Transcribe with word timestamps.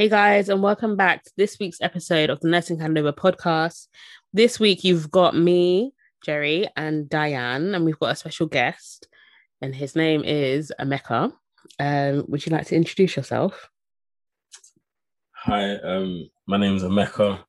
Hey 0.00 0.08
guys, 0.08 0.48
and 0.48 0.62
welcome 0.62 0.96
back 0.96 1.24
to 1.24 1.30
this 1.36 1.58
week's 1.60 1.82
episode 1.82 2.30
of 2.30 2.40
the 2.40 2.48
Nursing 2.48 2.78
Handover 2.78 3.12
podcast. 3.12 3.88
This 4.32 4.58
week 4.58 4.82
you've 4.82 5.10
got 5.10 5.36
me, 5.36 5.92
Gerry, 6.24 6.66
and 6.74 7.04
Dianne, 7.04 7.76
and 7.76 7.84
we've 7.84 7.98
got 7.98 8.12
a 8.12 8.16
special 8.16 8.46
guest, 8.46 9.08
and 9.60 9.74
his 9.74 9.94
name 9.94 10.24
is 10.24 10.72
Emeka. 10.80 11.34
Um, 11.78 12.24
would 12.28 12.46
you 12.46 12.50
like 12.50 12.66
to 12.68 12.76
introduce 12.76 13.14
yourself? 13.14 13.68
Hi, 15.32 15.74
um, 15.74 16.30
my 16.46 16.56
name 16.56 16.76
is 16.76 16.82
Emeka. 16.82 17.44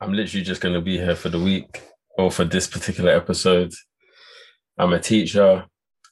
I'm 0.00 0.14
literally 0.14 0.42
just 0.42 0.62
going 0.62 0.74
to 0.74 0.80
be 0.80 0.96
here 0.96 1.16
for 1.16 1.28
the 1.28 1.38
week 1.38 1.82
or 2.16 2.30
for 2.30 2.46
this 2.46 2.66
particular 2.66 3.10
episode. 3.10 3.74
I'm 4.78 4.94
a 4.94 4.98
teacher. 4.98 5.66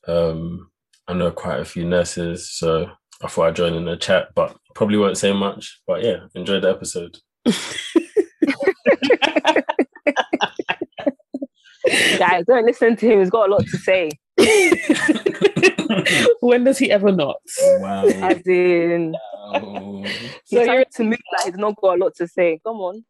Um, 0.07 0.71
I 1.09 1.15
know 1.15 1.31
quite 1.31 1.61
a 1.61 1.65
few 1.65 1.87
nurses, 1.87 2.51
so 2.51 2.91
I 3.23 3.29
thought 3.29 3.47
I'd 3.47 3.57
join 3.57 3.73
in 3.73 3.87
the 3.87 3.97
chat, 3.97 4.29
but 4.35 4.55
probably 4.75 4.99
won't 4.99 5.19
say 5.19 5.33
much. 5.33 5.81
But 5.87 6.05
yeah, 6.05 6.27
enjoy 6.35 6.61
the 6.61 6.71
episode. 6.71 7.17
Guys, 12.19 12.45
don't 12.47 12.65
listen 12.65 12.97
to 12.97 13.07
him. 13.07 13.19
He's 13.21 13.31
got 13.31 13.49
a 13.49 13.53
lot 13.53 13.65
to 13.67 13.79
say. 13.79 14.11
when 16.41 16.65
does 16.65 16.79
he 16.79 16.91
ever 16.91 17.13
not? 17.13 17.37
Wow. 17.81 18.07
As 18.07 18.41
in, 18.47 19.15
Wow. 19.53 20.03
he's 20.05 20.31
So 20.47 20.63
you're 20.63 20.85
to 20.97 21.05
move 21.05 21.19
like 21.37 21.47
he's 21.47 21.57
not 21.57 21.77
got 21.77 21.99
a 21.99 22.05
lot 22.05 22.15
to 22.17 22.27
say. 22.27 22.59
Come 22.67 22.77
on. 22.79 23.05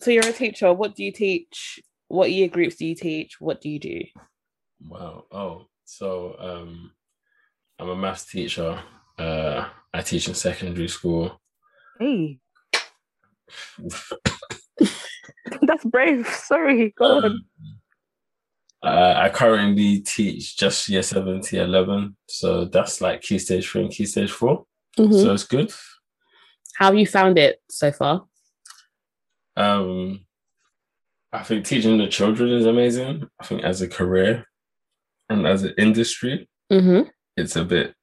so 0.00 0.10
you're 0.10 0.26
a 0.26 0.32
teacher. 0.32 0.72
What 0.72 0.94
do 0.96 1.04
you 1.04 1.12
teach? 1.12 1.80
What 2.08 2.32
year 2.32 2.48
groups 2.48 2.76
do 2.76 2.86
you 2.86 2.94
teach? 2.94 3.38
What 3.40 3.60
do 3.60 3.68
you 3.68 3.78
do? 3.78 4.00
Wow. 4.86 5.24
Oh, 5.30 5.66
so 5.84 6.34
um, 6.38 6.92
I'm 7.78 7.90
a 7.90 7.96
maths 7.96 8.24
teacher. 8.24 8.80
Uh, 9.18 9.68
I 9.94 10.02
teach 10.02 10.28
in 10.28 10.34
secondary 10.34 10.88
school. 10.88 11.40
Hey. 11.98 12.38
That's 15.62 15.84
brave. 15.84 16.26
Sorry. 16.28 16.90
Go 16.96 17.04
on. 17.18 17.24
Um, 17.24 17.44
uh, 18.82 19.14
I 19.16 19.28
currently 19.30 20.00
teach 20.00 20.56
just 20.56 20.88
year 20.88 21.02
seven 21.02 21.40
to 21.42 21.62
11. 21.62 22.16
So 22.28 22.64
that's 22.66 23.00
like 23.00 23.22
key 23.22 23.38
stage 23.40 23.68
three 23.68 23.82
and 23.82 23.90
key 23.90 24.06
stage 24.06 24.30
4 24.30 24.64
Mhm. 24.96 25.22
So 25.22 25.32
it's 25.32 25.44
good. 25.44 25.72
How 26.76 26.86
have 26.86 26.94
you 26.98 27.06
found 27.06 27.38
it 27.38 27.60
so 27.68 27.90
far? 27.90 28.26
Um, 29.56 30.24
I 31.32 31.42
think 31.42 31.64
teaching 31.64 31.98
the 31.98 32.06
children 32.06 32.50
is 32.52 32.66
amazing. 32.66 33.28
I 33.40 33.44
think 33.46 33.64
as 33.64 33.82
a 33.82 33.88
career 33.88 34.44
and 35.28 35.46
as 35.46 35.64
an 35.64 35.74
industry, 35.76 36.48
Mm-hmm. 36.70 37.08
it's 37.36 37.56
a 37.56 37.64
bit. 37.64 37.94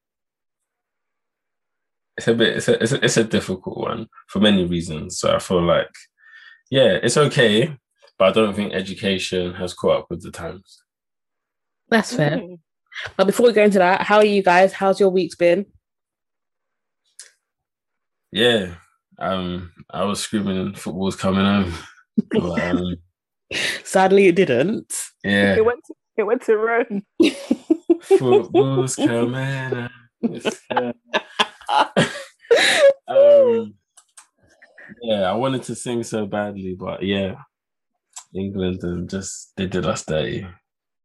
It's 2.18 2.28
a 2.28 2.34
bit. 2.34 2.58
It's 2.58 2.68
a, 2.68 2.82
it's 2.82 2.92
a. 2.94 3.04
It's 3.06 3.18
a 3.18 3.24
difficult 3.24 3.78
one 3.78 4.08
for 4.28 4.40
many 4.40 4.66
reasons. 4.66 5.20
So 5.20 5.36
I 5.36 5.40
feel 5.40 5.62
like, 5.62 5.90
yeah, 6.72 6.98
it's 7.04 7.18
okay, 7.18 7.78
but 8.18 8.30
I 8.30 8.32
don't 8.32 8.56
think 8.56 8.74
education 8.74 9.54
has 9.56 9.74
caught 9.74 10.00
up 10.00 10.08
with 10.10 10.24
the 10.24 10.32
times. 10.32 10.82
That's 11.90 12.16
fair. 12.16 12.38
Mm. 12.38 12.60
But 13.18 13.26
before 13.28 13.48
we 13.48 13.54
go 13.54 13.64
into 13.64 13.80
that, 13.80 14.02
how 14.04 14.18
are 14.18 14.26
you 14.26 14.42
guys? 14.42 14.72
How's 14.72 15.00
your 15.00 15.10
week's 15.10 15.36
been? 15.36 15.66
Yeah, 18.32 18.76
um, 19.20 19.72
I 19.90 20.04
was 20.06 20.20
screaming 20.22 20.74
football's 20.76 21.16
coming 21.16 21.46
home. 21.46 21.74
But, 22.32 22.62
um, 22.70 22.96
Sadly, 23.84 24.28
it 24.28 24.36
didn't. 24.36 24.94
yeah, 25.24 25.56
It 25.56 25.66
went 25.66 25.80
to, 25.88 25.94
it 26.18 26.24
went 26.24 26.42
to 26.44 26.58
Rome. 26.58 27.04
football's 28.02 28.96
coming. 28.96 29.34
home. 29.34 29.90
It's, 31.70 32.94
um, 33.08 33.74
yeah, 35.02 35.24
I 35.24 35.34
wanted 35.34 35.64
to 35.64 35.76
sing 35.76 36.04
so 36.04 36.26
badly, 36.26 36.76
but 36.78 37.04
yeah, 37.04 37.36
England 38.34 38.84
and 38.84 39.10
just 39.10 39.54
they 39.58 39.68
did 39.68 39.86
us 39.86 40.06
dirty. 40.06 40.46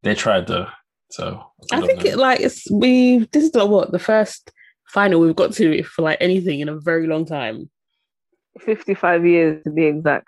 They 0.03 0.15
tried 0.15 0.47
though, 0.47 0.67
so 1.11 1.43
I 1.71 1.77
don't 1.77 1.87
think 1.87 2.03
know. 2.03 2.11
it 2.11 2.17
like 2.17 2.39
it's 2.39 2.69
we. 2.71 3.27
This 3.31 3.45
is 3.45 3.55
like 3.55 3.69
what 3.69 3.91
the 3.91 3.99
first 3.99 4.51
final 4.87 5.21
we've 5.21 5.35
got 5.35 5.53
to 5.53 5.83
for 5.83 6.01
like 6.01 6.17
anything 6.19 6.59
in 6.59 6.69
a 6.69 6.79
very 6.79 7.07
long 7.07 7.25
time. 7.25 7.69
55 8.59 9.25
years 9.25 9.63
to 9.63 9.71
be 9.71 9.85
exact. 9.85 10.27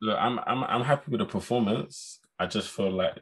Look, 0.00 0.16
I'm 0.18 0.38
I'm 0.46 0.64
I'm 0.64 0.84
happy 0.84 1.10
with 1.10 1.20
the 1.20 1.26
performance. 1.26 2.20
I 2.38 2.46
just 2.46 2.70
feel 2.70 2.90
like 2.90 3.20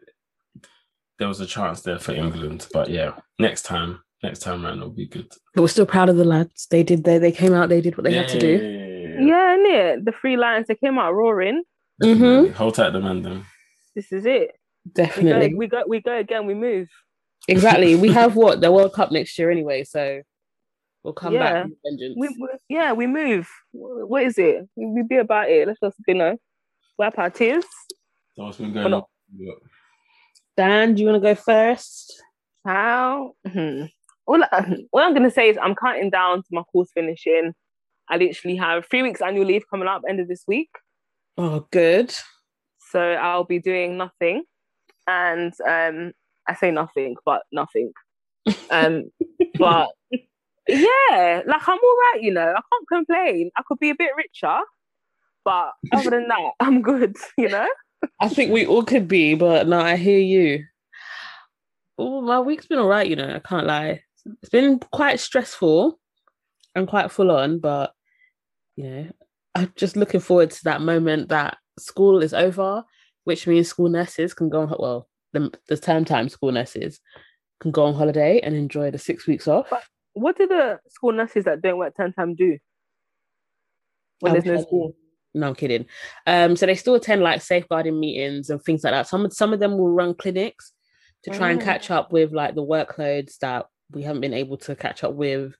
there 1.19 1.28
was 1.28 1.41
a 1.41 1.47
chance 1.47 1.81
there 1.81 1.99
for 1.99 2.12
England, 2.12 2.69
but 2.73 2.91
yeah, 2.91 3.12
next 3.38 3.62
time, 3.62 4.00
next 4.26 4.41
time 4.41 4.64
round 4.64 4.81
will 4.81 4.91
be 4.91 5.06
good. 5.06 5.28
But 5.54 5.62
we're 5.62 5.69
still 5.69 5.87
proud 5.87 6.09
of 6.09 6.16
the 6.16 6.25
lads. 6.25 6.66
They 6.70 6.82
did 6.82 7.04
their. 7.04 7.19
They 7.19 7.32
came 7.32 7.53
out. 7.54 7.69
They 7.69 7.81
did 7.81 7.97
what 7.97 8.04
they 8.04 8.14
had 8.14 8.28
to 8.28 8.38
do. 8.38 8.53
Yeah, 9.19 9.26
Yeah, 9.26 9.56
innit? 9.56 10.04
The 10.04 10.12
three 10.20 10.37
lions, 10.37 10.66
they 10.66 10.75
came 10.75 10.98
out 10.98 11.12
roaring. 11.14 11.62
definitely. 12.00 12.50
Hold 12.50 12.75
tight, 12.75 12.91
the 12.92 13.00
man. 13.00 13.22
Then 13.22 13.44
This 13.94 14.12
is 14.12 14.26
it. 14.26 14.53
We 14.84 14.92
go, 14.92 15.03
Definitely. 15.04 15.54
we 15.54 15.66
go, 15.66 15.82
we 15.88 16.00
go 16.00 16.16
again, 16.16 16.47
we 16.47 16.54
move. 16.54 16.88
Exactly. 17.48 17.94
We 17.97 18.12
have 18.20 18.37
what 18.37 18.60
the 18.60 18.70
World 18.70 18.92
Cup 18.92 19.10
next 19.12 19.38
year 19.38 19.50
anyway, 19.50 19.84
so 19.84 20.20
we'll 21.03 21.14
come 21.14 21.32
Yeah. 21.34 21.53
back 21.53 21.64
with 21.64 21.78
vengeance. 21.84 22.14
We, 22.19 22.28
we, 22.28 22.48
yeah, 22.69 22.93
we 22.93 23.06
move. 23.06 23.48
Wh- 23.72 24.08
What 24.10 24.22
is 24.25 24.38
it? 24.38 24.69
We, 24.76 24.87
we 24.87 25.03
be 25.03 25.16
about 25.16 25.48
it. 25.50 25.66
Let's 25.66 25.81
just, 25.81 25.97
you 26.06 26.14
know, 26.14 26.37
wipe 26.98 27.19
our 27.19 27.31
tears. 27.31 27.64
so 28.34 28.44
what's 28.44 28.58
been 28.58 28.72
going 28.72 28.91
Well, 28.93 29.08
on? 29.41 29.56
Dan, 30.56 30.94
do 30.94 31.03
you 31.03 31.08
want 31.08 31.22
to 31.22 31.28
go 31.28 31.34
first? 31.34 32.22
How? 32.64 33.32
Hmm. 33.47 33.84
All, 34.26 34.42
I- 34.42 34.76
all 34.92 35.00
I'm 35.00 35.12
going 35.12 35.22
to 35.28 35.31
say 35.31 35.48
is 35.48 35.59
I'm 35.60 35.75
counting 35.75 36.10
down 36.10 36.38
to 36.38 36.48
my 36.50 36.62
course 36.62 36.91
finishing. 36.94 37.53
I 38.09 38.16
literally 38.16 38.56
have 38.56 38.87
three 38.88 39.03
weeks 39.03 39.20
annual 39.20 39.47
leave 39.47 39.69
coming 39.69 39.88
up 39.88 40.03
end 40.09 40.20
of 40.20 40.28
this 40.28 40.44
week. 40.47 40.70
Oh, 41.37 41.66
good. 41.70 42.14
So 42.91 43.00
I'll 43.00 43.44
be 43.44 43.59
doing 43.59 43.97
nothing. 43.97 44.44
And 45.09 45.53
um, 45.66 46.12
I 46.48 46.54
say 46.54 46.70
nothing, 46.70 47.16
but 47.25 47.42
nothing. 47.53 47.92
Um, 48.70 49.10
but 49.59 49.88
yeah, 50.69 51.43
like 51.47 51.69
I'm 51.69 51.78
all 51.78 51.97
right, 52.12 52.19
you 52.20 52.32
know. 52.32 52.54
I 52.56 52.60
can't 52.72 52.88
complain. 52.88 53.50
I 53.56 53.62
could 53.66 53.78
be 53.78 53.91
a 53.91 53.94
bit 53.94 54.10
richer, 54.16 54.58
but 55.44 55.72
other 55.93 56.10
than 56.10 56.28
that, 56.28 56.53
I'm 56.60 56.82
good, 56.82 57.16
you 57.37 57.48
know. 57.48 57.69
I 58.20 58.28
think 58.28 58.53
we 58.53 58.66
all 58.66 58.84
could 58.84 59.08
be, 59.08 59.34
but 59.34 59.66
no, 59.69 59.81
I 59.81 59.97
hear 59.97 60.19
you. 60.19 60.64
Oh, 61.98 62.20
my 62.20 62.41
week's 62.41 62.66
been 62.66 62.78
all 62.78 62.88
right, 62.88 63.06
you 63.06 63.16
know. 63.16 63.34
I 63.34 63.38
can't 63.38 63.66
lie. 63.66 64.03
It's 64.42 64.50
been 64.50 64.78
quite 64.78 65.20
stressful 65.20 65.98
and 66.75 66.88
quite 66.88 67.10
full 67.10 67.31
on, 67.31 67.59
but 67.59 67.92
you 68.76 68.84
know, 68.91 69.06
I'm 69.54 69.72
just 69.76 69.97
looking 69.97 70.20
forward 70.20 70.50
to 70.50 70.64
that 70.64 70.81
moment 70.81 71.28
that 71.31 71.56
school 71.78 72.23
is 72.23 72.34
over, 72.34 72.84
which 73.25 73.46
means 73.46 73.69
school 73.69 73.88
nurses 73.88 74.34
can 74.34 74.49
go 74.49 74.62
on 74.62 74.75
well, 74.78 75.08
the, 75.32 75.50
the 75.69 75.76
term 75.76 76.05
time 76.05 76.28
school 76.28 76.52
nurses 76.52 77.00
can 77.61 77.70
go 77.70 77.84
on 77.84 77.94
holiday 77.94 78.40
and 78.40 78.55
enjoy 78.55 78.90
the 78.90 78.99
six 78.99 79.26
weeks 79.26 79.49
off. 79.49 79.69
But- 79.70 79.84
What 80.12 80.37
do 80.38 80.46
the 80.46 80.78
school 80.88 81.12
nurses 81.12 81.44
that 81.44 81.61
don't 81.62 81.78
work 81.78 81.94
ten 81.94 82.12
time 82.12 82.34
do 82.34 82.58
when 84.20 84.32
there's 84.32 84.44
no 84.44 84.61
school? 84.62 84.94
No, 85.34 85.49
I'm 85.49 85.55
kidding. 85.55 85.84
Um, 86.26 86.56
so 86.56 86.64
they 86.64 86.75
still 86.75 86.94
attend 86.94 87.20
like 87.23 87.43
safeguarding 87.43 88.00
meetings 88.00 88.49
and 88.49 88.62
things 88.62 88.82
like 88.84 88.94
that. 88.94 89.06
Some 89.06 89.31
some 89.31 89.52
of 89.52 89.61
them 89.61 89.76
will 89.76 89.90
run 89.90 90.14
clinics 90.14 90.73
to 91.25 91.31
try 91.31 91.50
and 91.50 91.61
Mm. 91.61 91.64
catch 91.64 91.90
up 91.90 92.12
with 92.12 92.32
like 92.32 92.55
the 92.55 92.62
workloads 92.64 93.37
that 93.40 93.67
we 93.93 94.03
haven't 94.03 94.21
been 94.21 94.35
able 94.35 94.56
to 94.59 94.77
catch 94.77 95.05
up 95.05 95.15
with 95.15 95.55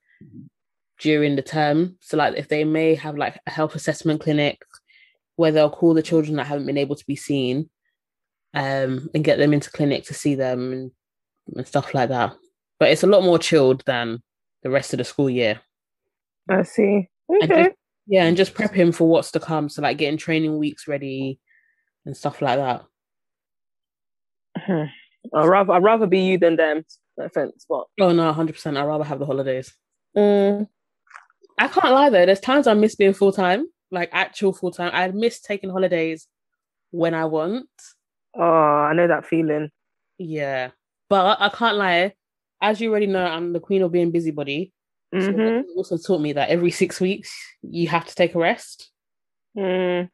during 1.01 1.37
the 1.37 1.43
term. 1.43 1.97
So 2.01 2.17
like 2.17 2.37
if 2.37 2.49
they 2.49 2.65
may 2.65 2.95
have 2.95 3.17
like 3.17 3.39
a 3.47 3.51
health 3.51 3.75
assessment 3.75 4.21
clinic 4.21 4.61
where 5.37 5.53
they'll 5.53 5.71
call 5.71 5.95
the 5.95 6.03
children 6.03 6.37
that 6.37 6.47
haven't 6.47 6.67
been 6.67 6.79
able 6.79 6.97
to 6.97 7.05
be 7.07 7.17
seen 7.17 7.69
um 8.55 9.09
and 9.15 9.23
get 9.23 9.37
them 9.37 9.53
into 9.53 9.71
clinic 9.71 10.05
to 10.05 10.15
see 10.15 10.35
them 10.35 10.73
and, 10.73 10.91
and 11.55 11.67
stuff 11.67 11.95
like 11.95 12.09
that. 12.09 12.35
But 12.79 12.91
it's 12.91 13.03
a 13.03 13.09
lot 13.09 13.23
more 13.23 13.39
chilled 13.39 13.83
than 13.87 14.23
the 14.63 14.71
rest 14.71 14.93
of 14.93 14.99
the 14.99 15.05
school 15.05 15.31
year. 15.31 15.61
I 16.49 16.63
see. 16.63 17.09
Okay. 17.31 17.47
just, 17.47 17.77
yeah, 18.07 18.25
and 18.25 18.37
just 18.37 18.55
prep 18.55 18.73
him 18.73 18.93
for 18.93 19.09
what's 19.09 19.33
to 19.33 19.41
come. 19.41 19.69
So 19.69 19.83
like 19.83 19.99
getting 19.99 20.19
training 20.19 20.59
weeks 20.59 20.87
ready 20.89 21.39
and 22.05 22.17
stuff 22.17 22.41
like 22.41 22.59
that. 22.59 22.85
I'd 25.35 25.47
rather 25.47 25.73
I'd 25.73 25.83
rather 25.83 26.07
be 26.07 26.21
you 26.21 26.39
than 26.39 26.57
them. 26.57 26.85
No 27.19 27.25
offense, 27.27 27.65
but 27.69 27.85
Oh 28.01 28.13
no, 28.13 28.33
hundred 28.33 28.55
percent. 28.55 28.77
I'd 28.77 28.85
rather 28.85 29.05
have 29.05 29.19
the 29.19 29.27
holidays. 29.27 29.75
mm, 30.17 30.67
I 31.59 31.69
can't 31.69 31.93
lie 31.95 32.11
though. 32.11 32.27
There's 32.27 32.41
times 32.41 32.67
I 32.67 32.75
miss 32.75 32.95
being 32.95 33.15
full 33.15 33.33
time, 33.33 33.67
like 33.91 34.11
actual 34.13 34.53
full 34.53 34.71
time. 34.71 34.91
I 34.93 35.09
miss 35.09 35.41
taking 35.41 35.71
holidays 35.71 36.27
when 36.91 37.15
I 37.15 37.25
want. 37.27 37.69
oh, 38.37 38.43
I 38.43 38.93
know 38.95 39.07
that 39.09 39.27
feeling. 39.27 39.71
Yeah, 40.19 40.71
but 41.09 41.39
I 41.41 41.49
can't 41.51 41.77
lie. 41.77 42.13
As 42.61 42.81
you 42.81 42.91
already 42.91 43.07
know, 43.07 43.25
I'm 43.25 43.53
the 43.53 43.61
queen 43.61 43.83
of 43.83 43.93
being 43.93 44.11
busybody. 44.11 44.73
So 45.19 45.31
hmm 45.33 45.37
that 45.37 45.65
also 45.77 45.97
taught 45.99 46.21
me 46.21 46.33
that 46.35 46.49
every 46.51 46.71
six 46.71 47.01
weeks 47.01 47.33
you 47.63 47.89
have 47.89 48.07
to 48.07 48.15
take 48.15 48.35
a 48.35 48.39
rest 48.39 48.91
Mm. 49.57 50.11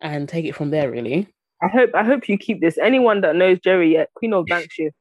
and 0.00 0.28
take 0.28 0.44
it 0.44 0.54
from 0.54 0.70
there. 0.70 0.90
Really. 0.90 1.28
I 1.62 1.68
hope 1.68 1.90
I 1.94 2.04
hope 2.04 2.28
you 2.28 2.38
keep 2.38 2.60
this. 2.60 2.78
Anyone 2.78 3.20
that 3.22 3.36
knows 3.36 3.58
Gerry 3.60 3.92
yet, 3.92 4.10
Queen 4.14 4.32
of 4.32 4.46
Bank 4.46 4.70
Shift, 4.70 4.96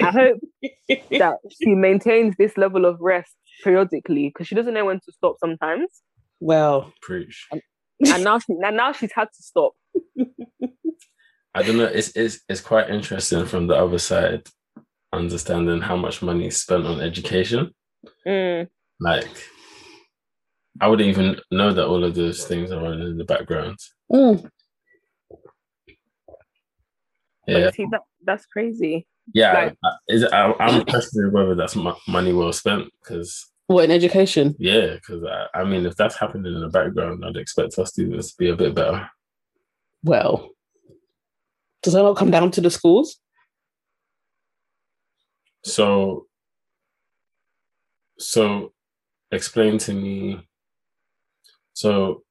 I 0.00 0.10
hope 0.10 0.40
that 1.10 1.38
she 1.60 1.74
maintains 1.74 2.34
this 2.38 2.56
level 2.56 2.84
of 2.84 3.00
rest 3.00 3.34
periodically 3.64 4.28
because 4.28 4.46
she 4.46 4.54
doesn't 4.54 4.74
know 4.74 4.84
when 4.84 5.00
to 5.00 5.12
stop 5.12 5.36
sometimes. 5.40 5.88
Well, 6.40 6.92
Preach. 7.02 7.48
And 7.50 8.24
now 8.24 8.38
she 8.38 8.54
now, 8.54 8.70
now 8.70 8.92
she's 8.92 9.12
had 9.12 9.26
to 9.26 9.42
stop. 9.42 9.72
I 11.54 11.62
don't 11.62 11.76
know. 11.76 11.84
It's 11.84 12.16
it's 12.16 12.40
it's 12.48 12.60
quite 12.60 12.90
interesting 12.90 13.46
from 13.46 13.66
the 13.66 13.74
other 13.74 13.98
side, 13.98 14.48
understanding 15.12 15.80
how 15.80 15.96
much 15.96 16.22
money 16.22 16.46
is 16.46 16.60
spent 16.60 16.86
on 16.86 17.00
education. 17.00 17.72
Mm. 18.26 18.68
Like, 19.00 19.28
I 20.80 20.88
wouldn't 20.88 21.08
even 21.08 21.40
know 21.50 21.72
that 21.72 21.86
all 21.86 22.04
of 22.04 22.14
those 22.14 22.44
things 22.44 22.70
are 22.72 22.84
on 22.84 23.00
in 23.00 23.18
the 23.18 23.24
background. 23.24 23.78
mm, 24.10 24.48
But 27.46 27.56
Yeah, 27.60 27.70
see, 27.72 27.86
that, 27.90 28.00
that's 28.24 28.46
crazy. 28.46 29.06
yeah. 29.34 29.52
Like- 29.52 29.76
I, 29.84 29.90
is, 30.08 30.24
I, 30.24 30.52
I'm 30.60 30.84
questioning 30.84 31.32
whether 31.32 31.54
that's 31.54 31.74
mo- 31.76 31.98
money 32.08 32.32
well 32.32 32.52
spent 32.52 32.88
because 33.02 33.48
what 33.68 33.84
in 33.84 33.90
education? 33.90 34.54
yeah, 34.58 34.94
because 34.94 35.22
I, 35.24 35.60
I 35.60 35.64
mean, 35.64 35.86
if 35.86 35.96
that's 35.96 36.16
happening 36.18 36.52
in 36.54 36.60
the 36.60 36.68
background, 36.68 37.24
I'd 37.24 37.36
expect 37.36 37.78
our 37.78 37.86
students 37.86 38.30
to 38.32 38.36
be 38.38 38.48
a 38.50 38.56
bit 38.56 38.74
better. 38.74 39.08
Well, 40.04 40.50
does 41.82 41.94
that 41.94 42.02
not 42.02 42.16
come 42.16 42.30
down 42.30 42.50
to 42.52 42.60
the 42.60 42.70
schools? 42.70 43.18
So, 45.64 46.26
so 48.18 48.72
explain 49.30 49.78
to 49.78 49.92
me. 49.94 50.46
So, 51.72 52.22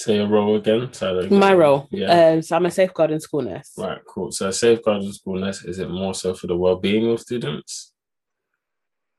say 0.00 0.16
your 0.16 0.28
role 0.28 0.56
again. 0.56 0.92
So 0.92 1.28
My 1.30 1.52
role. 1.52 1.86
Yeah. 1.90 2.30
Um, 2.30 2.42
so 2.42 2.56
I'm 2.56 2.66
a 2.66 2.70
safeguarding 2.70 3.20
school 3.20 3.42
nurse. 3.42 3.72
right. 3.76 3.98
Cool. 4.08 4.32
So, 4.32 4.50
safeguarding 4.50 5.12
school 5.12 5.38
nurse 5.38 5.64
is 5.64 5.78
it 5.78 5.90
more 5.90 6.14
so 6.14 6.32
for 6.34 6.46
the 6.46 6.56
well-being 6.56 7.10
of 7.10 7.20
students? 7.20 7.92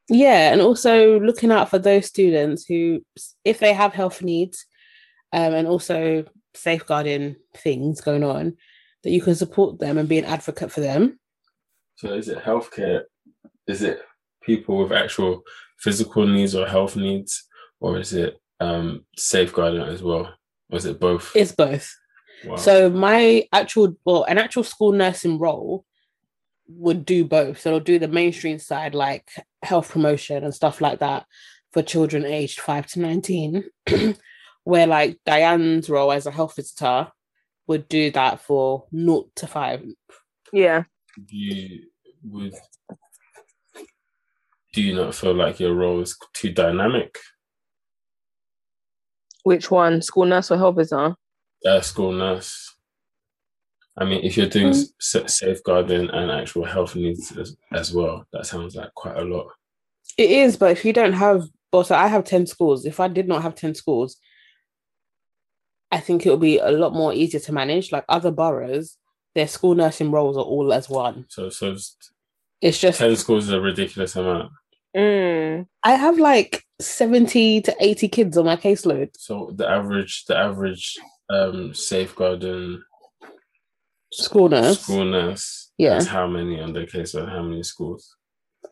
Yeah, 0.09 0.51
and 0.51 0.59
also 0.59 1.19
looking 1.19 1.51
out 1.51 1.69
for 1.69 1.79
those 1.79 2.07
students 2.07 2.65
who, 2.65 3.05
if 3.45 3.59
they 3.59 3.73
have 3.73 3.93
health 3.93 4.21
needs, 4.21 4.65
um, 5.31 5.53
and 5.53 5.67
also 5.67 6.25
safeguarding 6.53 7.35
things 7.55 8.01
going 8.01 8.23
on, 8.23 8.57
that 9.03 9.11
you 9.11 9.21
can 9.21 9.35
support 9.35 9.79
them 9.79 9.97
and 9.97 10.09
be 10.09 10.17
an 10.17 10.25
advocate 10.25 10.71
for 10.71 10.81
them. 10.81 11.19
So, 11.95 12.13
is 12.13 12.27
it 12.27 12.39
healthcare? 12.39 13.03
Is 13.67 13.83
it 13.83 14.01
people 14.41 14.79
with 14.79 14.91
actual 14.91 15.43
physical 15.77 16.25
needs 16.25 16.55
or 16.55 16.67
health 16.67 16.95
needs, 16.95 17.47
or 17.79 17.99
is 17.99 18.13
it 18.13 18.41
um 18.59 19.05
safeguarding 19.15 19.83
as 19.83 20.01
well? 20.01 20.33
Or 20.71 20.77
is 20.77 20.85
it 20.85 20.99
both? 20.99 21.31
It's 21.35 21.51
both. 21.51 21.95
Wow. 22.45 22.55
So 22.55 22.89
my 22.89 23.47
actual, 23.53 23.95
well, 24.05 24.23
an 24.23 24.37
actual 24.37 24.63
school 24.63 24.93
nursing 24.93 25.37
role 25.37 25.85
would 26.67 27.05
do 27.05 27.25
both. 27.25 27.59
So 27.59 27.69
it'll 27.69 27.79
do 27.81 27.99
the 27.99 28.07
mainstream 28.07 28.57
side, 28.57 28.95
like 28.95 29.29
health 29.61 29.91
promotion 29.91 30.43
and 30.43 30.55
stuff 30.55 30.81
like 30.81 30.99
that, 30.99 31.25
for 31.71 31.83
children 31.83 32.25
aged 32.25 32.59
five 32.59 32.87
to 32.87 32.99
nineteen. 32.99 33.65
where 34.63 34.87
like 34.87 35.17
Dianne's 35.25 35.89
role 35.89 36.11
as 36.11 36.25
a 36.25 36.31
health 36.31 36.55
visitor 36.55 37.07
would 37.67 37.87
do 37.87 38.11
that 38.11 38.41
for 38.41 38.85
naught 38.91 39.29
to 39.37 39.47
five. 39.47 39.83
Yeah. 40.53 40.83
you 41.27 41.85
would 42.23 42.53
do 44.73 44.81
you 44.81 44.95
not 44.95 45.15
feel 45.15 45.33
like 45.33 45.59
your 45.59 45.73
role 45.73 46.01
is 46.01 46.17
too 46.33 46.51
dynamic 46.51 47.17
Which 49.43 49.71
one? 49.71 50.01
School 50.01 50.25
nurse 50.25 50.51
or 50.51 50.57
health 50.57 50.75
visitor? 50.75 51.15
uh, 51.65 51.79
school 51.81 52.11
nurse 52.11 52.75
i 53.97 54.03
mean 54.03 54.19
if 54.23 54.35
you're 54.35 54.47
doing 54.47 54.73
sa- 54.99 55.27
safeguarding 55.27 56.09
and 56.09 56.31
actual 56.31 56.63
health 56.65 56.95
needs 56.95 57.31
as, 57.37 57.55
as 57.71 57.93
well 57.93 58.25
that 58.33 58.47
sounds 58.47 58.75
like 58.75 58.91
quite 58.95 59.15
a 59.17 59.21
lot 59.23 59.45
It 60.17 60.31
is, 60.31 60.57
but 60.57 60.71
if 60.71 60.83
you 60.85 60.91
don't 60.93 61.13
have, 61.13 61.43
well, 61.71 61.83
so 61.83 61.95
I 61.95 62.07
have 62.07 62.23
10 62.25 62.45
schools. 62.47 62.85
If 62.85 62.99
I 62.99 63.07
did 63.07 63.27
not 63.27 63.43
have 63.43 63.53
10 63.55 63.75
schools, 63.75 64.17
I 65.91 65.99
think 65.99 66.25
it 66.25 66.29
would 66.31 66.39
be 66.41 66.57
a 66.57 66.71
lot 66.71 66.93
more 66.93 67.13
easier 67.13 67.39
to 67.41 67.53
manage. 67.53 67.91
Like 67.91 68.05
other 68.09 68.31
boroughs, 68.31 68.97
their 69.35 69.47
school 69.47 69.75
nursing 69.75 70.11
roles 70.11 70.35
are 70.37 70.43
all 70.43 70.73
as 70.73 70.89
one. 70.89 71.25
so 71.29 71.49
so 71.49 71.75
It's 72.61 72.79
just, 72.79 72.99
10 72.99 73.15
schools 73.15 73.45
is 73.45 73.51
a 73.53 73.61
ridiculous 73.61 74.15
amount 74.15 74.51
Mm. 74.95 75.67
I 75.83 75.91
have 75.95 76.17
like 76.19 76.63
70 76.79 77.61
to 77.61 77.75
80 77.79 78.07
kids 78.09 78.37
on 78.37 78.45
my 78.45 78.55
caseload. 78.57 79.09
so 79.17 79.51
the 79.55 79.67
average 79.69 80.25
the 80.25 80.35
average 80.37 80.97
um 81.29 81.73
safeguarding 81.73 82.81
School 84.13 84.49
nurse. 84.49 84.81
school 84.81 85.05
nurse 85.05 85.71
Yeah. 85.77 85.93
has 85.93 86.07
how 86.07 86.27
many 86.27 86.59
on 86.59 86.73
their 86.73 86.85
case 86.85 87.13
and 87.13 87.29
how 87.29 87.41
many 87.43 87.63
schools 87.63 88.15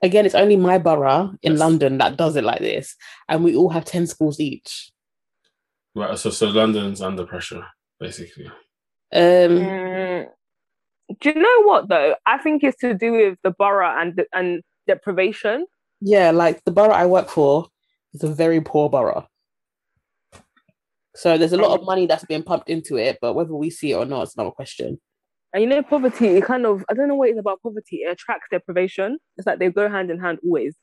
Again, 0.04 0.25
it's 0.25 0.36
only 0.36 0.56
my 0.56 0.77
borough 0.77 1.31
in 1.42 1.54
Yes. 1.54 1.60
London 1.60 1.98
that 1.98 2.16
does 2.16 2.36
it 2.36 2.44
like 2.44 2.60
this. 2.60 2.95
And 3.27 3.44
we 3.44 3.56
all 3.56 3.69
have 3.69 3.86
10 3.86 4.07
schools 4.07 4.39
each. 4.39 4.92
right 5.95 6.18
so 6.18 6.30
so 6.30 6.48
london's 6.48 7.01
under 7.01 7.25
pressure 7.25 7.65
basically 8.00 8.48
Um, 9.13 9.51
Mm. 9.60 10.27
Do 11.22 11.30
you 11.30 11.36
know 11.42 11.63
what 11.63 11.88
though? 11.89 12.15
I 12.25 12.38
think 12.38 12.63
it's 12.63 12.77
to 12.81 12.94
do 12.94 13.12
with 13.13 13.38
the 13.44 13.51
borough 13.51 13.95
and 14.01 14.24
and 14.33 14.62
deprivation. 14.88 15.65
Yeah, 16.01 16.31
like 16.31 16.63
the 16.63 16.72
borough 16.72 16.94
I 16.94 17.06
work 17.06 17.30
for 17.30 17.68
is 18.13 18.24
a 18.24 18.28
very 18.28 18.62
poor 18.62 18.90
borough. 18.90 19.28
So 21.15 21.38
there's 21.38 21.53
a 21.53 21.58
lot 21.58 21.77
of 21.77 21.86
money 21.86 22.06
that's 22.06 22.24
being 22.25 22.44
pumped 22.44 22.70
into 22.70 22.96
it, 22.96 23.18
but 23.22 23.34
whether 23.34 23.53
we 23.53 23.70
see 23.70 23.91
it 23.91 23.96
or 23.96 24.06
not, 24.06 24.24
it's 24.24 24.36
another 24.36 24.51
question. 24.51 25.00
And 25.53 25.63
you 25.63 25.70
know, 25.70 25.82
poverty, 25.82 26.27
it 26.27 26.46
kind 26.46 26.65
of 26.65 26.86
I 26.89 26.94
don't 26.94 27.08
know 27.08 27.15
what 27.15 27.29
it 27.29 27.34
is 27.34 27.39
about 27.39 27.62
poverty, 27.62 27.98
it 27.98 28.12
attracts 28.12 28.48
deprivation. 28.51 29.18
It's 29.38 29.48
like 29.48 29.60
they 29.60 29.70
go 29.70 29.89
hand 29.89 30.12
in 30.12 30.20
hand 30.20 30.39
always. 30.44 30.75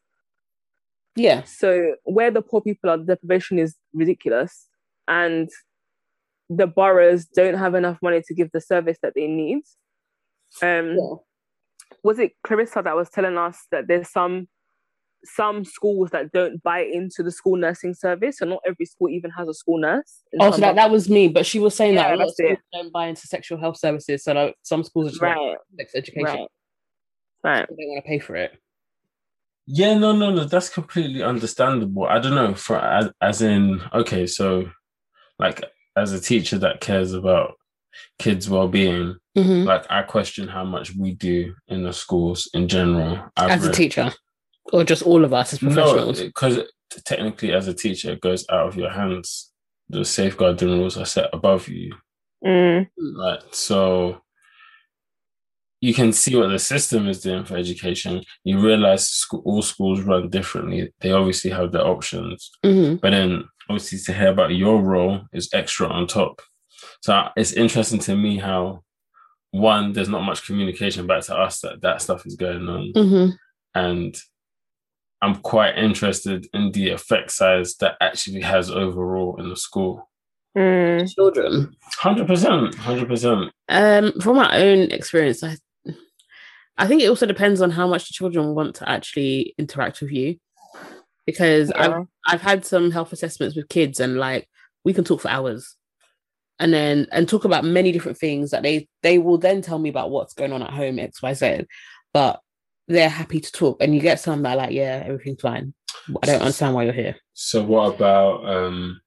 Yeah. 1.15 1.45
So 1.45 1.95
where 2.05 2.31
the 2.31 2.43
poor 2.43 2.61
people 2.61 2.91
are, 2.91 2.99
the 2.99 3.05
deprivation 3.05 3.59
is 3.59 3.77
ridiculous. 3.95 4.67
And 5.09 5.49
the 6.51 6.67
boroughs 6.67 7.25
don't 7.25 7.55
have 7.55 7.75
enough 7.75 7.99
money 8.03 8.23
to 8.27 8.35
give 8.35 8.51
the 8.53 8.61
service 8.61 8.99
that 9.03 9.15
they 9.15 9.27
need. 9.27 9.63
Um 10.63 10.99
was 12.03 12.19
it 12.19 12.33
Clarissa 12.45 12.83
that 12.83 12.97
was 12.97 13.09
telling 13.09 13.39
us 13.39 13.59
that 13.71 13.87
there's 13.89 14.11
some 14.11 14.49
some 15.25 15.65
schools 15.65 16.11
that 16.11 16.31
don't 16.33 16.63
buy 16.63 16.81
into 16.81 17.23
the 17.23 17.31
school 17.33 17.57
nursing 17.57 17.95
service, 17.95 18.41
and 18.41 18.51
not 18.51 18.61
every 18.67 18.87
school 18.87 19.09
even 19.09 19.31
has 19.33 19.49
a 19.49 19.55
school 19.55 19.79
nurse. 19.79 20.23
Oh, 20.41 20.47
so 20.47 20.51
some 20.53 20.61
that, 20.61 20.77
that 20.77 20.91
was 20.91 21.09
me, 21.09 21.29
but 21.29 21.45
she 21.47 21.59
was 21.59 21.75
saying 21.75 21.95
that 21.97 22.09
Yeah, 22.11 22.15
a 22.15 22.17
lot 22.17 22.29
of 22.29 22.35
that's 22.37 22.41
it. 22.41 22.45
schools 22.45 22.59
don't 22.73 22.93
buy 22.93 23.07
into 23.09 23.27
sexual 23.27 23.59
health 23.59 23.77
services, 23.79 24.23
so 24.25 24.33
like, 24.33 24.55
some 24.63 24.85
schools 24.85 25.07
are 25.07 25.11
just 25.11 25.23
like 25.23 25.37
right, 25.37 25.57
sex 25.79 25.93
education. 25.95 26.25
right, 26.25 26.49
right. 27.43 27.67
They 27.69 27.77
don't 27.77 27.89
want 27.91 28.05
to 28.05 28.09
pay 28.09 28.19
for 28.19 28.37
it. 28.37 28.53
Yeah, 29.67 29.99
no, 29.99 30.13
no, 30.13 30.31
no. 30.33 30.45
That's 30.45 30.69
completely 30.69 31.25
understandable. 31.25 32.05
I 32.05 32.21
don't 32.21 32.37
know. 32.37 32.55
For 32.55 32.77
as, 32.77 33.11
as 33.21 33.43
in, 33.43 33.81
okay, 33.93 34.25
so 34.29 34.71
like 35.41 35.65
as 35.97 36.13
a 36.13 36.21
teacher 36.21 36.57
that 36.59 36.81
cares 36.81 37.13
about 37.13 37.55
kids' 38.21 38.49
well-being, 38.49 39.17
Mhm. 39.37 39.65
like 39.65 39.85
I 39.91 40.03
question 40.03 40.47
how 40.47 40.63
much 40.65 40.95
we 40.95 41.15
do 41.15 41.53
in 41.67 41.83
the 41.83 41.93
schools 41.93 42.49
in 42.55 42.69
general. 42.69 43.19
I've 43.37 43.51
As 43.51 43.67
a 43.67 43.73
teacher, 43.73 44.13
or 44.73 44.85
just 44.85 45.03
all 45.03 45.25
of 45.25 45.33
us 45.33 45.53
as 45.53 45.63
no, 45.63 45.73
professionals. 45.73 46.21
because 46.23 46.61
technically, 47.05 47.53
as 47.53 47.69
a 47.69 47.75
teacher, 47.75 48.13
it 48.13 48.21
goes 48.21 48.45
out 48.51 48.67
of 48.69 48.77
your 48.77 48.91
hands. 48.91 49.53
The 49.89 50.05
safeguarding 50.05 50.69
rules 50.69 50.97
are 50.97 51.05
set 51.07 51.31
above 51.33 51.69
you, 51.69 51.95
Mm, 52.45 52.87
right? 53.17 53.43
So 53.55 54.21
you 55.81 55.93
can 55.95 56.13
see 56.13 56.35
what 56.37 56.49
the 56.49 56.59
system 56.59 57.07
is 57.09 57.21
doing 57.21 57.45
for 57.45 57.57
education. 57.57 58.23
You 58.45 58.59
realize 58.59 59.09
scho- 59.09 59.43
all 59.45 59.63
schools 59.63 60.01
run 60.01 60.29
differently. 60.31 60.93
They 61.01 61.13
obviously 61.13 61.51
have 61.51 61.71
their 61.73 61.87
options, 61.87 62.51
Mhm. 62.65 63.01
but 63.01 63.11
then 63.11 63.45
obviously 63.69 63.99
to 63.99 64.13
hear 64.13 64.29
about 64.29 64.55
your 64.55 64.83
role 64.83 65.23
is 65.33 65.49
extra 65.53 65.87
on 65.89 66.07
top. 66.07 66.41
So 67.03 67.29
it's 67.37 67.53
interesting 67.53 67.99
to 68.01 68.17
me 68.17 68.39
how 68.39 68.83
one 69.53 69.93
there's 69.93 70.09
not 70.09 70.23
much 70.23 70.45
communication 70.47 71.07
back 71.07 71.23
to 71.25 71.37
us 71.37 71.61
that 71.61 71.81
that 71.83 72.03
stuff 72.03 72.27
is 72.27 72.37
going 72.37 72.69
on, 72.69 72.93
Mhm. 72.95 73.37
and 73.75 74.17
I'm 75.23 75.37
quite 75.37 75.79
interested 75.79 76.47
in 76.53 76.73
the 76.73 76.91
effect 76.91 77.31
size 77.31 77.77
that 77.77 77.97
actually 78.01 78.43
has 78.43 78.71
overall 78.71 79.37
in 79.41 79.49
the 79.49 79.57
school. 79.57 80.09
mm, 80.57 81.09
Children. 81.15 81.75
Hundred 81.99 82.27
percent, 82.27 82.75
hundred 82.75 83.09
percent. 83.09 83.51
Um, 83.69 84.13
from 84.21 84.37
my 84.37 84.57
own 84.61 84.91
experience, 84.93 85.43
I 85.43 85.57
I 86.79 86.87
think 86.87 87.03
it 87.03 87.09
also 87.09 87.27
depends 87.27 87.63
on 87.63 87.71
how 87.71 87.87
much 87.87 88.09
the 88.09 88.13
children 88.13 88.55
want 88.55 88.77
to 88.77 88.89
actually 88.89 89.55
interact 89.59 90.01
with 90.01 90.11
you. 90.11 90.37
Because 91.25 91.73
I've. 91.73 92.07
I've 92.29 92.43
had 92.43 92.65
some 92.65 92.91
health 92.91 93.13
assessments 93.13 93.57
with 93.57 93.69
kids 93.69 93.99
and 94.01 94.17
like 94.19 94.49
we 94.85 94.93
can 94.93 95.05
talk 95.05 95.21
for 95.21 95.29
hours. 95.29 95.75
And 96.59 96.73
then 96.73 97.07
and 97.13 97.29
talk 97.29 97.45
about 97.45 97.65
many 97.65 97.93
different 97.93 98.17
things 98.17 98.51
that 98.51 98.63
they 98.63 98.89
they 99.03 99.19
will 99.19 99.37
then 99.37 99.61
tell 99.61 99.79
me 99.79 99.89
about 99.91 100.11
what's 100.11 100.35
going 100.35 100.53
on 100.53 100.63
at 100.63 100.71
home, 100.71 100.97
XYZ. 100.97 101.67
But 102.15 102.41
they're 102.89 103.09
happy 103.09 103.41
to 103.41 103.53
talk. 103.53 103.79
And 103.83 103.95
you 103.95 104.01
get 104.01 104.21
some 104.21 104.43
that 104.43 104.53
are 104.53 104.57
like, 104.57 104.73
yeah, 104.73 105.03
everything's 105.07 105.41
fine. 105.41 105.75
I 106.23 106.27
don't 106.27 106.41
understand 106.41 106.75
why 106.75 106.85
you're 106.85 106.93
here. 106.93 107.17
So 107.35 107.63
what 107.65 107.95
about 107.95 108.47
um? 108.49 109.01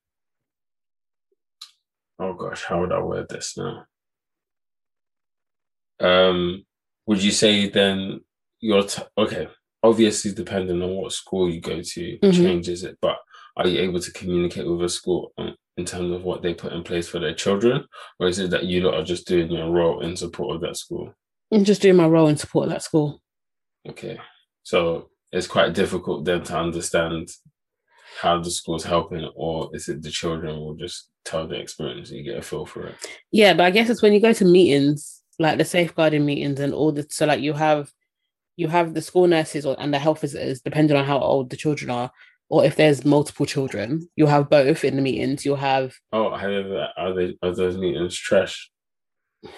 Oh 2.19 2.33
gosh, 2.33 2.63
how 2.63 2.81
would 2.81 2.91
I 2.91 2.99
word 2.99 3.27
this 3.29 3.57
now? 3.57 3.85
Um, 5.99 6.65
would 7.05 7.23
you 7.23 7.31
say 7.31 7.69
then 7.69 8.21
your 8.59 8.83
t- 8.83 9.03
okay. 9.17 9.47
Obviously, 9.81 10.33
depending 10.33 10.81
on 10.81 10.95
what 10.95 11.13
school 11.13 11.49
you 11.49 11.61
go 11.61 11.81
to, 11.81 12.19
Mhm. 12.19 12.33
changes 12.33 12.83
it. 12.83 12.97
But 13.01 13.17
are 13.55 13.67
you 13.67 13.79
able 13.79 14.01
to 14.01 14.11
communicate 14.11 14.67
with 14.67 14.81
a 14.83 14.89
school 14.89 15.31
um, 15.37 15.55
in 15.77 15.85
terms 15.85 16.11
of 16.11 16.23
what 16.23 16.41
they 16.41 16.53
put 16.53 16.73
in 16.73 16.83
place 16.83 17.07
for 17.07 17.19
their 17.19 17.33
children, 17.33 17.85
or 18.19 18.27
is 18.27 18.39
it 18.39 18.49
that 18.51 18.65
you 18.65 18.81
lot 18.81 18.95
are 18.95 19.03
just 19.03 19.25
doing 19.27 19.49
your 19.49 19.71
role 19.71 20.01
in 20.01 20.17
support 20.17 20.55
of 20.55 20.61
that 20.61 20.75
school? 20.75 21.13
I'm 21.53 21.63
just 21.63 21.81
doing 21.81 21.95
my 21.95 22.07
role 22.07 22.27
in 22.27 22.35
support 22.35 22.65
of 22.65 22.71
that 22.71 22.83
school. 22.83 23.21
Okay, 23.87 24.19
so 24.63 25.09
it's 25.31 25.47
quite 25.47 25.73
difficult 25.73 26.25
then 26.25 26.43
to 26.43 26.57
understand 26.57 27.29
how 28.21 28.39
the 28.39 28.51
school's 28.51 28.83
helping, 28.83 29.29
or 29.35 29.69
is 29.73 29.87
it 29.87 30.01
the 30.01 30.09
children 30.09 30.59
will 30.59 30.75
just 30.75 31.09
tell 31.23 31.47
the 31.47 31.55
experience 31.55 32.09
and 32.09 32.19
you 32.19 32.31
get 32.31 32.39
a 32.39 32.41
feel 32.41 32.65
for 32.65 32.87
it? 32.87 32.95
Yeah, 33.31 33.53
but 33.53 33.63
I 33.63 33.71
guess 33.71 33.89
it's 33.89 34.01
when 34.01 34.13
you 34.13 34.19
go 34.19 34.33
to 34.33 34.45
meetings, 34.45 35.21
like 35.37 35.57
the 35.57 35.65
safeguarding 35.65 36.25
meetings 36.25 36.59
and 36.59 36.73
all 36.73 36.91
the 36.91 37.05
so 37.09 37.25
like 37.25 37.41
you 37.41 37.53
have 37.53 37.91
you 38.57 38.67
have 38.67 38.93
the 38.93 39.01
school 39.01 39.25
nurses 39.25 39.65
or, 39.65 39.75
and 39.79 39.93
the 39.93 39.99
health 39.99 40.21
visitors, 40.21 40.61
depending 40.61 40.97
on 40.97 41.05
how 41.05 41.19
old 41.19 41.49
the 41.49 41.55
children 41.55 41.89
are, 41.89 42.11
or 42.49 42.65
if 42.65 42.75
there's 42.75 43.05
multiple 43.05 43.45
children, 43.45 44.09
you'll 44.15 44.27
have 44.27 44.49
both 44.49 44.83
in 44.83 44.97
the 44.97 45.01
meetings. 45.01 45.45
You'll 45.45 45.55
have 45.55 45.93
Oh, 46.11 46.35
however, 46.35 46.89
are 46.97 47.13
they 47.13 47.37
are 47.41 47.55
those 47.55 47.77
meetings 47.77 48.15
trash? 48.15 48.69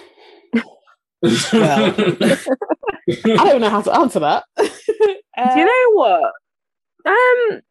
Well, 1.24 1.94
I 3.10 3.50
don't 3.50 3.62
know 3.62 3.70
how 3.70 3.81
to 3.81 3.93
answer 3.93 4.20
that. 4.20 4.43
Uh, 4.58 4.63
Do 5.53 5.60
you 5.60 5.65
know 5.65 5.91
what? 5.93 6.31
Um, 7.05 7.62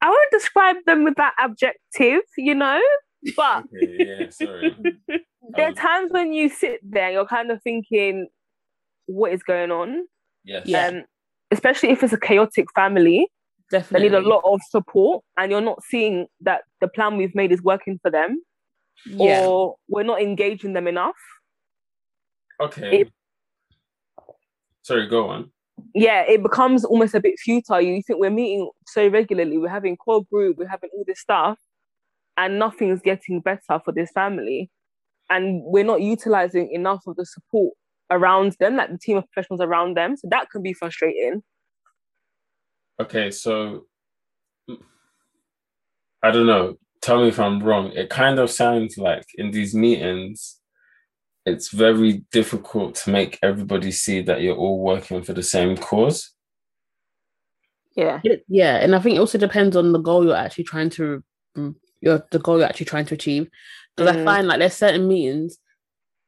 I 0.00 0.08
won't 0.08 0.30
describe 0.32 0.76
them 0.86 1.04
with 1.04 1.14
that 1.16 1.34
adjective, 1.38 2.22
you 2.36 2.54
know, 2.54 2.80
but 3.36 3.64
okay, 3.74 3.96
yeah, 3.98 4.30
sorry. 4.30 4.76
there 5.56 5.68
are 5.68 5.72
times 5.72 6.12
when 6.12 6.32
you 6.32 6.48
sit 6.48 6.80
there, 6.82 7.10
you're 7.10 7.26
kind 7.26 7.50
of 7.50 7.62
thinking, 7.62 8.28
what 9.06 9.32
is 9.32 9.42
going 9.42 9.70
on? 9.70 10.04
Yes. 10.44 10.66
Yeah. 10.66 10.88
Um, 10.88 11.04
especially 11.50 11.90
if 11.90 12.02
it's 12.02 12.12
a 12.12 12.20
chaotic 12.20 12.66
family, 12.74 13.28
they 13.70 14.00
need 14.00 14.14
a 14.14 14.20
lot 14.20 14.42
of 14.44 14.60
support, 14.68 15.24
and 15.36 15.50
you're 15.50 15.60
not 15.60 15.82
seeing 15.82 16.26
that 16.42 16.62
the 16.80 16.88
plan 16.88 17.16
we've 17.16 17.34
made 17.34 17.50
is 17.50 17.62
working 17.62 17.98
for 18.02 18.10
them, 18.10 18.42
Yeah, 19.06 19.46
or 19.46 19.76
we're 19.88 20.04
not 20.04 20.20
engaging 20.20 20.74
them 20.74 20.86
enough. 20.86 21.16
Okay. 22.60 23.00
It- 23.02 23.12
Sorry, 24.82 25.06
go 25.08 25.28
on. 25.28 25.50
yeah, 25.94 26.20
it 26.28 26.42
becomes 26.42 26.84
almost 26.84 27.14
a 27.14 27.20
bit 27.20 27.38
futile. 27.38 27.80
You 27.80 28.02
think 28.02 28.20
we're 28.20 28.30
meeting 28.30 28.70
so 28.86 29.08
regularly, 29.08 29.56
we're 29.58 29.68
having 29.70 29.96
core 29.96 30.24
group, 30.30 30.58
we're 30.58 30.68
having 30.68 30.90
all 30.92 31.04
this 31.06 31.20
stuff, 31.20 31.58
and 32.36 32.58
nothing's 32.58 33.00
getting 33.00 33.40
better 33.40 33.80
for 33.84 33.92
this 33.92 34.10
family. 34.10 34.70
And 35.30 35.62
we're 35.64 35.84
not 35.84 36.02
utilizing 36.02 36.70
enough 36.70 37.00
of 37.06 37.16
the 37.16 37.24
support 37.24 37.72
around 38.10 38.56
them, 38.60 38.76
like 38.76 38.90
the 38.90 38.98
team 38.98 39.16
of 39.16 39.24
professionals 39.32 39.62
around 39.62 39.96
them. 39.96 40.16
So 40.18 40.28
that 40.30 40.50
can 40.50 40.62
be 40.62 40.74
frustrating. 40.74 41.42
Okay, 43.00 43.30
so 43.30 43.86
I 46.22 46.30
don't 46.30 46.46
know. 46.46 46.78
Tell 47.00 47.22
me 47.22 47.28
if 47.28 47.40
I'm 47.40 47.62
wrong. 47.62 47.90
It 47.92 48.10
kind 48.10 48.38
of 48.38 48.50
sounds 48.50 48.98
like 48.98 49.24
in 49.36 49.50
these 49.50 49.74
meetings, 49.74 50.60
it's 51.46 51.70
very 51.70 52.24
difficult 52.32 52.94
to 52.96 53.10
make 53.10 53.38
everybody 53.42 53.90
see 53.90 54.22
that 54.22 54.40
you're 54.40 54.56
all 54.56 54.80
working 54.80 55.22
for 55.22 55.32
the 55.32 55.42
same 55.42 55.76
cause. 55.76 56.30
Yeah. 57.96 58.20
Yeah, 58.48 58.76
and 58.76 58.94
I 58.94 58.98
think 58.98 59.16
it 59.16 59.20
also 59.20 59.38
depends 59.38 59.76
on 59.76 59.92
the 59.92 59.98
goal 60.00 60.24
you're 60.24 60.34
actually 60.36 60.64
trying 60.64 60.90
to 60.90 61.22
mm, 61.56 61.74
your 62.00 62.26
the 62.30 62.38
goal 62.38 62.58
you're 62.58 62.66
actually 62.66 62.86
trying 62.86 63.06
to 63.06 63.14
achieve. 63.14 63.48
Because 63.96 64.16
I 64.16 64.18
Mm. 64.18 64.24
find 64.24 64.48
like 64.48 64.58
there's 64.58 64.74
certain 64.74 65.06
meetings 65.06 65.58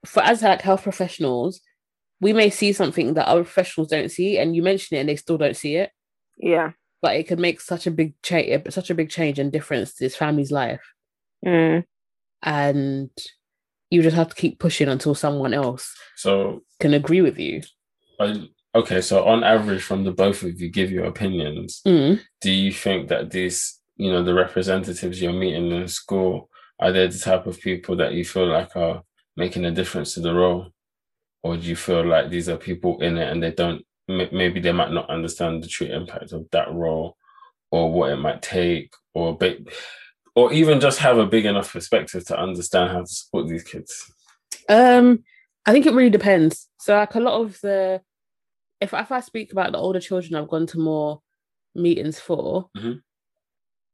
for 0.04 0.22
as 0.22 0.42
like 0.42 0.62
health 0.62 0.84
professionals, 0.84 1.60
we 2.20 2.32
may 2.32 2.50
see 2.50 2.72
something 2.72 3.14
that 3.14 3.26
other 3.26 3.42
professionals 3.42 3.88
don't 3.88 4.10
see, 4.10 4.38
and 4.38 4.54
you 4.54 4.62
mention 4.62 4.96
it 4.96 5.00
and 5.00 5.08
they 5.08 5.16
still 5.16 5.38
don't 5.38 5.56
see 5.56 5.76
it. 5.76 5.90
Yeah. 6.36 6.72
But 7.02 7.16
it 7.16 7.26
could 7.26 7.40
make 7.40 7.60
such 7.60 7.86
a 7.86 7.90
big 7.90 8.14
change, 8.22 8.70
such 8.72 8.90
a 8.90 8.94
big 8.94 9.10
change 9.10 9.38
and 9.38 9.50
difference 9.52 9.94
to 9.94 10.04
this 10.04 10.16
family's 10.16 10.52
life, 10.52 10.82
Mm. 11.44 11.84
and 12.42 13.10
you 13.90 14.02
just 14.02 14.16
have 14.16 14.28
to 14.28 14.34
keep 14.34 14.58
pushing 14.58 14.88
until 14.88 15.14
someone 15.14 15.54
else 15.54 15.94
So, 16.16 16.62
can 16.80 16.94
agree 16.94 17.20
with 17.22 17.38
you. 17.38 17.62
I, 18.20 18.48
okay, 18.74 19.00
so 19.00 19.24
on 19.24 19.44
average, 19.44 19.82
from 19.82 20.04
the 20.04 20.12
both 20.12 20.42
of 20.42 20.60
you 20.60 20.68
give 20.70 20.90
your 20.90 21.04
opinions, 21.06 21.82
Mm. 21.86 22.20
do 22.40 22.50
you 22.50 22.72
think 22.72 23.08
that 23.08 23.30
these, 23.30 23.80
you 23.96 24.10
know, 24.10 24.22
the 24.22 24.34
representatives 24.34 25.20
you're 25.22 25.32
meeting 25.32 25.70
in 25.70 25.88
school, 25.88 26.48
are 26.80 26.92
they 26.92 27.06
the 27.06 27.18
type 27.18 27.46
of 27.46 27.60
people 27.60 27.96
that 27.96 28.12
you 28.12 28.24
feel 28.24 28.46
like 28.46 28.74
are 28.76 29.02
making 29.36 29.64
a 29.64 29.70
difference 29.70 30.14
to 30.14 30.20
the 30.20 30.34
role? 30.34 30.70
Or 31.42 31.56
do 31.56 31.62
you 31.62 31.76
feel 31.76 32.04
like 32.04 32.28
these 32.30 32.48
are 32.48 32.56
people 32.56 33.00
in 33.02 33.16
it 33.18 33.30
and 33.30 33.42
they 33.42 33.52
don't, 33.52 33.82
maybe 34.08 34.60
they 34.60 34.72
might 34.72 34.92
not 34.92 35.08
understand 35.10 35.62
the 35.62 35.68
true 35.68 35.86
impact 35.86 36.32
of 36.32 36.46
that 36.52 36.72
role 36.72 37.16
or 37.70 37.92
what 37.92 38.10
it 38.12 38.16
might 38.16 38.42
take 38.42 38.90
or, 39.14 39.36
ba- 39.36 39.58
or 40.36 40.52
even 40.52 40.78
just 40.80 40.98
have 41.00 41.18
a 41.18 41.26
big 41.26 41.46
enough 41.46 41.72
perspective 41.72 42.24
to 42.26 42.38
understand 42.38 42.92
how 42.92 43.00
to 43.00 43.06
support 43.06 43.48
these 43.48 43.64
kids? 43.64 44.12
Um, 44.68 45.24
I 45.64 45.72
think 45.72 45.86
it 45.86 45.94
really 45.94 46.10
depends. 46.10 46.68
So, 46.78 46.94
like 46.94 47.14
a 47.16 47.20
lot 47.20 47.40
of 47.40 47.58
the, 47.62 48.00
if 48.80 48.92
if 48.92 49.10
I 49.10 49.20
speak 49.20 49.50
about 49.50 49.72
the 49.72 49.78
older 49.78 49.98
children, 50.00 50.34
I've 50.36 50.48
gone 50.48 50.66
to 50.68 50.78
more 50.78 51.22
meetings 51.74 52.20
for. 52.20 52.70
Mhm. 52.76 53.00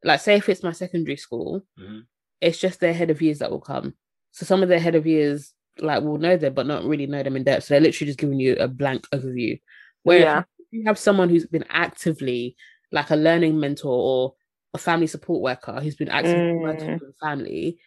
Like, 0.05 0.21
say 0.21 0.35
if 0.35 0.49
it's 0.49 0.65
my 0.65 0.73
secondary 0.73 1.17
school, 1.17 1.63
Mhm. 1.79 2.03
it's 2.41 2.59
just 2.59 2.81
their 2.81 2.93
head 2.93 3.11
of 3.11 3.23
years 3.23 3.39
that 3.39 3.51
will 3.51 3.61
come. 3.61 3.95
So 4.33 4.45
some 4.45 4.63
of 4.63 4.69
their 4.69 4.81
head 4.81 4.97
of 4.97 5.07
years 5.07 5.55
like 5.79 6.03
will 6.03 6.19
know 6.19 6.37
them, 6.37 6.53
but 6.55 6.67
not 6.67 6.85
really 6.85 7.07
know 7.07 7.23
them 7.23 7.37
in 7.37 7.45
depth. 7.45 7.65
So 7.65 7.75
they're 7.75 7.81
literally 7.81 8.09
just 8.11 8.19
giving 8.19 8.39
you 8.41 8.57
a 8.57 8.69
blank 8.69 9.07
overview. 9.15 9.59
Where 10.03 10.19
if 10.19 10.23
Yeah. 10.25 10.43
you 10.71 10.85
have 10.87 10.99
someone 10.99 11.29
who's 11.31 11.47
been 11.47 11.65
actively 11.71 12.57
like 12.91 13.11
a 13.11 13.17
learning 13.17 13.59
mentor 13.59 13.91
or 13.93 14.35
a 14.75 14.79
family 14.79 15.07
support 15.07 15.43
worker 15.43 15.81
who's 15.81 15.97
been 15.97 16.09
actively 16.09 16.55
working 16.55 16.89
Mm. 16.89 16.93
with 17.01 17.09
the 17.09 17.27
family, 17.27 17.79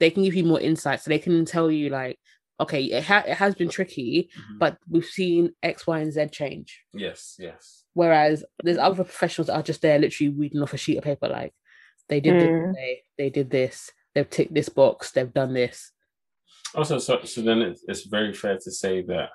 they 0.00 0.10
can 0.10 0.22
give 0.24 0.34
you 0.34 0.44
more 0.44 0.60
insight. 0.60 1.00
So 1.00 1.10
they 1.10 1.18
can 1.18 1.44
tell 1.44 1.70
you 1.70 1.90
like, 1.90 2.18
okay, 2.60 2.84
it, 2.84 3.04
ha- 3.04 3.24
it 3.26 3.34
has 3.36 3.54
been 3.54 3.68
tricky, 3.68 4.30
Mhm. 4.36 4.58
but 4.58 4.78
we've 4.88 5.04
seen 5.04 5.52
X, 5.62 5.86
Y, 5.86 5.98
and 6.00 6.12
Z 6.12 6.26
change. 6.28 6.84
Yes, 6.94 7.36
yes. 7.38 7.84
Whereas 7.94 8.44
there's 8.62 8.78
other 8.78 9.04
professionals 9.04 9.48
that 9.48 9.54
are 9.56 9.62
just 9.62 9.82
there 9.82 9.98
literally 9.98 10.32
reading 10.32 10.62
off 10.62 10.72
a 10.74 10.76
sheet 10.78 10.96
of 10.98 11.04
paper, 11.04 11.28
like 11.28 11.52
they 12.08 12.20
did 12.20 12.34
this 12.40 12.48
Mm. 12.48 12.66
today, 12.72 13.02
they 13.18 13.30
did 13.30 13.50
this, 13.50 13.90
they've 14.14 14.28
ticked 14.30 14.54
this 14.54 14.68
box, 14.68 15.10
they've 15.12 15.32
done 15.32 15.52
this. 15.54 15.92
Also, 16.74 16.98
so, 16.98 17.22
so 17.24 17.42
then 17.42 17.60
it's, 17.62 17.84
it's 17.86 18.04
very 18.04 18.32
fair 18.32 18.56
to 18.58 18.70
say 18.70 19.02
that 19.02 19.30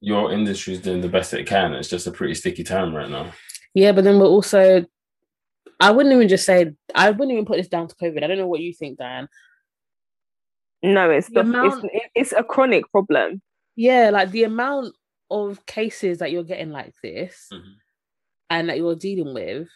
your 0.00 0.32
industry 0.32 0.74
is 0.74 0.80
doing 0.80 1.00
the 1.00 1.08
best 1.08 1.32
it 1.34 1.46
can. 1.46 1.72
It's 1.72 1.88
just 1.88 2.06
a 2.06 2.12
pretty 2.12 2.34
sticky 2.34 2.64
time 2.64 2.94
right 2.94 3.10
now. 3.10 3.32
Yeah, 3.74 3.92
but 3.92 4.04
then 4.04 4.18
we're 4.18 4.26
also 4.26 4.84
I 5.80 5.90
wouldn't 5.92 6.14
even 6.14 6.28
just 6.28 6.44
say 6.44 6.72
I 6.94 7.10
wouldn't 7.10 7.32
even 7.32 7.44
put 7.44 7.56
this 7.56 7.68
down 7.68 7.88
to 7.88 7.94
COVID. 7.96 8.22
I 8.22 8.26
don't 8.26 8.38
know 8.38 8.48
what 8.48 8.60
you 8.60 8.72
think, 8.74 8.98
Dianne. 8.98 9.28
No, 10.82 11.10
it's 11.10 11.28
The 11.28 11.34
the, 11.34 11.40
amount- 11.40 11.84
it's, 11.92 12.06
it's 12.14 12.32
a 12.32 12.42
chronic 12.44 12.90
problem. 12.90 13.42
Yeah, 13.76 14.10
like 14.10 14.30
the 14.30 14.44
amount 14.44 14.94
of 15.30 15.64
cases 15.66 16.18
that 16.18 16.32
you're 16.32 16.42
getting 16.44 16.70
like 16.70 16.94
this 17.02 17.48
Mhm. 17.52 17.74
and 18.50 18.68
that 18.68 18.78
you're 18.78 18.96
dealing 18.96 19.34
with 19.34 19.68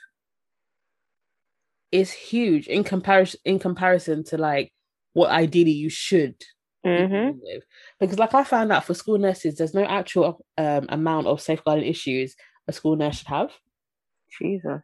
is 1.93 2.11
huge 2.11 2.67
in 2.69 2.85
comparison 2.85 3.39
in 3.45 3.59
comparison 3.59 4.25
to 4.25 4.39
like 4.39 4.73
what 5.13 5.31
ideally 5.31 5.73
you 5.73 5.91
should 5.91 6.37
be 6.83 6.91
hmm 6.91 7.07
dealing 7.07 7.41
with. 7.43 7.63
Because 8.01 8.19
like 8.19 8.35
I 8.35 8.45
found 8.45 8.73
out 8.73 8.85
for 8.85 8.95
school 8.95 9.19
nurses, 9.19 9.57
there's 9.57 9.75
no 9.75 9.85
actual 9.85 10.45
um, 10.59 10.87
amount 10.89 11.27
of 11.27 11.41
safeguarding 11.41 11.85
issues 11.87 12.35
a 12.67 12.73
school 12.73 12.97
nurse 12.97 13.19
should 13.19 13.27
have. 13.29 13.53
Jesus. 14.39 14.83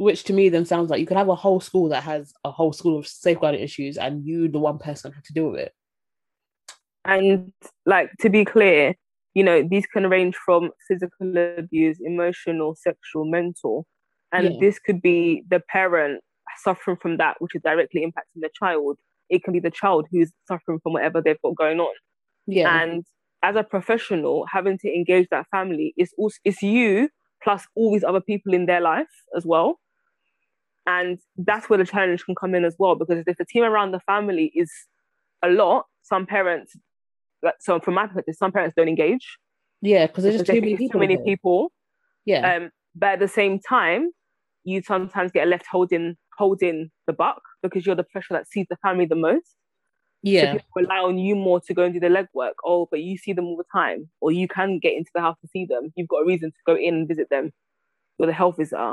Which 0.00 0.24
to 0.24 0.32
me 0.32 0.48
then 0.48 0.64
sounds 0.64 0.90
like 0.90 1.00
you 1.00 1.06
could 1.06 1.16
have 1.18 1.28
a 1.28 1.34
whole 1.34 1.60
school 1.60 1.88
that 1.90 2.02
has 2.02 2.32
a 2.44 2.50
whole 2.50 2.72
school 2.72 2.98
of 2.98 3.06
safeguarding 3.06 3.60
issues 3.60 3.98
and 3.98 4.24
you 4.26 4.48
the 4.48 4.58
one 4.58 4.78
person 4.78 5.12
have 5.12 5.22
to 5.24 5.32
deal 5.34 5.50
with 5.50 5.60
it 5.60 5.74
And 7.04 7.52
like 7.86 8.10
to 8.20 8.28
be 8.28 8.44
clear, 8.44 8.94
you 9.34 9.42
know, 9.42 9.62
these 9.62 9.86
can 9.86 10.08
range 10.08 10.36
from 10.36 10.70
physical 10.86 11.34
abuse, 11.58 11.98
emotional, 12.00 12.74
sexual, 12.76 13.24
mental. 13.24 13.86
And 14.32 14.44
Yeah. 14.46 14.60
this 14.60 14.78
could 14.78 15.00
be 15.02 15.44
the 15.48 15.60
parent 15.60 16.22
suffering 16.62 16.96
from 17.00 17.16
that, 17.16 17.40
which 17.40 17.54
is 17.54 17.62
directly 17.62 18.02
impacting 18.02 18.42
the 18.42 18.50
child. 18.54 18.98
It 19.28 19.44
can 19.44 19.52
be 19.52 19.60
the 19.60 19.70
child 19.70 20.06
who's 20.10 20.32
suffering 20.46 20.80
from 20.82 20.92
whatever 20.94 21.20
they've 21.22 21.40
got 21.42 21.56
going 21.56 21.80
on. 21.80 21.94
yeah 22.46 22.66
And 22.66 23.04
as 23.42 23.56
a 23.56 23.62
professional, 23.64 24.46
having 24.46 24.78
to 24.78 24.88
engage 24.94 25.28
that 25.30 25.46
family 25.50 25.94
is 25.96 26.12
also 26.18 26.36
it's 26.44 26.62
you 26.62 27.08
plus 27.42 27.66
all 27.74 27.92
these 27.92 28.04
other 28.04 28.20
people 28.20 28.52
in 28.54 28.66
their 28.66 28.80
life 28.80 29.08
as 29.36 29.46
well. 29.46 29.80
And 30.96 31.18
that's 31.48 31.66
where 31.68 31.78
the 31.82 31.84
challenge 31.94 32.20
can 32.26 32.34
come 32.42 32.52
in 32.58 32.64
as 32.70 32.76
well, 32.80 32.94
because 33.00 33.18
if 33.32 33.36
the 33.42 33.44
team 33.52 33.64
around 33.70 33.90
the 33.96 34.00
family 34.12 34.46
is 34.62 34.70
a 35.48 35.50
lot, 35.60 35.80
some 36.02 36.24
parents, 36.36 36.70
so 37.66 37.70
from 37.84 37.94
my 37.94 38.04
perspective, 38.06 38.34
some 38.42 38.52
parents 38.56 38.74
don't 38.76 38.88
engage. 38.96 39.26
yeah 39.90 40.04
because 40.06 40.22
there's 40.24 40.38
just 40.42 40.50
too 40.50 40.60
many 40.60 40.76
people 40.76 40.94
too 41.00 41.06
many 41.06 41.16
people. 41.30 41.58
yeah 42.32 42.42
Um, 42.50 42.62
but 43.02 43.10
at 43.16 43.20
the 43.26 43.32
same 43.40 43.54
time, 43.76 44.02
you 44.70 44.76
sometimes 44.92 45.28
get 45.38 45.46
left 45.54 45.66
holding 45.74 46.06
holding 46.40 46.78
the 47.08 47.14
buck 47.22 47.42
because 47.64 47.80
you're 47.84 48.00
the 48.02 48.08
professional 48.08 48.36
that 48.40 48.48
sees 48.54 48.66
the 48.72 48.78
family 48.84 49.06
the 49.14 49.20
most. 49.30 49.50
Yeah. 50.22 50.40
So 50.42 50.46
people 50.58 50.70
rely 50.82 51.00
on 51.08 51.16
you 51.26 51.34
more 51.48 51.60
to 51.66 51.72
go 51.78 51.82
and 51.86 51.92
do 51.94 52.00
the 52.06 52.12
legwork. 52.18 52.56
Oh, 52.70 52.82
but 52.90 53.00
you 53.08 53.14
see 53.24 53.32
them 53.36 53.46
all 53.48 53.58
the 53.64 53.70
time, 53.80 54.00
or 54.22 54.28
you 54.40 54.46
can 54.56 54.70
get 54.84 54.94
into 54.98 55.10
the 55.14 55.22
house 55.26 55.38
to 55.42 55.48
see 55.54 55.64
them. 55.72 55.82
You've 55.96 56.12
got 56.14 56.22
a 56.24 56.26
reason 56.32 56.48
to 56.56 56.60
go 56.70 56.74
in 56.86 56.92
and 56.98 57.08
visit 57.12 57.28
them 57.34 57.46
with 58.18 58.28
the 58.30 58.36
health 58.40 58.56
visitor. 58.58 58.92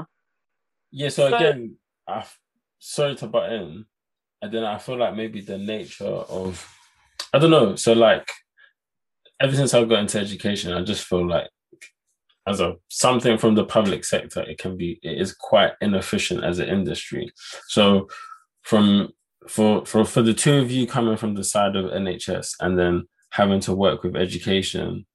Yeah, 0.92 1.10
so, 1.18 1.30
So- 1.30 1.36
again, 1.36 1.62
I 2.08 2.26
sorry 2.80 3.16
to 3.16 3.28
butt 3.28 3.52
in, 3.52 3.86
and 4.42 4.54
then 4.54 4.64
I 4.64 4.78
feel 4.78 4.98
like 4.98 5.16
maybe 5.16 5.42
the 5.42 5.58
nature 5.58 6.06
of 6.06 6.68
I 7.34 7.40
don't 7.40 7.52
know. 7.52 7.76
So 7.76 7.94
like 7.94 8.30
ever 9.40 9.56
since 9.56 9.74
I've 9.74 9.90
got 9.90 10.00
into 10.00 10.20
education, 10.20 10.74
I 10.74 10.84
just 10.84 11.06
feel 11.06 11.28
like 11.28 11.50
as 12.48 12.60
a 12.62 12.76
something 12.88 13.38
from 13.38 13.56
the 13.56 13.66
public 13.66 14.06
sector, 14.06 14.42
it 14.42 14.58
can 14.58 14.78
be 14.78 15.00
it 15.04 15.20
is 15.20 15.34
quite 15.34 15.74
inefficient 15.82 16.44
as 16.44 16.60
an 16.60 16.70
industry. 16.70 17.30
So 17.68 18.08
from 18.64 19.10
for 19.48 19.86
for 19.86 20.06
for 20.06 20.22
the 20.22 20.34
two 20.34 20.56
of 20.56 20.72
you 20.72 20.88
coming 20.88 21.18
from 21.18 21.36
the 21.36 21.44
side 21.44 21.76
of 21.76 21.92
NHS 21.92 22.56
and 22.60 22.80
then 22.80 23.08
having 23.32 23.60
to 23.62 23.76
work 23.76 24.04
with 24.04 24.16
education, 24.16 25.06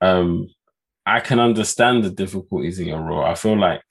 um, 0.00 0.48
I 1.06 1.20
can 1.20 1.38
understand 1.38 2.04
the 2.04 2.10
difficulties 2.10 2.78
in 2.78 2.88
your 2.88 3.00
role. 3.00 3.24
I 3.24 3.34
feel 3.34 3.58
like 3.58 3.82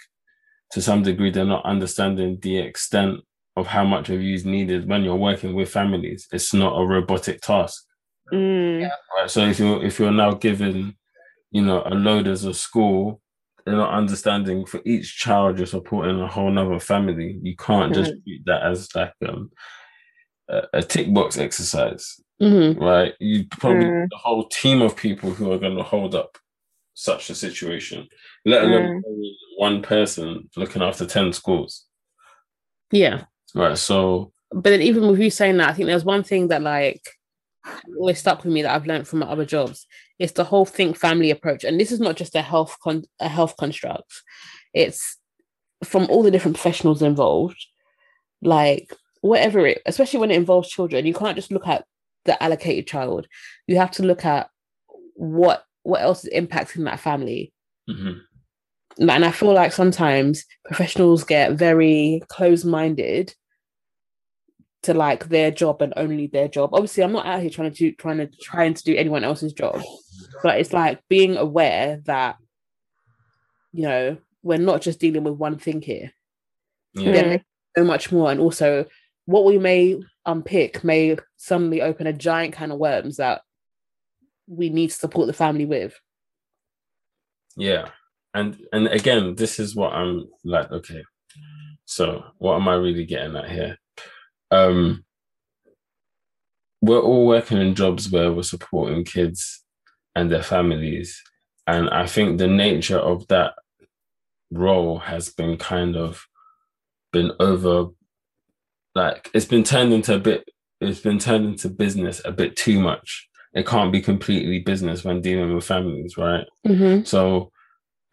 to 0.72 0.82
some 0.82 1.04
degree 1.04 1.32
they're 1.32 1.46
not 1.46 1.66
understanding 1.66 2.38
the 2.42 2.58
extent 2.58 3.22
of 3.56 3.68
how 3.68 3.84
much 3.84 4.10
of 4.10 4.22
you 4.22 4.34
is 4.36 4.46
needed 4.46 4.88
when 4.88 5.04
you're 5.04 5.16
working 5.16 5.54
with 5.54 5.70
families. 5.70 6.28
It's 6.32 6.54
not 6.54 6.80
a 6.80 6.86
robotic 6.86 7.42
task. 7.42 7.84
Mm. 8.32 8.90
Right. 9.18 9.30
So 9.30 9.42
if 9.42 9.60
you're 9.60 9.84
if 9.84 10.00
you're 10.00 10.12
now 10.12 10.32
given, 10.34 10.96
you 11.52 11.62
know, 11.64 11.84
a 11.86 11.94
load 11.96 12.28
as 12.28 12.46
a 12.46 12.54
school, 12.54 13.22
they're 13.66 13.76
not 13.76 13.94
understanding 13.94 14.66
for 14.66 14.80
each 14.86 15.18
child 15.18 15.58
you're 15.58 15.68
supporting 15.68 16.20
a 16.22 16.28
whole 16.28 16.52
nother 16.52 16.80
family. 16.80 17.40
You 17.42 17.56
can't 17.56 17.94
just 17.94 18.14
treat 18.24 18.46
that 18.46 18.64
as 18.64 18.88
like 18.96 19.14
um 19.28 19.52
a, 20.50 20.62
a 20.74 20.82
tick 20.84 21.14
box 21.14 21.38
exercise, 21.38 22.20
hmm 22.40 22.74
right? 22.80 23.14
You 23.20 23.46
probably 23.50 23.86
Mm. 23.86 24.02
need 24.02 24.10
a 24.14 24.18
whole 24.18 24.48
team 24.48 24.82
of 24.82 24.96
people 24.96 25.32
who 25.32 25.52
are 25.52 25.60
going 25.60 25.76
to 25.78 25.84
hold 25.84 26.16
up 26.16 26.38
such 27.00 27.30
a 27.30 27.36
situation, 27.36 28.06
let 28.46 28.64
alone 28.64 29.02
mm. 29.02 29.32
one 29.56 29.82
person 29.82 30.50
looking 30.58 30.82
after 30.82 31.06
ten 31.06 31.32
schools, 31.32 31.86
Yeah. 32.92 33.24
right? 33.56 33.78
So 33.78 34.34
But 34.52 34.72
then 34.72 34.82
even 34.82 35.08
with 35.08 35.22
you 35.22 35.32
saying 35.32 35.58
that, 35.58 35.70
I 35.70 35.74
think 35.74 35.88
there's 35.88 36.04
one 36.04 36.24
thing 36.24 36.50
that 36.50 36.62
like 36.62 37.02
always 37.98 38.20
stuck 38.20 38.44
with 38.44 38.52
me 38.54 38.64
that 38.64 38.76
I've 38.76 38.86
learned 38.86 39.08
from 39.08 39.20
my 39.20 39.28
other 39.28 39.46
jobs. 39.46 39.88
It's 40.18 40.34
the 40.34 40.44
whole 40.44 40.66
think 40.66 40.98
family 40.98 41.32
approach. 41.32 41.64
And 41.64 41.80
this 41.80 41.94
is 41.94 42.02
not 42.02 42.18
just 42.18 42.36
a 42.36 42.42
health 42.42 42.76
con- 42.84 43.06
a 43.22 43.30
health 43.30 43.56
construct. 43.56 44.12
It's 44.74 45.18
from 45.86 46.06
all 46.10 46.24
the 46.24 46.32
different 46.32 46.58
professionals 46.58 47.02
involved. 47.02 47.66
Like 48.42 48.94
whatever 49.22 49.66
it, 49.66 49.82
especially 49.86 50.20
when 50.20 50.32
it 50.32 50.38
involves 50.38 50.70
children, 50.70 51.06
you 51.06 51.14
can't 51.14 51.38
just 51.38 51.52
look 51.52 51.68
at 51.68 51.86
the 52.26 52.42
allocated 52.44 52.88
child. 52.88 53.26
You 53.68 53.78
have 53.78 53.92
to 53.92 54.04
look 54.04 54.26
at 54.26 54.50
what 55.16 55.64
what 55.84 56.02
else 56.02 56.26
is 56.26 56.34
impacting 56.34 56.86
that 56.86 57.00
family. 57.00 57.54
mhm. 57.90 58.22
and 59.00 59.26
I 59.26 59.32
feel 59.32 59.54
like 59.54 59.72
sometimes 59.72 60.46
professionals 60.66 61.24
get 61.24 61.54
very 61.54 62.22
close-minded 62.28 63.34
to 64.84 64.94
like 64.94 65.28
their 65.30 65.52
job 65.52 65.82
and 65.82 65.94
only 65.98 66.28
their 66.28 66.48
job. 66.48 66.74
Obviously, 66.74 67.04
I'm 67.04 67.12
not 67.12 67.26
out 67.26 67.42
here 67.42 67.50
trying 67.50 67.72
to 67.72 67.78
do 67.78 67.92
trying 67.94 68.18
to 68.18 68.28
trying 68.42 68.74
to 68.74 68.84
do 68.84 68.96
anyone 68.96 69.24
else's 69.24 69.54
job, 69.54 69.82
but 70.44 70.60
it's 70.60 70.74
like 70.74 71.02
being 71.10 71.38
aware 71.38 72.02
that 72.06 72.38
you 73.72 73.84
know 73.84 74.18
we're 74.42 74.58
not 74.58 74.82
just 74.82 75.00
dealing 75.00 75.24
with 75.24 75.34
one 75.36 75.58
thing 75.58 75.82
here. 75.82 76.12
yeah. 76.94 77.12
There 77.12 77.34
is 77.34 77.42
so 77.78 77.84
much 77.84 78.12
more, 78.12 78.32
and 78.32 78.40
also 78.40 78.86
what 79.26 79.46
we 79.46 79.58
may 79.60 80.02
unpick 80.26 80.84
may 80.84 81.18
suddenly 81.38 81.82
open 81.82 82.08
a 82.08 82.14
giant 82.14 82.54
can 82.54 82.72
of 82.72 82.80
worms 82.80 83.18
that 83.18 83.42
we 84.50 84.70
need 84.70 84.90
to 84.90 84.96
support 84.96 85.28
the 85.28 85.34
family 85.34 85.66
with. 85.66 86.00
Yeah. 87.56 87.90
And 88.34 88.58
and 88.74 88.88
again, 88.88 89.36
this 89.36 89.60
is 89.60 89.76
what 89.76 89.94
I'm 89.94 90.26
like, 90.44 90.72
okay. 90.72 91.04
So 91.86 92.24
what 92.38 92.56
am 92.56 92.68
I 92.68 92.76
really 92.76 93.06
getting 93.06 93.36
at 93.36 93.50
here? 93.50 93.78
Um 94.52 95.06
we're 96.82 97.00
all 97.00 97.28
working 97.28 97.58
in 97.58 97.76
jobs 97.76 98.10
where 98.10 98.32
we're 98.32 98.44
supporting 98.44 99.04
kids 99.04 99.64
and 100.16 100.32
their 100.32 100.44
families. 100.44 101.22
And 101.68 101.90
I 101.90 102.08
think 102.08 102.38
the 102.38 102.48
nature 102.48 102.98
of 102.98 103.28
that 103.28 103.54
role 104.52 105.00
has 105.00 105.30
been 105.30 105.58
kind 105.58 105.96
of 105.96 106.26
been 107.12 107.32
over 107.40 107.88
like 108.96 109.30
it's 109.34 109.46
been 109.46 109.64
turned 109.64 109.94
into 109.94 110.16
a 110.16 110.20
bit 110.20 110.50
it's 110.82 111.00
been 111.00 111.20
turned 111.20 111.46
into 111.46 111.70
business 111.70 112.22
a 112.26 112.32
bit 112.32 112.56
too 112.56 112.80
much. 112.80 113.29
It 113.54 113.66
can't 113.68 113.92
be 113.92 114.02
completely 114.02 114.60
business 114.60 115.04
when 115.04 115.22
dealing 115.22 115.54
with 115.56 115.66
families, 115.66 116.18
right? 116.18 116.46
Mm-hmm. 116.68 117.04
So 117.06 117.52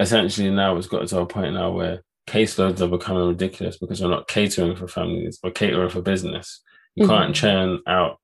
essentially 0.01 0.51
now 0.51 0.77
it's 0.77 0.87
got 0.87 1.07
to 1.09 1.20
a 1.20 1.27
point 1.27 1.55
now 1.55 1.72
where 1.72 2.03
caseloads 2.27 2.81
are 2.81 2.88
becoming 2.88 3.29
ridiculous 3.29 3.79
because 3.79 4.01
we're 4.01 4.09
not 4.11 4.29
catering 4.29 4.77
for 4.77 4.88
families, 4.88 5.38
we're 5.42 5.51
catering 5.51 5.90
for 5.90 6.01
business. 6.03 6.62
You 6.94 7.07
can't 7.07 7.31
Mhm. 7.33 7.35
churn 7.35 7.81
out 7.87 8.18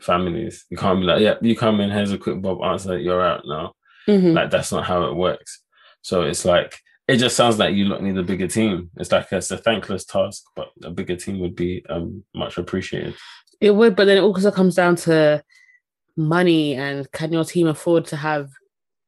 families. 0.00 0.64
You 0.70 0.76
can't 0.76 1.00
be 1.00 1.06
like, 1.06 1.20
yeah, 1.20 1.34
you 1.42 1.56
come 1.56 1.80
in, 1.80 1.90
here's 1.90 2.12
a 2.12 2.18
quick 2.18 2.40
Bob 2.40 2.62
answer, 2.62 2.98
you're 2.98 3.22
out 3.22 3.42
now. 3.44 3.72
Mm-hmm. 4.08 4.32
Like 4.32 4.50
that's 4.50 4.72
not 4.72 4.84
how 4.84 5.04
it 5.04 5.14
works. 5.14 5.62
So 6.02 6.22
it's 6.22 6.44
like 6.44 6.78
it 7.08 7.16
just 7.16 7.36
sounds 7.36 7.58
like 7.58 7.74
you 7.74 7.84
lot 7.86 8.02
need 8.02 8.16
a 8.16 8.22
bigger 8.22 8.46
team. 8.46 8.90
It's 8.96 9.10
like 9.10 9.26
it's 9.32 9.50
a 9.50 9.58
thankless 9.58 10.04
task, 10.04 10.44
but 10.54 10.68
a 10.84 10.90
bigger 10.90 11.16
team 11.16 11.40
would 11.40 11.56
be 11.56 11.84
um, 11.90 12.22
much 12.34 12.58
appreciated. 12.58 13.14
It 13.60 13.72
would, 13.72 13.96
but 13.96 14.04
then 14.06 14.18
it 14.18 14.22
also 14.22 14.50
comes 14.52 14.76
down 14.76 14.96
to 14.96 15.42
money 16.16 16.74
and 16.74 17.10
can 17.12 17.32
your 17.32 17.44
team 17.44 17.66
afford 17.66 18.04
to 18.06 18.16
have 18.16 18.50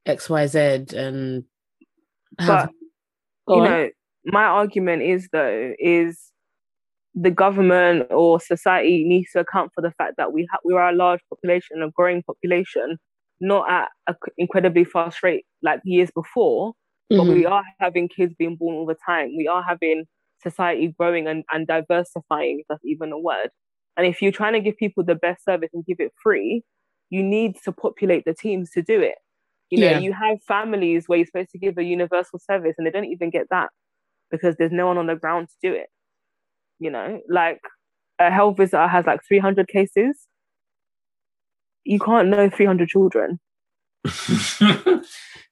X, 0.06 0.28
Y, 0.30 0.46
Z 0.46 0.58
and 0.96 1.44
have 2.38 2.68
But 3.46 3.54
you 3.54 3.60
on. 3.60 3.64
know, 3.64 3.90
my 4.24 4.44
argument 4.44 5.02
is 5.02 5.28
though 5.32 5.74
is 5.78 6.18
the 7.14 7.30
government 7.30 8.10
or 8.10 8.40
society 8.40 9.04
needs 9.04 9.30
to 9.32 9.40
account 9.40 9.70
for 9.74 9.82
the 9.82 9.92
fact 9.92 10.14
that 10.16 10.32
we 10.32 10.48
ha- 10.50 10.58
we 10.64 10.74
are 10.74 10.88
a 10.88 10.92
large 10.94 11.20
population, 11.28 11.82
a 11.82 11.90
growing 11.90 12.22
population, 12.22 12.98
not 13.40 13.70
at 13.70 13.88
an 14.08 14.16
incredibly 14.36 14.84
fast 14.84 15.22
rate 15.22 15.44
like 15.62 15.80
years 15.84 16.10
before, 16.14 16.72
but 17.10 17.24
Mhm. 17.24 17.34
we 17.34 17.46
are 17.46 17.62
having 17.78 18.08
kids 18.08 18.34
being 18.38 18.56
born 18.56 18.74
all 18.74 18.86
the 18.86 18.96
time. 19.06 19.36
We 19.36 19.46
are 19.46 19.62
having 19.62 20.06
society 20.42 20.88
growing 20.98 21.26
and, 21.28 21.44
and 21.52 21.66
diversifying, 21.66 22.60
if 22.60 22.66
that's 22.68 22.84
even 22.84 23.12
a 23.12 23.18
word. 23.18 23.50
And 23.96 24.06
if 24.06 24.20
you're 24.20 24.32
trying 24.32 24.54
to 24.54 24.60
give 24.60 24.76
people 24.76 25.04
the 25.04 25.14
best 25.14 25.44
service 25.44 25.70
and 25.72 25.84
give 25.86 26.00
it 26.00 26.12
free, 26.20 26.64
you 27.14 27.22
need 27.22 27.52
to 27.64 27.70
populate 27.72 28.24
the 28.24 28.34
teams 28.34 28.70
to 28.70 28.82
do 28.82 29.00
it. 29.00 29.18
You 29.70 29.78
know, 29.80 29.90
Yeah. 29.90 29.98
you 29.98 30.12
have 30.12 30.42
families 30.54 31.08
where 31.08 31.16
you're 31.18 31.26
supposed 31.26 31.50
to 31.50 31.58
give 31.58 31.78
a 31.78 31.84
universal 31.84 32.38
service 32.40 32.74
and 32.76 32.84
they 32.86 32.90
don't 32.90 33.12
even 33.16 33.30
get 33.30 33.46
that 33.50 33.70
because 34.32 34.56
there's 34.56 34.72
no 34.80 34.86
one 34.86 34.98
on 34.98 35.06
the 35.06 35.14
ground 35.16 35.48
to 35.48 35.54
do 35.68 35.72
it. 35.74 35.88
You 36.80 36.90
know, 36.90 37.20
like 37.28 37.60
a 38.18 38.30
health 38.30 38.56
visitor 38.56 38.88
has 38.88 39.06
like 39.06 39.20
300 39.28 39.68
cases. 39.68 40.26
You 41.84 42.00
can't 42.00 42.28
know 42.28 42.50
300 42.50 42.88
children. 42.88 43.38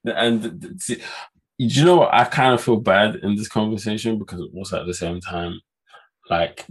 and 0.05 0.41
th- 0.43 0.59
th- 0.61 0.79
see, 0.79 0.95
do 0.95 1.01
you 1.79 1.85
know 1.85 1.97
what? 1.97 2.13
I 2.13 2.25
kind 2.25 2.53
of 2.53 2.61
feel 2.61 2.77
bad 2.77 3.15
in 3.23 3.35
this 3.35 3.47
conversation 3.47 4.19
because 4.19 4.41
also 4.55 4.81
at 4.81 4.85
the 4.87 4.93
same 4.93 5.21
time, 5.21 5.61
like 6.29 6.65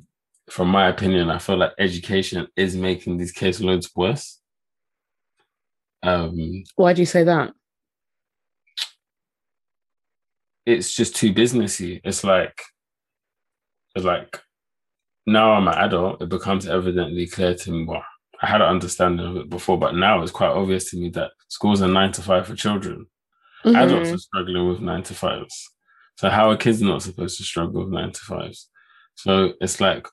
from 0.51 0.69
my 0.69 0.89
opinion, 0.89 1.31
I 1.31 1.39
feel 1.39 1.57
like 1.57 1.73
education 1.79 2.47
is 2.57 2.77
making 2.77 3.17
these 3.17 3.33
caseloads 3.33 3.89
worse. 3.97 4.39
Um, 6.03 6.65
Why 6.77 6.93
do 6.93 7.03
you 7.03 7.07
say 7.07 7.25
that? 7.25 7.53
it's 10.65 10.95
just 10.95 11.17
too 11.17 11.35
businessy. 11.35 12.01
It's 12.05 12.23
like, 12.23 12.57
it's 13.97 14.05
like 14.05 14.41
now 15.27 15.53
I'm 15.53 15.67
an 15.67 15.75
adult, 15.75 16.23
it 16.23 16.29
becomes 16.29 16.69
evidently 16.69 17.27
clear 17.27 17.55
to 17.55 17.71
me. 17.73 17.85
Well, 17.85 18.05
I 18.41 18.47
had 18.47 18.61
an 18.61 18.69
understanding 18.69 19.27
of 19.27 19.37
it 19.39 19.51
before, 19.51 19.77
but 19.79 19.97
now 19.97 20.23
it's 20.23 20.31
quite 20.31 20.51
obvious 20.53 20.89
to 20.91 20.97
me 20.97 21.11
that 21.11 21.33
schools 21.49 21.83
are 21.83 21.89
nine 21.89 22.13
to 22.13 22.23
five 22.23 22.47
for 22.47 22.55
children. 22.55 23.07
Mhm. 23.65 23.77
adults 23.77 24.11
are 24.11 24.19
struggling 24.19 24.69
with 24.69 24.81
nine 24.81 25.03
to 25.05 25.15
fives. 25.15 25.71
So 26.17 26.29
how 26.31 26.51
are 26.51 26.57
kids 26.57 26.81
not 26.83 27.03
supposed 27.03 27.39
to 27.39 27.45
struggle 27.45 27.85
with 27.85 27.93
nine 27.93 28.13
to 28.13 28.21
fives? 28.21 28.69
So 29.17 29.55
it's 29.61 29.81
like, 29.81 30.07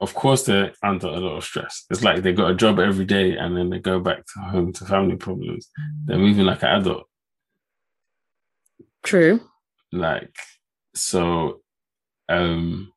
of 0.00 0.14
course 0.14 0.44
they're 0.44 0.72
under 0.82 1.08
a 1.08 1.18
lot 1.18 1.36
of 1.36 1.44
stress. 1.44 1.84
It's 1.90 2.04
like 2.04 2.22
they 2.22 2.32
got 2.32 2.50
a 2.50 2.54
job 2.54 2.78
every 2.78 3.04
day 3.04 3.36
and 3.36 3.56
then 3.56 3.68
they 3.70 3.78
go 3.80 3.98
back 4.00 4.18
to 4.26 4.40
home 4.40 4.72
to 4.74 4.84
family 4.84 5.16
problems. 5.16 5.68
They're 6.04 6.18
moving 6.18 6.44
like 6.46 6.62
an 6.62 6.80
adult. 6.80 7.08
True. 9.02 9.40
Like 9.92 10.34
so 10.94 11.60
um 12.28 12.92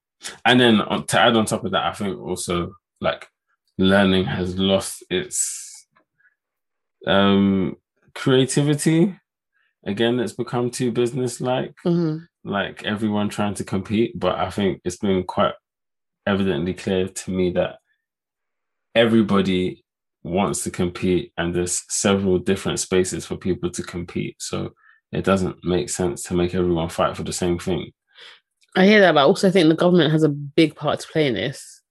and 0.46 0.60
then 0.60 0.82
on, 0.82 1.06
to 1.08 1.20
add 1.20 1.36
on 1.36 1.46
top 1.46 1.66
of 1.66 1.72
that, 1.72 1.86
I 1.86 1.94
think 1.94 2.20
also 2.20 2.74
like 3.00 3.28
learning 3.78 4.26
has 4.26 4.58
lost 4.58 5.04
its 5.10 5.88
um 7.08 7.76
creativity. 8.14 9.16
Again, 9.86 10.20
it's 10.20 10.34
become 10.34 10.70
too 10.70 10.92
business 10.92 11.42
like. 11.42 11.74
Mhm. 11.86 12.28
like 12.44 12.84
everyone 12.84 13.30
trying 13.30 13.54
to 13.56 13.64
compete, 13.64 14.20
but 14.20 14.36
I 14.38 14.50
think 14.50 14.82
it's 14.84 14.98
been 14.98 15.24
quite 15.24 15.54
evidently 16.26 16.74
clear 16.74 17.08
to 17.08 17.32
me 17.32 17.52
that 17.52 17.78
everybody 18.96 19.84
wants 20.24 20.64
to 20.64 20.72
compete 20.72 21.34
and 21.38 21.54
there's 21.54 21.84
several 21.90 22.38
different 22.38 22.80
spaces 22.80 23.26
for 23.26 23.38
people 23.38 23.70
to 23.72 23.84
compete. 23.84 24.36
So 24.40 24.74
it 25.12 25.24
doesn't 25.24 25.64
make 25.64 25.90
sense 25.90 26.24
to 26.24 26.34
make 26.34 26.54
everyone 26.54 26.90
fight 26.90 27.18
for 27.18 27.24
the 27.24 27.34
same 27.34 27.60
thing. 27.60 27.92
I 28.76 28.86
hear 28.86 29.02
that, 29.02 29.14
but 29.14 29.22
I 29.22 29.24
also 29.24 29.52
think 29.52 29.68
the 29.68 29.76
government 29.76 30.12
has 30.12 30.24
a 30.24 30.30
big 30.30 30.76
part 30.76 31.00
to 31.02 31.08
play 31.08 31.28
in 31.28 31.34
this 31.34 31.82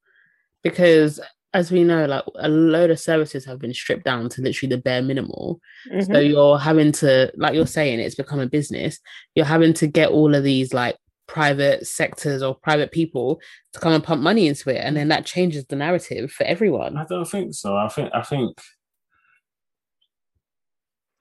because, 0.62 1.21
as 1.53 1.71
we 1.71 1.85
know, 1.85 2.07
like 2.07 2.25
a 2.37 2.49
load 2.49 2.90
of 2.90 2.99
services 2.99 3.45
have 3.45 3.59
been 3.59 3.75
stripped 3.75 4.05
down 4.05 4.29
to 4.31 4.40
literally 4.40 4.75
the 4.75 4.81
bare 4.81 5.03
minimal. 5.03 5.61
Mm-hmm. 5.93 6.12
So 6.12 6.21
you're 6.21 6.59
having 6.59 6.93
to, 6.93 7.31
like 7.37 7.55
you're 7.55 7.66
saying, 7.66 8.01
it's 8.01 8.14
become 8.14 8.40
a 8.40 8.47
business. 8.47 8.99
You're 9.35 9.45
having 9.45 9.75
to 9.75 9.87
get 9.87 10.11
all 10.11 10.35
of 10.35 10.45
these 10.45 10.73
like 10.73 10.97
private 11.31 11.87
sectors 11.87 12.43
or 12.43 12.57
private 12.57 12.90
people 12.90 13.40
to 13.73 13.79
come 13.79 13.93
and 13.93 14.03
pump 14.03 14.21
money 14.21 14.49
into 14.49 14.69
it, 14.69 14.79
and 14.79 14.97
then 14.97 15.09
that 15.09 15.25
changes 15.25 15.64
the 15.66 15.77
narrative 15.77 16.33
for 16.33 16.43
everyone. 16.43 16.97
I 16.97 17.05
don't 17.05 17.25
think 17.25 17.55
so. 17.55 17.77
I 17.77 17.88
think 17.88 18.11
I 18.12 18.23
think. 18.23 18.59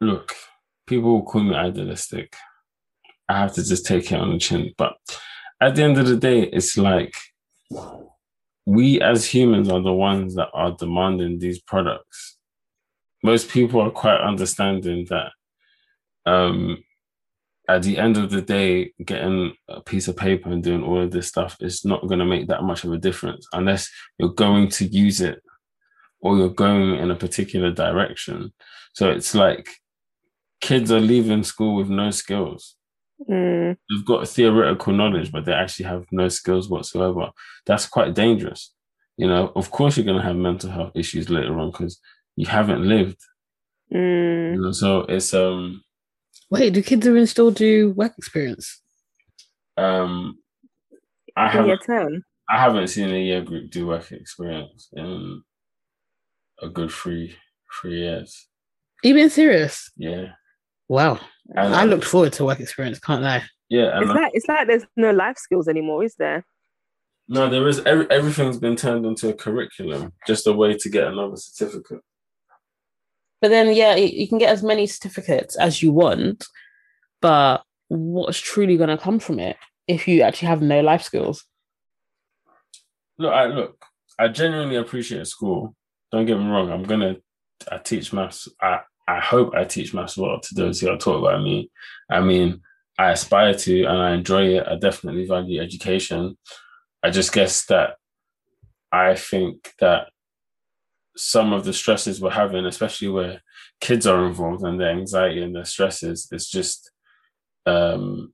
Look, 0.02 0.34
people 0.88 1.12
will 1.12 1.24
call 1.24 1.44
me 1.44 1.54
idealistic. 1.54 2.36
I 3.28 3.38
have 3.40 3.54
to 3.54 3.64
just 3.64 3.86
take 3.86 4.12
it 4.12 4.20
on 4.20 4.32
the 4.32 4.40
chin. 4.40 4.74
But 4.78 4.94
at 5.62 5.76
the 5.76 5.84
end 5.84 6.00
of 6.00 6.08
the 6.08 6.18
day, 6.18 6.42
it's 6.42 6.76
like 6.78 7.14
we 8.66 9.02
as 9.02 9.28
humans 9.28 9.70
are 9.70 9.82
the 9.82 9.94
ones 9.94 10.36
that 10.36 10.50
are 10.54 10.72
demanding 10.72 11.38
these 11.38 11.62
products. 11.62 12.38
Most 13.22 13.50
people 13.50 13.82
are 13.82 13.92
quite 13.92 14.22
understanding 14.22 15.06
that 15.10 15.32
um, 16.26 16.84
at 17.70 17.84
the 17.84 17.98
end 17.98 18.18
of 18.18 18.32
the 18.32 18.42
day, 18.42 18.92
getting 19.06 19.54
a 19.68 19.80
piece 19.82 20.08
of 20.08 20.18
paper 20.18 20.50
and 20.50 20.64
doing 20.64 20.84
all 20.84 21.02
of 21.02 21.12
this 21.12 21.28
stuff 21.28 21.56
is 21.60 21.86
not 21.86 22.08
going 22.08 22.20
to 22.20 22.26
make 22.26 22.48
that 22.48 22.64
much 22.64 22.84
of 22.84 22.92
a 22.92 22.98
difference 22.98 23.48
unless 23.54 23.90
you're 24.18 24.34
going 24.34 24.68
to 24.70 24.86
use 24.86 25.22
it 25.22 25.40
or 26.20 26.36
you're 26.36 26.50
going 26.50 26.96
in 26.96 27.12
a 27.12 27.16
particular 27.16 27.72
direction. 27.72 28.52
So 28.94 29.12
it's 29.12 29.36
like 29.36 29.70
kids 30.62 30.92
are 30.92 31.00
leaving 31.00 31.44
school 31.44 31.76
with 31.76 31.90
no 31.90 32.10
skills. 32.10 32.76
Mm. 33.30 33.78
They've 33.90 34.06
got 34.06 34.28
theoretical 34.28 34.94
knowledge, 34.94 35.32
but 35.32 35.46
they 35.46 35.54
actually 35.54 35.86
have 35.86 36.06
no 36.12 36.28
skills 36.28 36.70
whatsoever. 36.70 37.30
That's 37.68 37.86
quite 37.86 38.16
dangerous. 38.16 38.74
You 39.16 39.28
know, 39.28 39.52
of 39.56 39.70
course, 39.70 39.96
you're 39.96 40.06
going 40.06 40.18
to 40.18 40.26
have 40.26 40.36
mental 40.36 40.72
health 40.72 40.94
issues 40.96 41.30
later 41.30 41.60
on 41.60 41.70
because 41.70 42.00
you 42.36 42.48
haven't 42.48 42.84
lived. 42.84 43.20
Mm. 43.94 44.56
You 44.56 44.62
know, 44.62 44.72
so 44.72 45.02
it's 45.02 45.34
um. 45.34 45.84
Wait, 46.50 46.74
do 46.74 46.82
kids 46.82 47.08
even 47.08 47.28
still 47.28 47.52
do 47.52 47.92
work 47.92 48.14
experience? 48.18 48.82
Um, 49.78 50.40
I 51.36 51.50
haven't. 51.50 52.24
I 52.50 52.58
haven't 52.58 52.88
seen 52.88 53.14
a 53.14 53.24
year 53.24 53.42
group 53.42 53.70
do 53.70 53.88
work 53.88 54.12
experience 54.12 54.90
in 54.94 55.44
a 56.62 56.68
good 56.68 56.92
three 56.92 57.36
three 57.80 58.00
years. 58.00 58.48
Are 59.04 59.08
you 59.08 59.14
being 59.14 59.30
serious? 59.30 59.92
Yeah. 59.96 60.30
Wow. 60.88 61.20
And, 61.56 61.76
I 61.76 61.86
looked 61.86 62.06
forward 62.06 62.34
to 62.34 62.46
work 62.46 62.60
experience, 62.60 63.00
can't 63.00 63.24
I? 63.24 63.44
Yeah. 63.70 64.00
It's 64.02 64.10
like 64.10 64.32
it's 64.34 64.48
like 64.48 64.68
there's 64.68 64.86
no 64.98 65.12
life 65.12 65.38
skills 65.38 65.68
anymore, 65.68 66.04
is 66.04 66.16
there? 66.16 66.44
No, 67.28 67.48
there 67.48 67.68
is. 67.68 67.80
Every, 67.86 68.10
everything's 68.10 68.58
been 68.58 68.76
turned 68.76 69.06
into 69.06 69.30
a 69.30 69.34
curriculum, 69.34 70.14
just 70.26 70.48
a 70.48 70.54
way 70.54 70.76
to 70.76 70.90
get 70.90 71.06
another 71.06 71.36
certificate. 71.38 72.02
But 73.42 73.50
then, 73.50 73.74
yeah, 73.74 73.96
you 73.96 74.28
can 74.28 74.38
get 74.38 74.52
as 74.52 74.64
many 74.64 74.86
certificates 74.86 75.56
as 75.58 75.82
you 75.82 75.94
want, 75.94 76.46
but 77.22 77.64
what's 77.88 78.40
truly 78.40 78.78
going 78.78 78.90
to 78.90 78.98
come 78.98 79.20
from 79.20 79.40
it 79.40 79.58
if 79.88 80.08
you 80.08 80.22
actually 80.22 80.50
have 80.50 80.62
no 80.62 80.82
life 80.82 81.04
skills? 81.04 81.46
Look, 83.18 83.34
I 83.34 83.46
look. 83.46 83.84
I 84.18 84.28
genuinely 84.28 84.76
appreciate 84.76 85.28
school. 85.28 85.76
Don't 86.12 86.26
get 86.26 86.38
me 86.38 86.46
wrong. 86.46 86.72
I'm 86.72 86.84
gonna. 86.84 87.18
I 87.70 87.78
teach 87.78 88.14
maths. 88.14 88.48
I 88.62 88.80
I 89.08 89.20
hope 89.20 89.54
I 89.56 89.66
teach 89.66 89.94
maths 89.94 90.18
well 90.18 90.40
to 90.40 90.56
those 90.56 90.80
who 90.80 90.90
are 90.90 90.98
taught 90.98 91.24
by 91.24 91.38
me. 91.38 91.70
I 92.10 92.22
mean, 92.22 92.62
I 92.98 93.12
aspire 93.12 93.54
to 93.54 93.86
and 93.86 93.98
I 93.98 94.14
enjoy 94.14 94.58
it. 94.58 94.68
I 94.68 94.76
definitely 94.76 95.26
value 95.26 95.62
education. 95.62 96.38
I 97.02 97.10
just 97.10 97.34
guess 97.34 97.66
that 97.66 97.96
I 98.92 99.16
think 99.16 99.74
that 99.80 100.10
some 101.20 101.54
of 101.54 101.66
the 101.66 101.74
stresses 101.74 102.22
we're 102.22 102.30
having, 102.32 102.66
especially 102.66 103.10
where 103.10 103.42
kids 103.82 104.08
are 104.08 104.26
involved 104.26 104.64
and 104.64 104.80
their 104.80 104.92
anxiety 104.92 105.42
and 105.42 105.56
their 105.56 105.66
stresses, 105.66 106.28
it's 106.32 106.50
just 106.50 106.92
um, 107.66 108.34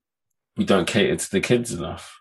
we 0.57 0.65
don't 0.65 0.87
cater 0.87 1.15
to 1.15 1.31
the 1.31 1.41
kids 1.41 1.73
enough. 1.73 2.19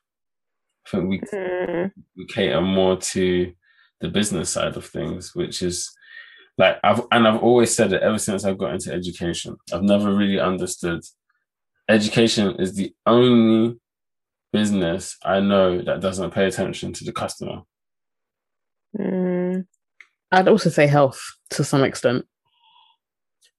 I 0.86 0.90
think 0.90 1.08
we 1.08 1.20
mm. 1.20 1.90
we 2.16 2.26
cater 2.26 2.60
more 2.60 2.96
to 2.96 3.52
the 4.00 4.08
business 4.08 4.50
side 4.50 4.76
of 4.76 4.86
things, 4.86 5.34
which 5.34 5.62
is 5.62 5.90
like 6.58 6.78
I've 6.82 7.02
and 7.10 7.26
I've 7.26 7.42
always 7.42 7.74
said 7.74 7.92
it 7.92 8.02
ever 8.02 8.18
since 8.18 8.44
I 8.44 8.54
got 8.54 8.74
into 8.74 8.92
education. 8.92 9.56
I've 9.72 9.82
never 9.82 10.14
really 10.14 10.40
understood 10.40 11.02
education 11.88 12.56
is 12.56 12.74
the 12.74 12.94
only 13.06 13.76
business 14.52 15.16
I 15.24 15.40
know 15.40 15.82
that 15.82 16.00
doesn't 16.00 16.32
pay 16.32 16.46
attention 16.46 16.92
to 16.94 17.04
the 17.04 17.12
customer. 17.12 17.62
Mm, 18.98 19.66
I'd 20.32 20.48
also 20.48 20.70
say 20.70 20.86
health 20.86 21.20
to 21.50 21.64
some 21.64 21.84
extent. 21.84 22.26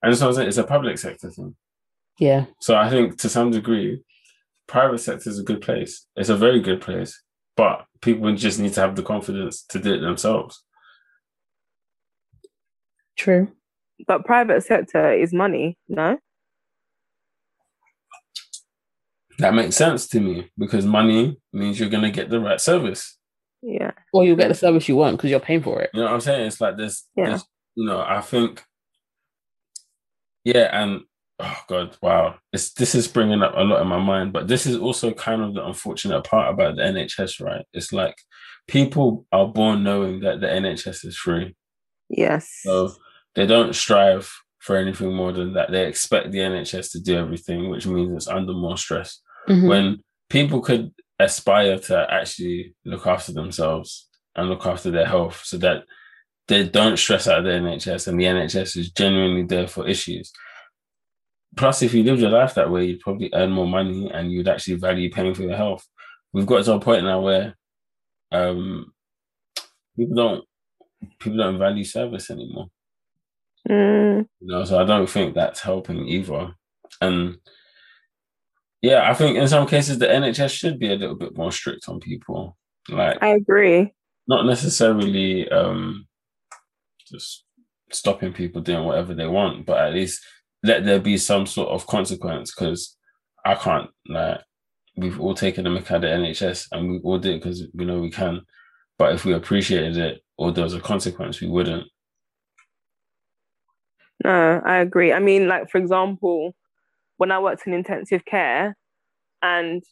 And 0.01 0.15
so 0.15 0.29
it's 0.29 0.57
a 0.57 0.63
public 0.63 0.97
sector 0.97 1.31
thing. 1.31 1.55
Yeah. 2.19 2.45
So 2.59 2.75
I 2.75 2.89
think 2.89 3.17
to 3.19 3.29
some 3.29 3.51
degree, 3.51 4.03
private 4.67 4.99
sector 4.99 5.29
is 5.29 5.39
a 5.39 5.43
good 5.43 5.61
place. 5.61 6.05
It's 6.15 6.29
a 6.29 6.37
very 6.37 6.59
good 6.59 6.81
place, 6.81 7.21
but 7.55 7.85
people 8.01 8.33
just 8.35 8.59
need 8.59 8.73
to 8.73 8.81
have 8.81 8.95
the 8.95 9.03
confidence 9.03 9.63
to 9.69 9.79
do 9.79 9.93
it 9.93 9.99
themselves. 9.99 10.63
True. 13.17 13.51
But 14.07 14.25
private 14.25 14.63
sector 14.63 15.13
is 15.13 15.33
money, 15.33 15.77
no? 15.87 16.17
That 19.39 19.53
makes 19.53 19.75
sense 19.75 20.07
to 20.09 20.19
me 20.19 20.49
because 20.57 20.85
money 20.85 21.37
means 21.51 21.79
you're 21.79 21.89
gonna 21.89 22.11
get 22.11 22.29
the 22.29 22.39
right 22.39 22.59
service. 22.59 23.17
Yeah. 23.65 23.91
Or 24.13 24.23
you'll 24.23 24.35
get 24.35 24.49
the 24.49 24.53
service 24.53 24.87
you 24.87 24.95
want 24.95 25.17
because 25.17 25.31
you're 25.31 25.39
paying 25.39 25.63
for 25.63 25.81
it. 25.81 25.89
You 25.93 26.01
know 26.01 26.05
what 26.05 26.13
I'm 26.13 26.21
saying? 26.21 26.45
It's 26.45 26.61
like 26.61 26.77
this, 26.77 27.07
yeah. 27.15 27.31
This, 27.31 27.43
you 27.75 27.85
know, 27.85 27.99
I 27.99 28.21
think 28.21 28.63
yeah, 30.45 30.69
and 30.71 31.01
oh 31.39 31.57
god, 31.67 31.97
wow. 32.01 32.35
This 32.53 32.71
this 32.73 32.95
is 32.95 33.07
bringing 33.07 33.41
up 33.41 33.53
a 33.55 33.63
lot 33.63 33.81
in 33.81 33.87
my 33.87 33.99
mind, 33.99 34.31
but 34.31 34.47
this 34.47 34.65
is 34.65 34.77
also 34.77 35.11
kind 35.11 35.41
of 35.41 35.55
the 35.55 35.65
unfortunate 35.65 36.23
part 36.23 36.53
about 36.53 36.75
the 36.75 36.83
NHS, 36.83 37.43
right? 37.43 37.65
It's 37.73 37.91
like 37.91 38.15
people 38.67 39.25
are 39.31 39.47
born 39.47 39.83
knowing 39.83 40.21
that 40.21 40.39
the 40.39 40.47
NHS 40.47 41.03
is 41.03 41.17
free. 41.17 41.55
Yes. 42.09 42.47
So 42.61 42.93
they 43.33 43.47
don't 43.47 43.75
strive 43.75 44.31
for 44.59 44.77
anything 44.77 45.13
more 45.13 45.31
than 45.31 45.53
that. 45.53 45.71
They 45.71 45.87
expect 45.87 46.31
the 46.31 46.39
NHS 46.39 46.91
to 46.91 46.99
do 46.99 47.17
everything, 47.17 47.69
which 47.69 47.87
means 47.87 48.15
it's 48.15 48.27
under 48.27 48.53
more 48.53 48.77
stress. 48.77 49.19
Mm-hmm. 49.49 49.67
When 49.67 50.03
people 50.29 50.61
could 50.61 50.91
aspire 51.19 51.77
to 51.79 52.07
actually 52.09 52.75
look 52.83 53.07
after 53.07 53.31
themselves 53.31 54.09
and 54.35 54.49
look 54.49 54.65
after 54.65 54.91
their 54.91 55.05
health 55.05 55.41
so 55.43 55.57
that 55.57 55.83
they 56.47 56.67
don't 56.67 56.97
stress 56.97 57.27
out 57.27 57.43
the 57.43 57.49
NHS 57.49 58.07
and 58.07 58.19
the 58.19 58.25
NHS 58.25 58.77
is 58.77 58.91
genuinely 58.91 59.43
there 59.43 59.67
for 59.67 59.87
issues. 59.87 60.31
Plus, 61.55 61.81
if 61.81 61.93
you 61.93 62.03
lived 62.03 62.21
your 62.21 62.29
life 62.29 62.53
that 62.55 62.69
way, 62.69 62.85
you'd 62.85 62.99
probably 62.99 63.29
earn 63.33 63.51
more 63.51 63.67
money 63.67 64.11
and 64.13 64.31
you'd 64.31 64.47
actually 64.47 64.75
value 64.75 65.09
paying 65.09 65.33
for 65.33 65.43
your 65.43 65.55
health. 65.55 65.87
We've 66.33 66.45
got 66.45 66.65
to 66.65 66.73
a 66.73 66.79
point 66.79 67.05
now 67.05 67.21
where 67.21 67.55
um, 68.31 68.91
people 69.97 70.15
don't 70.15 70.43
people 71.19 71.37
don't 71.37 71.57
value 71.57 71.85
service 71.85 72.29
anymore. 72.29 72.67
Mm. 73.69 74.27
You 74.41 74.47
know, 74.47 74.65
so 74.65 74.79
I 74.79 74.83
don't 74.83 75.09
think 75.09 75.33
that's 75.33 75.61
helping 75.61 76.07
either. 76.07 76.53
And 77.01 77.37
yeah, 78.85 79.09
I 79.09 79.15
think 79.15 79.35
in 79.35 79.47
some 79.47 79.65
cases 79.65 79.97
the 79.97 80.05
NHS 80.05 80.51
should 80.51 80.77
be 80.77 80.91
a 80.93 80.95
little 80.95 81.15
bit 81.15 81.35
more 81.35 81.51
strict 81.51 81.89
on 81.89 81.99
people. 81.99 82.55
Like 82.87 83.17
I 83.19 83.29
agree. 83.29 83.91
Not 84.27 84.45
necessarily 84.45 85.49
um 85.49 86.05
just 87.09 87.45
stopping 87.91 88.31
people 88.31 88.61
doing 88.61 88.85
whatever 88.85 89.15
they 89.15 89.25
want, 89.25 89.65
but 89.65 89.79
at 89.79 89.93
least 89.93 90.23
let 90.61 90.85
there 90.85 90.99
be 90.99 91.17
some 91.17 91.47
sort 91.47 91.69
of 91.69 91.87
consequence 91.87 92.53
because 92.53 92.95
I 93.43 93.55
can't 93.55 93.89
like 94.07 94.41
we've 94.95 95.19
all 95.19 95.33
taken 95.33 95.65
a 95.65 95.69
mick 95.71 95.89
at 95.89 96.01
the 96.01 96.07
NHS 96.07 96.67
and 96.71 96.91
we 96.91 96.99
all 96.99 97.17
did 97.17 97.41
because 97.41 97.63
we 97.73 97.85
know 97.85 97.99
we 97.99 98.11
can. 98.11 98.41
But 98.99 99.15
if 99.15 99.25
we 99.25 99.33
appreciated 99.33 99.97
it 99.97 100.21
or 100.37 100.51
there 100.51 100.63
was 100.63 100.75
a 100.75 100.79
consequence, 100.79 101.41
we 101.41 101.47
wouldn't. 101.47 101.87
No, 104.23 104.61
I 104.63 104.77
agree. 104.77 105.11
I 105.11 105.19
mean, 105.19 105.47
like 105.47 105.71
for 105.71 105.79
example, 105.79 106.55
when 107.17 107.31
I 107.31 107.39
worked 107.39 107.67
in 107.67 107.73
intensive 107.73 108.25
care, 108.25 108.75
and 109.41 109.83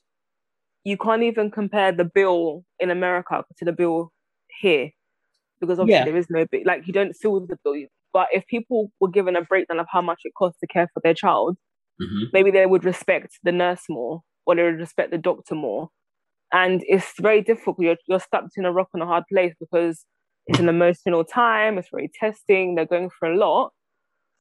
you 0.84 0.98
can't 0.98 1.24
even 1.24 1.52
compare 1.52 1.92
the 1.92 2.06
bill 2.06 2.64
in 2.80 2.90
America 2.90 3.44
to 3.58 3.66
the 3.66 3.72
bill 3.72 4.12
here, 4.62 4.92
because 5.60 5.80
obviously 5.80 6.00
yeah. 6.00 6.06
there 6.06 6.18
is 6.18 6.28
no 6.30 6.46
bill. 6.52 6.62
Like 6.66 6.88
you 6.88 6.94
don't 6.94 7.14
feel 7.14 7.40
the 7.40 7.58
bill. 7.64 7.86
But 8.12 8.28
if 8.32 8.46
people 8.48 8.92
were 9.00 9.10
given 9.10 9.36
a 9.36 9.42
breakdown 9.42 9.80
of 9.80 9.88
how 9.92 10.02
much 10.02 10.22
it 10.24 10.34
costs 10.38 10.60
to 10.60 10.68
care 10.68 10.88
for 10.94 11.00
their 11.04 11.16
child, 11.16 11.58
mm-hmm. 12.02 12.26
maybe 12.32 12.52
they 12.52 12.66
would 12.68 12.86
respect 12.86 13.40
the 13.44 13.52
nurse 13.52 13.84
more, 13.90 14.22
or 14.46 14.56
they 14.56 14.64
would 14.64 14.80
respect 14.80 15.10
the 15.10 15.18
doctor 15.18 15.56
more. 15.56 15.90
And 16.52 16.84
it's 16.88 17.14
very 17.20 17.42
difficult. 17.42 17.78
You're, 17.80 17.98
you're 18.08 18.20
stuck 18.20 18.46
in 18.56 18.66
a 18.66 18.72
rock 18.72 18.90
and 18.94 19.02
a 19.02 19.08
hard 19.08 19.24
place 19.32 19.56
because 19.60 20.06
it's 20.46 20.60
an 20.60 20.70
emotional 20.70 21.24
time, 21.24 21.80
it's 21.80 21.90
very 21.90 22.12
testing, 22.20 22.76
they're 22.76 22.86
going 22.86 23.10
through 23.18 23.36
a 23.36 23.40
lot. 23.40 23.72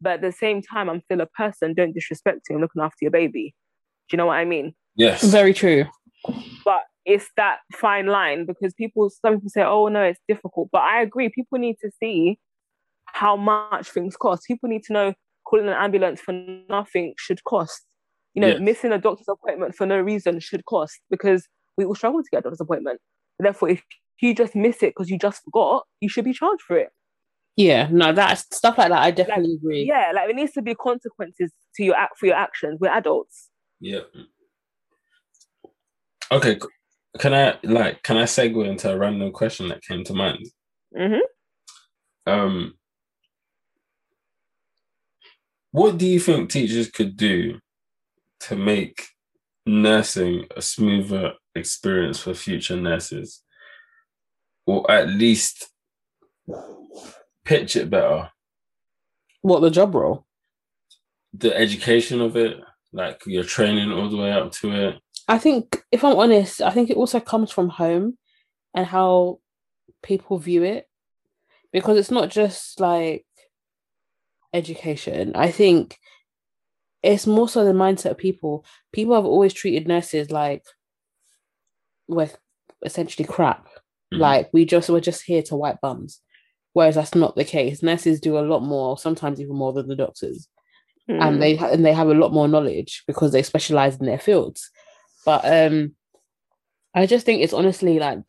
But 0.02 0.14
at 0.14 0.20
the 0.22 0.32
same 0.32 0.60
time, 0.62 0.90
I'm 0.90 1.00
still 1.02 1.20
a 1.20 1.26
person. 1.26 1.74
Don't 1.74 1.92
disrespect 1.94 2.40
you. 2.50 2.56
I'm 2.56 2.62
looking 2.62 2.82
after 2.82 2.98
your 3.02 3.10
baby. 3.10 3.54
Do 4.08 4.14
you 4.14 4.18
know 4.18 4.26
what 4.26 4.34
I 4.34 4.44
mean? 4.44 4.74
Yes. 4.96 5.22
Very 5.22 5.54
true. 5.54 5.84
But 6.64 6.82
it's 7.04 7.28
that 7.36 7.58
fine 7.72 8.06
line 8.06 8.44
because 8.44 8.74
people, 8.74 9.10
some 9.10 9.34
people 9.34 9.50
say, 9.50 9.62
oh 9.62 9.88
no, 9.88 10.02
it's 10.02 10.20
difficult. 10.28 10.68
But 10.72 10.82
I 10.82 11.02
agree, 11.02 11.28
people 11.28 11.58
need 11.58 11.76
to 11.82 11.90
see 12.00 12.38
how 13.06 13.36
much 13.36 13.90
things 13.90 14.16
cost. 14.16 14.44
People 14.46 14.68
need 14.68 14.82
to 14.84 14.92
know 14.92 15.14
calling 15.44 15.68
an 15.68 15.74
ambulance 15.74 16.20
for 16.20 16.32
nothing 16.68 17.14
should 17.16 17.42
cost. 17.44 17.82
You 18.34 18.40
know, 18.42 18.48
Yes. 18.48 18.60
missing 18.60 18.92
a 18.92 18.98
doctor's 18.98 19.28
appointment 19.28 19.74
for 19.74 19.86
no 19.86 20.00
reason 20.00 20.40
should 20.40 20.64
cost 20.64 21.00
because 21.10 21.46
we 21.76 21.84
all 21.84 21.94
struggle 21.94 22.22
to 22.22 22.28
get 22.30 22.38
a 22.38 22.42
doctor's 22.42 22.60
appointment. 22.60 23.00
Therefore, 23.38 23.70
if 23.70 23.82
you 24.20 24.34
just 24.34 24.54
miss 24.54 24.76
it 24.82 24.94
because 24.96 25.10
you 25.10 25.18
just 25.18 25.42
forgot, 25.44 25.84
you 26.00 26.08
should 26.08 26.24
be 26.24 26.32
charged 26.32 26.62
for 26.62 26.76
it. 26.76 26.88
Yeah, 27.56 27.88
no, 27.90 28.12
that's 28.12 28.44
stuff 28.56 28.78
like 28.78 28.88
that. 28.88 29.02
I 29.02 29.10
definitely 29.10 29.54
agree. 29.54 29.84
Yeah, 29.84 30.12
like 30.14 30.26
there 30.26 30.34
needs 30.34 30.52
to 30.52 30.62
be 30.62 30.74
consequences 30.74 31.52
to 31.76 31.84
your 31.84 31.96
act 31.96 32.18
for 32.18 32.26
your 32.26 32.36
actions. 32.36 32.80
We're 32.80 32.96
adults. 32.96 33.50
Yeah. 33.80 34.00
Okay. 36.30 36.58
Can 37.18 37.34
I 37.34 37.58
like 37.62 38.02
can 38.02 38.16
I 38.16 38.22
segue 38.22 38.66
into 38.66 38.90
a 38.90 38.96
random 38.96 39.32
question 39.32 39.68
that 39.68 39.82
came 39.82 40.02
to 40.04 40.14
mind? 40.14 40.46
hmm 40.96 41.18
Um 42.26 42.74
what 45.72 45.98
do 45.98 46.06
you 46.06 46.20
think 46.20 46.50
teachers 46.50 46.90
could 46.90 47.16
do 47.16 47.58
to 48.40 48.56
make 48.56 49.08
nursing 49.66 50.46
a 50.56 50.62
smoother 50.62 51.32
experience 51.54 52.18
for 52.18 52.34
future 52.34 52.76
nurses? 52.76 53.42
Or 54.66 54.90
at 54.90 55.08
least 55.08 55.68
pitch 57.44 57.76
it 57.76 57.90
better. 57.90 58.30
What 59.42 59.60
the 59.60 59.70
job 59.70 59.94
role? 59.94 60.26
The 61.34 61.56
education 61.56 62.20
of 62.20 62.36
it, 62.36 62.60
like 62.92 63.22
your 63.26 63.44
training 63.44 63.90
all 63.90 64.08
the 64.08 64.16
way 64.16 64.32
up 64.32 64.52
to 64.52 64.72
it. 64.72 65.00
I 65.28 65.38
think, 65.38 65.82
if 65.90 66.04
I'm 66.04 66.16
honest, 66.16 66.60
I 66.60 66.70
think 66.70 66.90
it 66.90 66.96
also 66.96 67.20
comes 67.20 67.50
from 67.50 67.68
home 67.68 68.18
and 68.74 68.86
how 68.86 69.40
people 70.02 70.38
view 70.38 70.62
it 70.62 70.88
because 71.72 71.96
it's 71.96 72.10
not 72.10 72.28
just 72.30 72.80
like 72.80 73.24
education. 74.52 75.32
I 75.34 75.50
think 75.50 75.98
it's 77.02 77.26
more 77.26 77.48
so 77.48 77.64
the 77.64 77.72
mindset 77.72 78.10
of 78.12 78.18
people. 78.18 78.64
People 78.92 79.14
have 79.14 79.24
always 79.24 79.54
treated 79.54 79.88
nurses 79.88 80.30
like 80.30 80.64
we're 82.08 82.30
essentially 82.84 83.26
crap. 83.26 83.68
Mhm. 84.12 84.18
Like 84.18 84.50
we 84.52 84.64
just 84.64 84.90
we're 84.90 85.00
just 85.00 85.22
here 85.22 85.42
to 85.44 85.56
wipe 85.56 85.80
bums. 85.80 86.20
Whereas 86.72 86.94
that's 86.94 87.14
not 87.14 87.36
the 87.36 87.44
case. 87.44 87.82
Nurses 87.82 88.20
do 88.20 88.38
a 88.38 88.40
lot 88.40 88.60
more, 88.60 88.96
sometimes 88.96 89.40
even 89.40 89.56
more 89.56 89.72
than 89.72 89.88
the 89.88 89.96
doctors 89.96 90.48
Mm. 91.10 91.20
and 91.20 91.42
they 91.42 91.58
and 91.58 91.84
they 91.84 91.92
have 91.92 92.06
a 92.06 92.14
lot 92.14 92.32
more 92.32 92.46
knowledge 92.46 93.02
because 93.08 93.32
they 93.32 93.42
specialize 93.42 93.96
in 93.96 94.06
their 94.06 94.20
fields 94.20 94.70
but 95.24 95.44
um 95.44 95.96
i 96.94 97.06
just 97.06 97.26
think 97.26 97.42
it's 97.42 97.52
honestly 97.52 97.98
like 97.98 98.20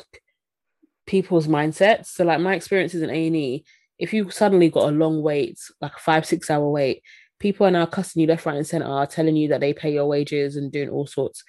people's 1.06 1.47
mindsets 1.47 2.08
so 2.08 2.23
like 2.23 2.39
my 2.39 2.56
experiences 2.56 3.03
in 3.03 3.12
a&e 3.12 3.63
if 3.99 4.12
you 4.12 4.27
suddenly 4.32 4.69
got 4.71 4.89
a 4.89 4.91
long 4.91 5.21
wait 5.21 5.60
like 5.82 5.93
a 5.95 5.99
five 5.99 6.25
six 6.25 6.49
hour 6.49 6.67
wait 6.67 7.03
people 7.39 7.67
are 7.67 7.71
now 7.71 7.86
cussing 7.86 8.21
you 8.21 8.27
left 8.27 8.43
right 8.47 8.58
and 8.58 8.65
center 8.65 8.88
are 8.88 9.06
telling 9.06 9.36
you 9.36 9.47
that 9.49 9.60
they 9.60 9.71
pay 9.71 9.93
your 9.93 10.08
wages 10.08 10.56
and 10.56 10.71
doing 10.71 10.89
all 10.89 11.06
sorts 11.06 11.43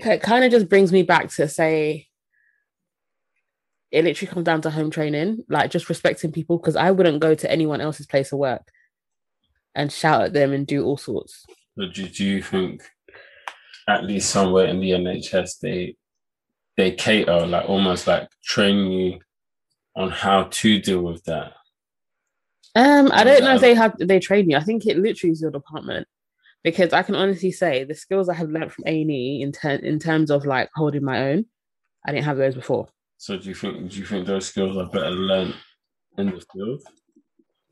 it 0.00 0.20
kind 0.22 0.44
of 0.44 0.50
just 0.50 0.68
brings 0.68 0.90
me 0.90 1.04
back 1.04 1.28
to 1.30 1.46
say 1.48 2.08
it 3.92 4.04
literally 4.04 4.32
comes 4.32 4.44
down 4.44 4.60
to 4.60 4.70
home 4.70 4.90
training 4.90 5.44
like 5.48 5.70
just 5.70 5.88
respecting 5.88 6.32
people 6.32 6.58
because 6.58 6.76
i 6.76 6.90
wouldn't 6.90 7.20
go 7.20 7.34
to 7.34 7.50
anyone 7.50 7.80
else's 7.80 8.06
place 8.06 8.32
of 8.32 8.38
work 8.38 8.70
and 9.76 9.92
shout 9.92 10.22
at 10.22 10.32
them 10.32 10.52
and 10.52 10.66
do 10.66 10.84
all 10.84 10.96
sorts. 10.96 11.44
But 11.76 11.94
do, 11.94 12.08
do 12.08 12.24
you 12.24 12.42
think 12.42 12.82
at 13.86 14.04
least 14.04 14.30
somewhere 14.30 14.66
in 14.66 14.80
the 14.80 14.90
NHS 14.90 15.60
they 15.60 15.96
they 16.76 16.90
cater 16.90 17.46
like 17.46 17.68
almost 17.68 18.06
like 18.06 18.28
train 18.42 18.90
you 18.90 19.20
on 19.94 20.10
how 20.10 20.44
to 20.44 20.80
deal 20.80 21.02
with 21.02 21.22
that? 21.24 21.52
Um, 22.74 23.10
I 23.12 23.24
don't 23.24 23.44
know 23.44 23.54
if 23.54 23.60
they 23.60 23.74
have 23.74 23.94
they 23.98 24.18
train 24.18 24.50
you. 24.50 24.56
I 24.56 24.64
think 24.64 24.86
it 24.86 24.98
literally 24.98 25.32
is 25.32 25.40
your 25.40 25.50
department 25.50 26.08
because 26.64 26.92
I 26.92 27.02
can 27.02 27.14
honestly 27.14 27.52
say 27.52 27.84
the 27.84 27.94
skills 27.94 28.28
I 28.28 28.34
have 28.34 28.50
learned 28.50 28.72
from 28.72 28.84
A 28.86 29.02
and 29.02 29.10
E 29.10 29.42
in 29.42 29.52
ter- 29.52 29.70
in 29.76 29.98
terms 29.98 30.30
of 30.30 30.44
like 30.46 30.70
holding 30.74 31.04
my 31.04 31.30
own, 31.30 31.46
I 32.04 32.12
didn't 32.12 32.24
have 32.24 32.38
those 32.38 32.54
before. 32.54 32.88
So 33.18 33.36
do 33.36 33.48
you 33.48 33.54
think 33.54 33.90
do 33.90 33.98
you 33.98 34.06
think 34.06 34.26
those 34.26 34.46
skills 34.46 34.76
are 34.76 34.86
better 34.86 35.10
learned 35.10 35.54
in 36.18 36.26
the 36.26 36.44
field? 36.52 36.82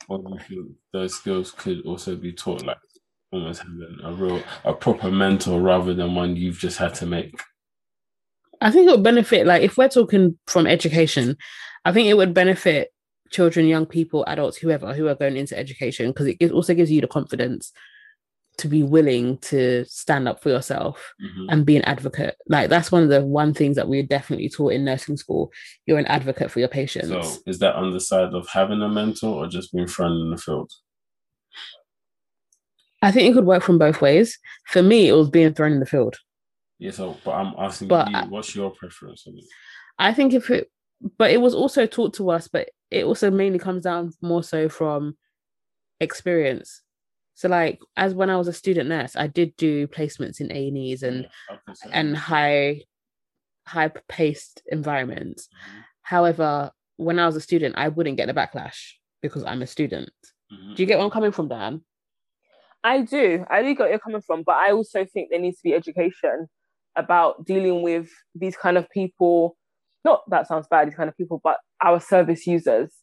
Or 0.09 0.19
do 0.19 0.33
you 0.33 0.39
think 0.39 0.77
those 0.93 1.15
skills 1.15 1.51
could 1.51 1.85
also 1.87 2.17
be 2.17 2.33
taught 2.33 2.63
like 2.63 2.79
almost 3.33 3.63
having 3.63 3.99
a 4.03 4.13
real 4.13 4.43
a 4.65 4.73
proper 4.73 5.11
mentor 5.11 5.61
rather 5.61 5.95
than 5.95 6.15
one 6.15 6.37
you've 6.37 6.59
just 6.59 6.79
had 6.79 6.95
to 6.95 7.07
make? 7.07 7.35
I 8.61 8.71
think 8.71 8.89
it 8.89 8.93
would 8.93 9.03
benefit 9.03 9.47
like 9.47 9.63
if 9.63 9.77
we're 9.77 9.89
talking 9.89 10.39
from 10.47 10.67
education, 10.67 11.37
I 11.85 11.93
think 11.93 12.09
it 12.09 12.17
would 12.17 12.33
benefit 12.33 12.91
children, 13.31 13.67
young 13.67 13.85
people, 13.85 14.25
adults, 14.27 14.57
whoever 14.57 14.95
who 14.95 15.09
are 15.09 15.15
going 15.15 15.37
into 15.37 15.59
education 15.59 16.11
because 16.11 16.27
it 16.27 16.39
gives, 16.39 16.53
also 16.53 16.73
gives 16.73 16.91
you 16.91 17.01
the 17.01 17.07
confidence 17.07 17.73
to 18.59 18.69
be 18.69 18.83
willing 18.83 19.39
to 19.39 19.85
stand 19.87 20.29
up 20.29 20.43
for 20.43 20.49
yourself 20.49 21.13
Mhm. 21.21 21.47
and 21.49 21.67
be 21.67 21.77
an 21.77 21.83
advocate. 21.83 22.37
Like 22.49 22.71
that's 22.71 22.93
one 22.93 23.03
of 23.03 23.09
the 23.09 23.25
one 23.25 23.53
things 23.53 23.77
that 23.77 23.89
we're 23.89 24.03
definitely 24.05 24.49
taught 24.49 24.73
in 24.73 24.85
nursing 24.85 25.17
school. 25.17 25.53
You're 25.87 25.99
an 25.99 26.07
advocate 26.07 26.51
for 26.51 26.61
your 26.61 26.69
patients. 26.69 27.09
So 27.09 27.43
is 27.47 27.59
that 27.59 27.75
on 27.75 27.93
the 27.93 28.01
side 28.01 28.33
of 28.33 28.49
having 28.49 28.81
a 28.83 28.89
mentor 28.89 29.45
or 29.45 29.49
just 29.49 29.73
being 29.73 29.87
thrown 29.89 30.13
in 30.13 30.31
the 30.31 30.37
field? 30.39 30.71
I 33.03 33.11
think 33.11 33.29
it 33.31 33.35
could 33.35 33.45
work 33.45 33.63
from 33.63 33.79
both 33.79 34.01
ways. 34.01 34.39
For 34.67 34.83
me, 34.83 35.09
it 35.09 35.13
was 35.13 35.29
being 35.31 35.53
thrown 35.53 35.73
in 35.73 35.81
the 35.81 35.87
field. 35.87 36.17
Yeah, 36.79 36.91
so 36.91 37.17
but 37.25 37.33
I'm 37.33 37.55
asking 37.59 37.89
But 37.89 38.11
you, 38.11 38.19
what's 38.31 38.55
your 38.55 38.71
preference 38.71 39.27
on 39.27 39.37
it? 39.37 39.45
I 39.99 40.13
think 40.15 40.33
if 40.33 40.51
it, 40.51 40.71
but 41.19 41.31
it 41.31 41.41
was 41.41 41.55
also 41.55 41.87
taught 41.87 42.15
to 42.15 42.31
us, 42.31 42.49
but 42.49 42.71
it 42.91 43.05
also 43.05 43.31
mainly 43.31 43.59
comes 43.59 43.83
down 43.85 44.13
more 44.23 44.43
so 44.43 44.69
from 44.69 45.17
experience. 46.01 46.83
So, 47.35 47.49
like, 47.49 47.81
as 47.97 48.15
when 48.15 48.31
I 48.31 48.37
was 48.37 48.49
a 48.49 48.53
student 48.53 48.89
nurse, 48.89 49.17
I 49.17 49.27
did 49.27 49.57
do 49.57 49.87
placements 49.89 50.41
in 50.41 50.53
A 50.53 50.69
and 50.69 50.79
E's 50.79 51.03
and 51.03 51.27
Yeah, 51.51 51.75
and 51.93 52.17
high, 52.17 52.83
high 53.67 53.91
paced 54.09 54.63
environments. 54.67 55.49
Mhm, 55.49 55.85
However, 56.03 56.71
when 56.97 57.19
I 57.19 57.27
was 57.27 57.35
a 57.37 57.41
student, 57.41 57.75
I 57.77 57.89
wouldn't 57.89 58.17
get 58.17 58.27
the 58.27 58.35
backlash 58.35 58.93
because 59.21 59.43
I'm 59.45 59.63
a 59.63 59.67
student. 59.67 60.13
mhm. 60.53 60.77
Do 60.77 60.83
you 60.83 60.87
get 60.87 60.99
where 60.99 61.05
I'm 61.05 61.11
coming 61.11 61.33
from, 61.33 61.49
Dan? 61.49 61.83
I 62.85 63.01
do. 63.03 63.45
I 63.49 63.63
do 63.63 63.69
get 63.71 63.81
where 63.81 63.91
you're 63.91 63.99
coming 63.99 64.21
from, 64.21 64.43
but 64.45 64.57
I 64.57 64.73
also 64.73 65.05
think 65.07 65.31
there 65.31 65.41
needs 65.41 65.57
to 65.59 65.63
be 65.65 65.75
education 65.75 66.47
about 66.97 67.45
dealing 67.47 67.83
with 67.83 68.09
these 68.35 68.57
kind 68.57 68.77
of 68.77 68.89
people. 68.91 69.57
Not 70.05 70.29
that 70.31 70.47
sounds 70.47 70.69
bad, 70.69 70.87
these 70.89 70.95
kind 70.95 71.09
of 71.09 71.17
people, 71.17 71.41
but 71.43 71.57
our 71.83 71.99
service 71.99 72.47
users 72.47 72.95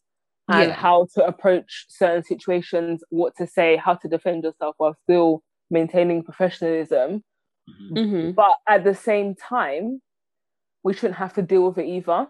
and 0.48 0.68
Yeah. 0.70 0.74
how 0.74 1.06
to 1.14 1.24
approach 1.24 1.86
certain 1.88 2.22
situations, 2.22 3.02
what 3.10 3.34
to 3.36 3.46
say, 3.46 3.76
how 3.76 3.94
to 3.94 4.08
defend 4.08 4.44
yourself 4.44 4.74
while 4.78 4.94
still 5.04 5.42
maintaining 5.70 6.22
professionalism. 6.22 7.22
Mhm. 7.68 7.96
Mm-hmm. 7.96 8.30
But 8.32 8.54
at 8.68 8.84
the 8.84 8.94
same 8.94 9.34
time, 9.34 10.02
we 10.82 10.92
shouldn't 10.94 11.18
have 11.18 11.32
to 11.34 11.42
deal 11.42 11.68
with 11.68 11.78
it 11.78 11.86
either. 11.86 12.26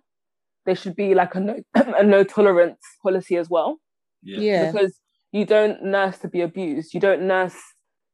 There 0.66 0.76
should 0.76 0.94
be 0.94 1.14
like 1.14 1.34
a 1.34 1.40
no, 1.40 1.56
a 1.74 2.02
no 2.02 2.22
tolerance 2.24 2.80
policy 3.02 3.36
as 3.36 3.48
well 3.48 3.78
Yeah. 4.22 4.38
Yeah. 4.40 4.72
because 4.72 4.98
you 5.32 5.44
don't 5.46 5.82
nurse 5.82 6.18
to 6.18 6.28
be 6.28 6.42
abused. 6.42 6.92
You 6.94 7.00
don't 7.00 7.22
nurse 7.26 7.56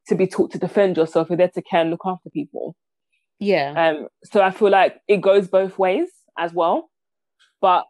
to 0.06 0.14
be 0.14 0.26
taught 0.26 0.52
to 0.52 0.58
defend 0.58 0.96
yourself. 0.96 1.28
You're 1.28 1.36
there 1.36 1.48
to 1.50 1.62
care 1.62 1.80
and 1.80 1.90
look 1.90 2.02
after 2.06 2.30
people. 2.30 2.76
Yeah. 3.40 3.72
Um, 3.76 4.08
so 4.24 4.40
I 4.40 4.50
feel 4.52 4.70
like 4.70 5.00
it 5.08 5.20
goes 5.20 5.48
both 5.48 5.78
ways 5.78 6.08
as 6.38 6.52
well. 6.54 6.88
But 7.60 7.86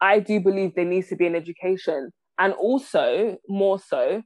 I 0.00 0.20
do 0.20 0.40
believe 0.40 0.74
there 0.74 0.84
needs 0.84 1.08
to 1.08 1.16
be 1.16 1.26
an 1.26 1.34
education, 1.34 2.10
and 2.38 2.52
also 2.54 3.36
more 3.48 3.78
so 3.78 4.22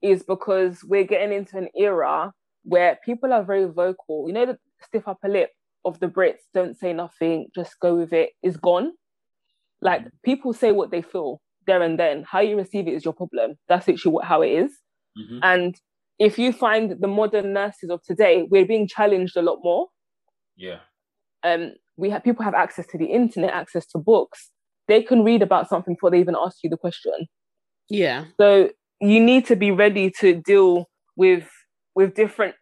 is 0.00 0.22
because 0.22 0.84
we're 0.84 1.04
getting 1.04 1.36
into 1.36 1.58
an 1.58 1.68
era 1.76 2.32
where 2.62 2.98
people 3.04 3.32
are 3.32 3.44
very 3.44 3.66
vocal. 3.66 4.24
You 4.28 4.32
know, 4.32 4.46
the 4.46 4.58
stiff 4.82 5.08
upper 5.08 5.28
lip 5.28 5.50
of 5.84 5.98
the 6.00 6.06
Brits, 6.06 6.42
don't 6.54 6.78
say 6.78 6.92
nothing, 6.92 7.48
just 7.54 7.78
go 7.80 7.96
with 7.96 8.12
it, 8.12 8.30
is 8.42 8.56
gone. 8.56 8.92
Like 9.80 10.06
people 10.24 10.52
say 10.52 10.72
what 10.72 10.90
they 10.90 11.02
feel 11.02 11.40
there 11.66 11.82
and 11.82 11.98
then. 11.98 12.24
How 12.28 12.40
you 12.40 12.56
receive 12.56 12.86
it 12.88 12.94
is 12.94 13.04
your 13.04 13.14
problem. 13.14 13.54
That's 13.68 13.88
literally 13.88 14.14
what, 14.14 14.24
how 14.24 14.42
it 14.42 14.50
is. 14.50 14.78
Mhm. 15.18 15.40
And 15.42 15.80
if 16.18 16.38
you 16.38 16.52
find 16.52 16.96
the 17.00 17.08
modern 17.08 17.52
nurses 17.52 17.90
of 17.90 18.02
today, 18.02 18.42
we're 18.42 18.66
being 18.66 18.88
challenged 18.88 19.36
a 19.36 19.42
lot 19.42 19.60
more. 19.62 19.88
Yeah. 20.56 20.80
Um, 21.42 21.74
we 21.96 22.10
have 22.10 22.24
people 22.24 22.44
have 22.44 22.54
access 22.54 22.86
to 22.88 22.98
the 22.98 23.06
internet, 23.06 23.52
access 23.52 23.86
to 23.88 23.98
books. 23.98 24.50
They 24.88 25.02
can 25.02 25.22
read 25.22 25.42
about 25.42 25.68
something 25.68 25.94
before 25.94 26.10
they 26.10 26.18
even 26.20 26.34
ask 26.38 26.58
you 26.62 26.70
the 26.70 26.76
question. 26.76 27.12
Yeah. 27.88 28.24
So 28.40 28.70
you 29.00 29.20
need 29.20 29.46
to 29.46 29.56
be 29.56 29.70
ready 29.70 30.10
to 30.20 30.34
deal 30.34 30.88
with 31.16 31.48
with 31.94 32.14
different 32.14 32.54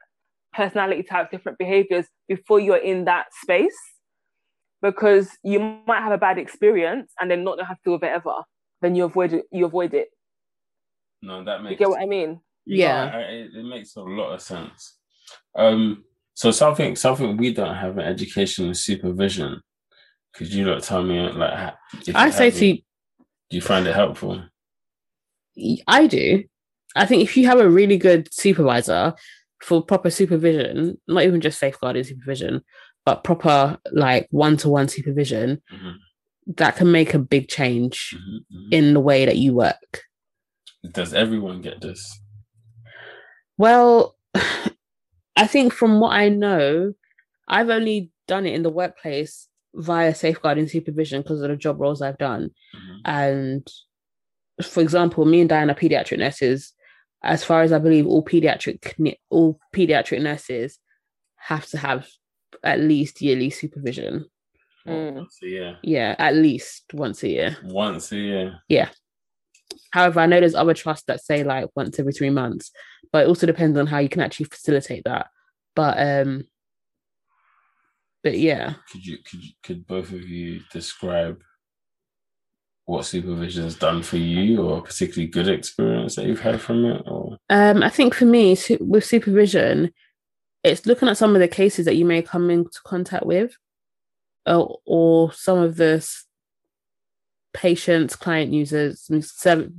personality 0.53 1.03
types, 1.03 1.31
different 1.31 1.59
behaviors 1.59 2.07
before 2.29 2.59
you're 2.61 2.77
in 2.93 3.05
that 3.07 3.27
space. 3.43 3.77
because 4.83 5.29
you 5.43 5.59
might 5.87 6.03
have 6.03 6.13
a 6.13 6.19
bad 6.19 6.39
experience 6.39 7.11
and 7.19 7.31
then 7.31 7.43
not 7.45 7.59
have 7.67 7.77
to 7.79 7.83
deal 7.85 7.93
with 7.95 8.03
it 8.05 8.13
ever. 8.13 8.35
Then 8.83 8.95
you 8.95 9.05
avoid 9.05 9.33
it. 9.33 9.47
You 9.51 9.65
avoid 9.67 9.95
it. 9.95 10.09
No, 11.23 11.43
that 11.45 11.63
makes 11.63 11.73
You 11.73 11.77
get 11.79 11.89
what 11.89 12.01
I 12.03 12.07
mean? 12.07 12.41
Yeah. 12.67 13.07
No, 13.07 13.11
I- 13.19 13.23
I- 13.23 13.31
it, 13.41 13.51
it 13.55 13.65
makes 13.65 13.97
a 13.97 14.03
lot 14.03 14.33
of 14.35 14.41
sense. 14.43 14.99
Um, 15.57 16.05
so 16.35 16.51
something 16.51 16.95
something 16.97 17.37
we 17.39 17.53
don't 17.55 17.75
have 17.75 17.97
in 17.99 18.05
education 18.05 18.69
is 18.71 18.85
supervision. 18.85 19.63
Could 20.37 20.53
you 20.53 20.65
not 20.65 20.83
tell 20.83 21.03
me 21.03 21.21
like 21.31 21.75
I 22.15 22.31
say 22.31 22.51
to 22.51 22.67
you, 22.67 22.75
do 23.51 23.57
you 23.57 23.61
find 23.63 23.87
it 23.87 23.95
helpful? 23.95 24.43
I 25.87 26.07
do. 26.07 26.45
I 26.95 27.07
think 27.07 27.23
if 27.23 27.37
you 27.37 27.47
have 27.47 27.61
a 27.61 27.69
really 27.69 27.97
good 27.97 28.33
supervisor 28.33 29.15
for 29.63 29.83
proper 29.83 30.11
supervision, 30.11 31.01
not 31.09 31.25
even 31.25 31.41
just 31.41 31.59
safeguarding 31.59 32.05
supervision, 32.05 32.63
but 33.05 33.25
proper 33.25 33.79
like 33.93 34.29
one 34.31 34.57
to 34.59 34.69
one 34.69 34.89
supervision, 34.89 35.63
Mhm, 35.73 35.97
that 36.57 36.77
can 36.77 36.93
make 36.93 37.15
a 37.15 37.19
big 37.19 37.49
change 37.49 38.15
mhm, 38.15 38.45
mhm. 38.53 38.73
in 38.73 38.95
the 38.95 39.01
way 39.01 39.25
that 39.25 39.37
you 39.37 39.55
work. 39.55 40.05
Does 40.93 41.15
everyone 41.15 41.63
get 41.63 41.81
this? 41.81 42.21
Well, 43.57 44.17
I 45.37 45.47
think 45.47 45.73
from 45.73 46.01
what 46.01 46.13
I 46.13 46.29
know, 46.29 46.95
I've 47.49 47.71
only 47.71 48.11
done 48.29 48.47
it 48.47 48.55
in 48.55 48.63
the 48.63 48.71
workplace 48.71 49.49
via 49.77 50.15
safeguarding 50.15 50.69
supervision 50.69 51.23
because 51.23 51.43
of 51.43 51.49
the 51.49 51.57
job 51.57 51.81
roles 51.81 52.03
I've 52.03 52.19
done. 52.19 52.51
Mhm. 52.75 53.01
And 53.05 53.73
for 54.63 54.81
example, 54.81 55.25
me 55.25 55.41
and 55.41 55.51
Dianne 55.51 55.71
are 55.71 55.75
pediatric 55.75 56.19
nurses. 56.19 56.73
As 57.23 57.45
far 57.45 57.63
as 57.63 57.73
I 57.73 57.79
believe, 57.79 58.07
all 58.07 58.25
pediatric 58.25 59.17
all 59.31 59.59
pediatric 59.75 60.23
nurses 60.23 60.79
have 61.37 61.67
to 61.69 61.79
have 61.79 62.09
at 62.65 62.81
least 62.81 63.21
yearly 63.21 63.51
supervision. 63.51 64.27
Mm. 64.87 65.15
Once 65.15 65.39
a 65.43 65.47
year. 65.47 65.79
Yeah, 65.83 66.15
at 66.19 66.35
least 66.35 66.85
once 66.93 67.23
a 67.23 67.29
year. 67.29 67.57
Once 67.65 68.13
a 68.13 68.17
year. 68.17 68.61
Yeah. 68.69 68.89
However, 69.91 70.21
I 70.21 70.27
know 70.27 70.41
there's 70.41 70.55
other 70.55 70.75
trusts 70.75 71.05
that 71.07 71.23
say 71.23 71.43
like 71.43 71.69
once 71.75 71.99
every 71.99 72.13
three 72.13 72.31
months, 72.31 72.71
but 73.13 73.25
it 73.25 73.29
also 73.29 73.47
depends 73.47 73.79
on 73.79 73.87
how 73.87 73.99
you 73.99 74.09
can 74.09 74.23
actually 74.23 74.47
facilitate 74.47 75.05
that. 75.05 75.27
But 75.75 75.99
um, 75.99 76.45
but 78.27 78.39
yeah, 78.41 78.75
Could 78.91 79.07
you 79.07 79.19
could 79.19 79.45
you, 79.45 79.51
could 79.63 79.87
both 79.87 80.11
of 80.11 80.29
you 80.29 80.61
describe 80.73 81.41
what 82.85 83.05
supervision 83.05 83.63
has 83.63 83.77
done 83.77 84.03
for 84.03 84.17
you, 84.17 84.61
or 84.63 84.79
a 84.79 84.83
particularly 84.83 85.29
good 85.29 85.49
experience 85.49 86.17
that 86.17 86.27
you've 86.27 86.41
had 86.41 86.61
from 86.61 86.85
it? 86.87 87.03
Or 87.07 87.39
um, 87.51 87.85
I 87.85 87.89
think 87.89 88.15
for 88.15 88.25
me 88.25 88.59
with 88.81 89.05
supervision, 89.05 89.93
it's 90.65 90.87
looking 90.87 91.07
at 91.09 91.17
some 91.17 91.37
of 91.37 91.41
the 91.41 91.47
cases 91.47 91.85
that 91.85 91.95
you 91.95 92.05
may 92.05 92.21
come 92.21 92.51
into 92.51 92.81
contact 92.85 93.25
with, 93.25 93.57
or, 94.45 94.81
or 94.85 95.33
some 95.33 95.59
of 95.59 95.77
the 95.77 96.05
patients, 97.55 98.17
client 98.17 98.53
users, 98.53 99.09
service, 99.23 99.71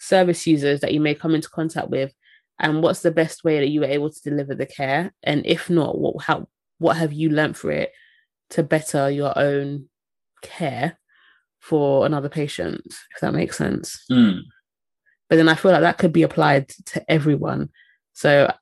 service 0.00 0.44
users 0.44 0.80
that 0.80 0.92
you 0.92 0.98
may 0.98 1.14
come 1.14 1.36
into 1.36 1.48
contact 1.48 1.88
with, 1.88 2.12
and 2.58 2.82
what's 2.82 3.02
the 3.02 3.12
best 3.12 3.44
way 3.44 3.60
that 3.60 3.68
you 3.68 3.78
were 3.78 3.86
able 3.86 4.10
to 4.10 4.22
deliver 4.28 4.56
the 4.56 4.66
care, 4.66 5.12
and 5.22 5.46
if 5.46 5.70
not, 5.70 5.96
what 5.96 6.20
how 6.24 6.48
what 6.80 6.96
have 6.96 7.12
you 7.12 7.28
learnt 7.30 7.56
for 7.56 7.70
it 7.70 7.92
to 8.50 8.62
better 8.64 9.08
your 9.08 9.38
own 9.38 9.88
care 10.42 10.98
for 11.60 12.04
another 12.06 12.28
patient, 12.28 12.82
if 13.14 13.20
that 13.20 13.34
makes 13.34 13.56
sense 13.56 14.04
Mm, 14.10 14.40
but 15.28 15.36
then 15.36 15.48
I 15.48 15.54
feel 15.54 15.70
like 15.70 15.82
that 15.82 15.98
could 15.98 16.12
be 16.12 16.22
applied 16.24 16.70
to 16.86 17.04
everyone. 17.08 17.68
So 18.14 18.52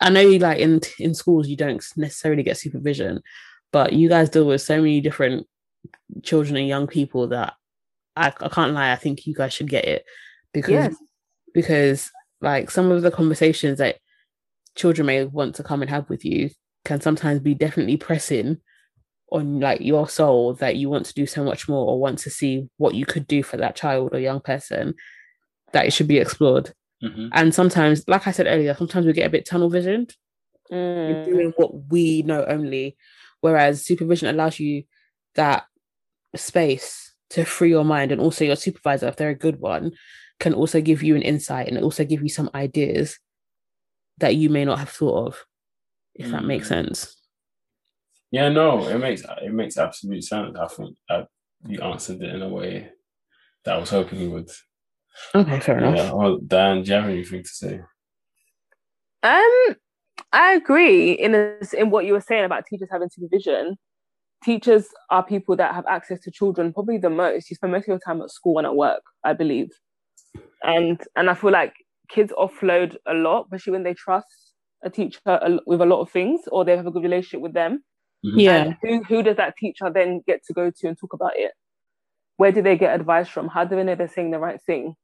I 0.00 0.10
know 0.10 0.20
you 0.20 0.38
like 0.38 0.58
in 0.58 0.80
in 0.98 1.14
schools 1.14 1.46
you 1.48 1.56
don't 1.56 1.84
necessarily 1.96 2.42
get 2.42 2.56
supervision, 2.56 3.22
but 3.70 3.92
you 3.92 4.08
guys 4.08 4.30
deal 4.30 4.46
with 4.46 4.62
so 4.62 4.78
many 4.78 5.00
different 5.00 5.46
children 6.22 6.56
and 6.56 6.66
young 6.66 6.86
people 6.86 7.28
that 7.28 7.54
I, 8.16 8.32
I 8.40 8.48
can't 8.48 8.72
lie, 8.72 8.92
I 8.92 8.96
think 8.96 9.26
you 9.26 9.34
guys 9.34 9.52
should 9.52 9.68
get 9.68 9.84
it 9.84 10.04
because 10.52 10.70
Yes. 10.72 10.96
because 11.54 12.10
like 12.40 12.70
some 12.70 12.90
of 12.90 13.02
the 13.02 13.10
conversations 13.10 13.78
that 13.78 13.98
children 14.74 15.06
may 15.06 15.24
want 15.24 15.54
to 15.56 15.62
come 15.62 15.82
and 15.82 15.90
have 15.90 16.08
with 16.08 16.24
you 16.24 16.50
can 16.84 17.00
sometimes 17.00 17.40
be 17.40 17.54
definitely 17.54 17.96
pressing 17.96 18.58
on 19.30 19.60
like 19.60 19.80
your 19.80 20.08
soul 20.08 20.54
that 20.54 20.76
you 20.76 20.88
want 20.88 21.06
to 21.06 21.14
do 21.14 21.26
so 21.26 21.44
much 21.44 21.68
more 21.68 21.86
or 21.86 22.00
want 22.00 22.18
to 22.18 22.30
see 22.30 22.68
what 22.78 22.94
you 22.94 23.06
could 23.06 23.26
do 23.26 23.42
for 23.42 23.56
that 23.56 23.76
child 23.76 24.10
or 24.12 24.18
young 24.18 24.40
person 24.40 24.94
that 25.72 25.86
it 25.86 25.92
should 25.92 26.08
be 26.08 26.18
explored 26.18 26.72
mhm. 27.02 27.28
and 27.32 27.54
sometimes 27.54 28.02
like 28.08 28.26
i 28.26 28.32
said 28.32 28.46
earlier 28.48 28.74
sometimes 28.74 29.06
we 29.06 29.12
get 29.12 29.26
a 29.26 29.30
bit 29.30 29.46
tunnel 29.46 29.70
visioned 29.70 30.14
in 30.70 30.76
Mm. 30.76 31.24
doing 31.24 31.52
what 31.56 31.90
we 31.90 32.22
know 32.22 32.44
only 32.44 32.96
whereas 33.40 33.84
supervision 33.84 34.28
allows 34.28 34.60
you 34.60 34.84
that 35.34 35.64
space 36.36 37.12
to 37.30 37.44
free 37.44 37.70
your 37.70 37.84
mind 37.84 38.12
and 38.12 38.20
also 38.20 38.44
your 38.44 38.56
supervisor 38.56 39.08
if 39.08 39.16
they're 39.16 39.30
a 39.30 39.34
good 39.34 39.60
one 39.60 39.92
can 40.38 40.54
also 40.54 40.80
give 40.80 41.02
you 41.02 41.16
an 41.16 41.22
insight 41.22 41.68
and 41.68 41.78
also 41.78 42.04
give 42.04 42.22
you 42.22 42.28
some 42.28 42.50
ideas 42.54 43.18
that 44.18 44.36
you 44.36 44.48
may 44.48 44.64
not 44.64 44.78
have 44.78 44.90
thought 44.90 45.26
of 45.26 45.44
if 46.14 46.30
that 46.30 46.44
makes 46.44 46.66
Mm. 46.66 46.68
sense 46.68 47.16
Yeah, 48.32 48.48
no, 48.48 48.86
it 48.86 48.98
makes 48.98 49.22
it 49.42 49.52
makes 49.52 49.76
absolute 49.76 50.22
sense. 50.24 50.56
I 50.56 50.66
think 50.68 50.96
uh, 51.08 51.22
you 51.66 51.80
answered 51.82 52.22
it 52.22 52.34
in 52.34 52.42
a 52.42 52.48
way 52.48 52.90
that 53.64 53.74
I 53.74 53.78
was 53.78 53.90
hoping 53.90 54.20
you 54.20 54.30
would. 54.30 54.50
okay 55.34 55.58
fair 55.60 55.78
enough 55.78 55.96
Yeah. 55.96 56.12
Well, 56.12 56.38
Dan, 56.38 56.82
do 56.82 56.88
you 56.90 56.94
have 56.94 57.10
anything 57.10 57.42
to 57.42 57.48
say? 57.48 57.80
Um, 59.22 59.76
I 60.32 60.52
agree 60.54 61.12
in 61.12 61.34
a, 61.34 61.56
in 61.76 61.90
what 61.90 62.04
you 62.06 62.12
were 62.12 62.20
saying 62.20 62.44
about 62.44 62.66
teachers 62.66 62.88
having 62.90 63.08
supervision. 63.10 63.76
Teachers 64.44 64.86
are 65.10 65.24
people 65.24 65.56
that 65.56 65.74
have 65.74 65.84
access 65.86 66.20
to 66.20 66.30
children 66.30 66.72
probably 66.72 66.98
the 66.98 67.10
most. 67.10 67.50
You 67.50 67.56
spend 67.56 67.72
most 67.72 67.82
of 67.82 67.88
your 67.88 67.98
time 67.98 68.22
at 68.22 68.30
school 68.30 68.58
and 68.58 68.66
at 68.66 68.74
work, 68.74 69.02
I 69.24 69.34
believe, 69.34 69.68
and 70.62 70.98
and 71.16 71.28
I 71.28 71.34
feel 71.34 71.50
like 71.50 71.74
kids 72.08 72.32
offload 72.38 72.96
a 73.06 73.12
lot, 73.14 73.44
especially 73.46 73.72
when 73.72 73.82
they 73.82 73.94
trust 73.94 74.49
a 74.82 74.90
teacher 74.90 75.20
with 75.66 75.80
a 75.80 75.86
lot 75.86 76.00
of 76.00 76.10
things 76.10 76.42
or 76.50 76.64
they 76.64 76.76
have 76.76 76.86
a 76.86 76.90
good 76.90 77.02
relationship 77.02 77.40
with 77.40 77.52
them. 77.52 77.82
yeah 78.22 78.64
And 78.64 78.76
who 78.82 79.02
who 79.04 79.22
does 79.22 79.36
that 79.36 79.56
teacher 79.56 79.90
then 79.90 80.22
get 80.26 80.44
to 80.46 80.52
go 80.52 80.70
to 80.70 80.88
and 80.88 80.98
talk 80.98 81.12
about 81.12 81.32
it? 81.36 81.52
Where 82.36 82.52
do 82.52 82.62
they 82.62 82.76
get 82.76 82.98
advice 82.98 83.28
from? 83.28 83.48
How 83.48 83.64
do 83.64 83.76
they 83.76 83.84
know 83.84 83.94
they're 83.94 84.08
saying 84.08 84.30
the 84.30 84.38
right 84.38 84.60
thing? 84.62 84.94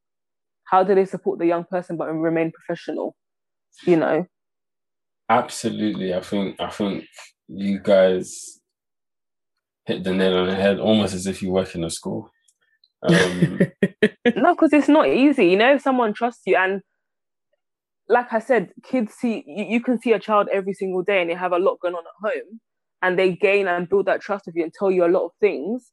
How 0.65 0.83
do 0.83 0.95
they 0.95 1.05
support 1.05 1.39
the 1.39 1.45
young 1.45 1.63
person 1.63 1.97
but 1.97 2.11
remain 2.11 2.51
professional? 2.51 3.15
You 3.85 3.97
know. 3.97 4.25
Absolutely. 5.29 6.13
I 6.13 6.21
think 6.21 6.59
I 6.59 6.69
think 6.69 7.05
you 7.47 7.79
guys 7.79 8.59
hit 9.85 10.03
the 10.03 10.13
nail 10.13 10.37
on 10.37 10.47
the 10.47 10.55
head, 10.55 10.79
almost 10.79 11.13
as 11.13 11.27
if 11.27 11.41
you 11.41 11.51
work 11.51 11.75
in 11.75 11.83
a 11.83 11.89
school. 11.89 12.29
Um, 13.03 13.59
No, 14.35 14.53
because 14.53 14.73
it's 14.73 14.89
not 14.89 15.07
easy. 15.07 15.47
You 15.47 15.57
know, 15.57 15.75
if 15.75 15.81
someone 15.81 16.13
trusts 16.13 16.43
you, 16.45 16.55
and 16.57 16.81
like 18.09 18.31
I 18.33 18.39
said, 18.39 18.71
kids 18.83 19.13
see 19.13 19.43
you, 19.47 19.65
you 19.65 19.81
can 19.81 19.99
see 19.99 20.13
a 20.13 20.19
child 20.19 20.47
every 20.51 20.73
single 20.73 21.03
day, 21.03 21.21
and 21.21 21.29
they 21.29 21.35
have 21.35 21.51
a 21.53 21.59
lot 21.59 21.79
going 21.81 21.95
on 21.95 22.03
at 22.05 22.31
home, 22.33 22.59
and 23.01 23.17
they 23.19 23.33
gain 23.33 23.67
and 23.67 23.89
build 23.89 24.05
that 24.07 24.21
trust 24.21 24.45
with 24.45 24.55
you 24.55 24.63
and 24.63 24.73
tell 24.73 24.91
you 24.91 25.05
a 25.05 25.07
lot 25.07 25.25
of 25.25 25.31
things. 25.39 25.91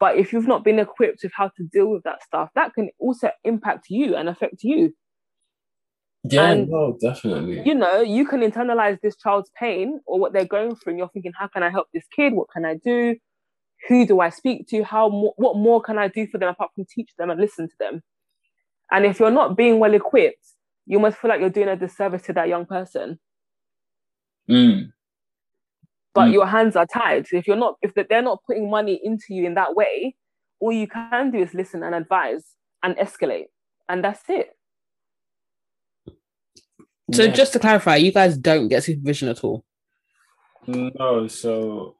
But 0.00 0.16
if 0.16 0.32
you've 0.32 0.46
not 0.46 0.62
been 0.64 0.78
equipped 0.78 1.20
with 1.24 1.32
how 1.34 1.48
to 1.56 1.64
deal 1.72 1.88
with 1.88 2.04
that 2.04 2.22
stuff, 2.22 2.50
that 2.54 2.74
can 2.74 2.90
also 3.00 3.30
impact 3.44 3.86
you 3.90 4.14
and 4.16 4.28
affect 4.28 4.62
you. 4.62 4.94
yeah, 6.24 6.50
And- 6.52 6.68
no, 6.68 6.96
definitely. 7.00 7.62
You 7.64 7.74
know, 7.74 8.00
you 8.00 8.26
can 8.26 8.40
internalize 8.40 9.00
this 9.00 9.16
child's 9.16 9.50
pain 9.58 10.00
or 10.06 10.18
what 10.20 10.32
they're 10.32 10.44
going 10.44 10.76
through, 10.76 10.92
and 10.92 10.98
you're 10.98 11.08
thinking, 11.08 11.32
how 11.38 11.48
can 11.48 11.62
I 11.62 11.70
help 11.70 11.88
this 11.92 12.04
kid? 12.14 12.32
What 12.34 12.48
can 12.52 12.64
I 12.64 12.74
do? 12.76 13.16
Who 13.88 14.06
do 14.06 14.20
I 14.20 14.30
speak 14.30 14.68
to? 14.68 14.82
How 14.84 15.08
mo- 15.08 15.34
what 15.36 15.56
more 15.56 15.80
can 15.80 15.98
I 15.98 16.08
do 16.08 16.26
for 16.26 16.38
them 16.38 16.48
apart 16.48 16.70
from 16.74 16.84
teach 16.92 17.10
them 17.18 17.30
and 17.30 17.40
listen 17.40 17.68
to 17.68 17.74
them? 17.78 18.02
And 18.90 19.04
if 19.04 19.20
you're 19.20 19.30
not 19.30 19.56
being 19.56 19.78
well 19.78 19.94
equipped, 19.94 20.44
you 20.88 20.98
must 20.98 21.18
feel 21.18 21.28
like 21.28 21.40
you're 21.40 21.50
doing 21.50 21.68
a 21.68 21.76
disservice 21.76 22.22
to 22.22 22.32
that 22.32 22.48
young 22.48 22.64
person. 22.66 23.20
Mm, 24.50 24.92
But 26.14 26.28
Mm. 26.28 26.32
your 26.32 26.46
hands 26.46 26.74
are 26.74 26.86
tied. 26.86 27.26
If 27.30 27.46
you're 27.46 27.56
not, 27.64 27.76
if 27.82 27.92
they're 27.94 28.22
not 28.22 28.42
putting 28.46 28.68
money 28.70 28.98
into 29.04 29.26
you 29.34 29.44
in 29.46 29.54
that 29.54 29.76
way, 29.76 30.16
all 30.58 30.72
you 30.72 30.88
can 30.88 31.30
do 31.30 31.38
is 31.38 31.52
listen 31.54 31.82
and 31.82 31.94
advise 31.94 32.44
and 32.82 32.96
escalate, 32.96 33.48
and 33.88 34.02
that's 34.02 34.22
it. 34.28 34.48
so 37.12 37.22
yeah. 37.24 37.32
just 37.32 37.52
to 37.52 37.58
clarify 37.58 37.96
you 37.96 38.12
guys 38.12 38.36
don't 38.36 38.68
get 38.68 38.82
supervision 38.84 39.28
at 39.28 39.42
all 39.44 39.64
No, 40.66 41.26
so 41.28 41.96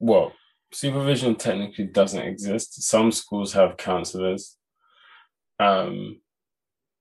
well, 0.00 0.32
supervision 0.72 1.34
technically 1.36 1.86
doesn't 1.86 2.22
exist. 2.32 2.82
Some 2.82 3.12
schools 3.12 3.52
have 3.52 3.76
counselors. 3.76 4.56
Um, 5.60 6.20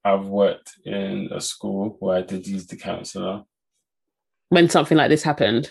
I've 0.08 0.26
worked 0.28 0.72
in 0.86 1.30
a 1.34 1.42
school 1.42 1.98
where 2.00 2.18
I 2.18 2.22
did 2.22 2.48
use 2.48 2.66
the 2.68 2.78
counselor. 2.78 3.44
when 4.50 4.70
something 4.70 4.98
like 4.98 5.10
this 5.10 5.24
happened 5.24 5.70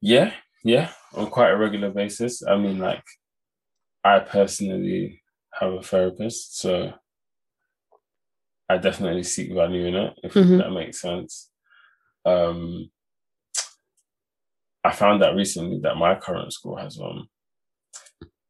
Yeah, 0.00 0.32
yeah, 0.64 0.90
on 1.14 1.28
quite 1.30 1.50
a 1.50 1.56
regular 1.58 1.90
basis. 1.90 2.42
I 2.42 2.56
mean, 2.56 2.78
like, 2.78 3.04
I 4.02 4.20
personally 4.20 5.22
have 5.52 5.72
a 5.74 5.82
therapist, 5.82 6.58
so 6.58 6.94
I 8.70 8.78
definitely 8.78 9.24
seek 9.24 9.52
value 9.52 9.84
in 9.86 9.94
it, 9.94 10.18
if 10.22 10.32
Mhm. 10.34 10.58
that 10.58 10.70
makes 10.70 11.00
sense. 11.02 11.50
Um, 12.24 12.90
I 14.82 14.92
found 14.92 15.22
out 15.22 15.34
recently 15.36 15.80
that 15.80 15.96
my 15.96 16.14
current 16.14 16.50
school 16.52 16.76
has 16.76 16.96
one. 16.98 17.28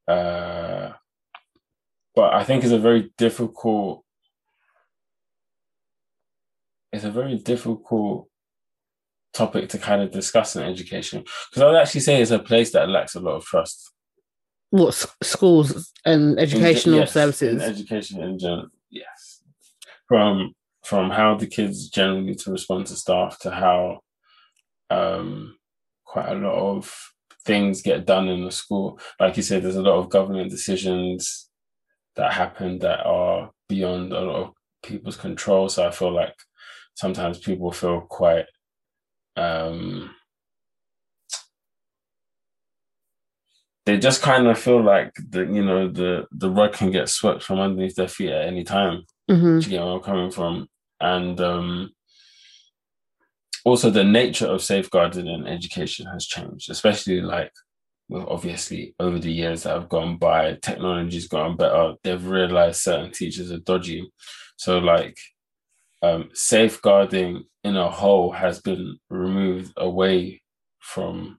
Uh, 0.07 0.93
but 2.15 2.33
I 2.33 2.45
think 2.45 2.63
it's 2.63 2.73
a 2.73 2.79
very 2.79 3.13
difficult. 3.19 4.04
It's 6.95 7.05
a 7.05 7.11
very 7.11 7.36
difficult 7.36 8.28
topic 9.32 9.68
to 9.70 9.78
kind 9.78 10.01
of 10.01 10.12
discuss 10.12 10.55
in 10.55 10.62
education 10.62 11.24
because 11.51 11.62
I 11.62 11.66
would 11.66 11.76
actually 11.76 12.03
say 12.03 12.22
it's 12.22 12.30
a 12.30 12.38
place 12.38 12.70
that 12.72 12.88
lacks 12.88 13.16
a 13.16 13.20
lot 13.20 13.34
of 13.34 13.45
trust. 13.45 13.90
What 14.70 14.88
s- 14.88 15.16
schools 15.22 15.92
and 16.05 16.38
educational 16.38 17.01
yes, 17.01 17.12
services? 17.12 17.61
in 17.61 17.68
education 17.68 18.22
in 18.22 18.38
general, 18.38 18.68
yes. 18.90 19.42
From 20.07 20.55
from 20.84 21.11
how 21.11 21.34
the 21.34 21.49
kids 21.49 21.88
generally 21.88 22.36
to 22.36 22.53
respond 22.53 22.86
to 22.86 22.95
staff 22.95 23.38
to 23.40 23.51
how 23.51 24.01
um, 24.90 25.57
quite 26.05 26.28
a 26.28 26.34
lot 26.34 26.76
of 26.76 26.95
things 27.45 27.82
get 27.82 28.07
done 28.07 28.28
in 28.28 28.45
the 28.45 28.53
school. 28.53 29.01
Like 29.18 29.36
you 29.36 29.42
said, 29.42 29.62
there's 29.62 29.76
a 29.76 29.82
lot 29.82 29.99
of 29.99 30.11
government 30.11 30.51
decisions 30.51 31.51
that 32.16 32.32
happen 32.32 32.78
that 32.80 33.05
are 33.05 33.51
beyond 33.68 34.12
a 34.12 34.20
lot 34.20 34.36
of 34.42 34.53
people's 34.82 35.16
control. 35.16 35.68
So 35.68 35.86
I 35.86 35.90
feel 35.90 36.12
like 36.12 36.34
sometimes 36.95 37.38
people 37.38 37.72
feel 37.72 38.01
quite 38.03 38.47
um 39.36 40.11
they 43.86 43.99
just 43.99 44.22
kind 44.22 44.47
of 44.47 44.59
feel 44.59 44.82
like 44.82 45.12
the 45.28 45.40
you 45.40 45.64
know 45.64 45.88
the 45.88 46.26
the 46.32 46.51
rug 46.51 46.72
can 46.72 46.90
get 46.90 47.09
swept 47.09 47.42
from 47.42 47.61
underneath 47.61 47.95
their 47.97 48.09
feet 48.09 48.30
at 48.30 48.47
any 48.47 48.64
time. 48.64 49.03
Mhm. 49.30 49.62
You 49.62 49.68
get 49.68 49.82
where 49.84 49.95
I'm 49.95 50.01
coming 50.01 50.30
from? 50.30 50.68
And 51.01 51.38
um, 51.40 51.90
also 53.64 53.90
the 53.90 54.05
nature 54.05 54.47
of 54.47 54.62
safeguarding 54.62 55.26
in 55.26 55.47
education 55.47 56.07
has 56.07 56.26
changed, 56.26 56.70
especially 56.70 57.20
like 57.20 57.53
well, 58.09 58.26
obviously 58.28 58.95
over 59.01 59.18
the 59.18 59.32
years 59.32 59.62
that 59.62 59.74
have 59.74 59.88
gone 59.88 60.18
by, 60.18 60.55
technology's 60.62 61.28
gotten 61.28 61.57
better. 61.57 61.95
They've 62.03 62.26
realized 62.26 62.82
certain 62.82 63.11
teachers 63.12 63.51
are 63.51 63.59
dodgy. 63.61 64.11
So 64.57 64.78
like 64.78 65.16
um, 66.05 66.29
safeguarding 66.35 67.45
in 67.63 67.77
a 67.77 67.91
whole 67.91 68.31
has 68.33 68.61
been 68.61 68.99
removed 69.11 69.73
away 69.77 70.43
from 70.81 71.39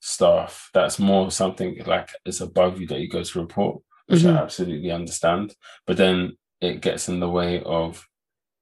staff. 0.00 0.68
That's 0.74 0.98
more 0.98 1.30
something 1.30 1.70
like 1.86 2.08
it's 2.26 2.40
above 2.40 2.80
you 2.80 2.86
that 2.88 3.00
you 3.00 3.08
go 3.08 3.22
to 3.22 3.40
report, 3.40 3.82
which 4.06 4.20
Mhm. 4.22 4.36
I 4.36 4.42
absolutely 4.42 4.90
understand. 4.90 5.54
But 5.86 5.96
then 5.96 6.36
it 6.60 6.82
gets 6.82 7.08
in 7.08 7.20
the 7.20 7.30
way 7.30 7.62
of 7.64 8.06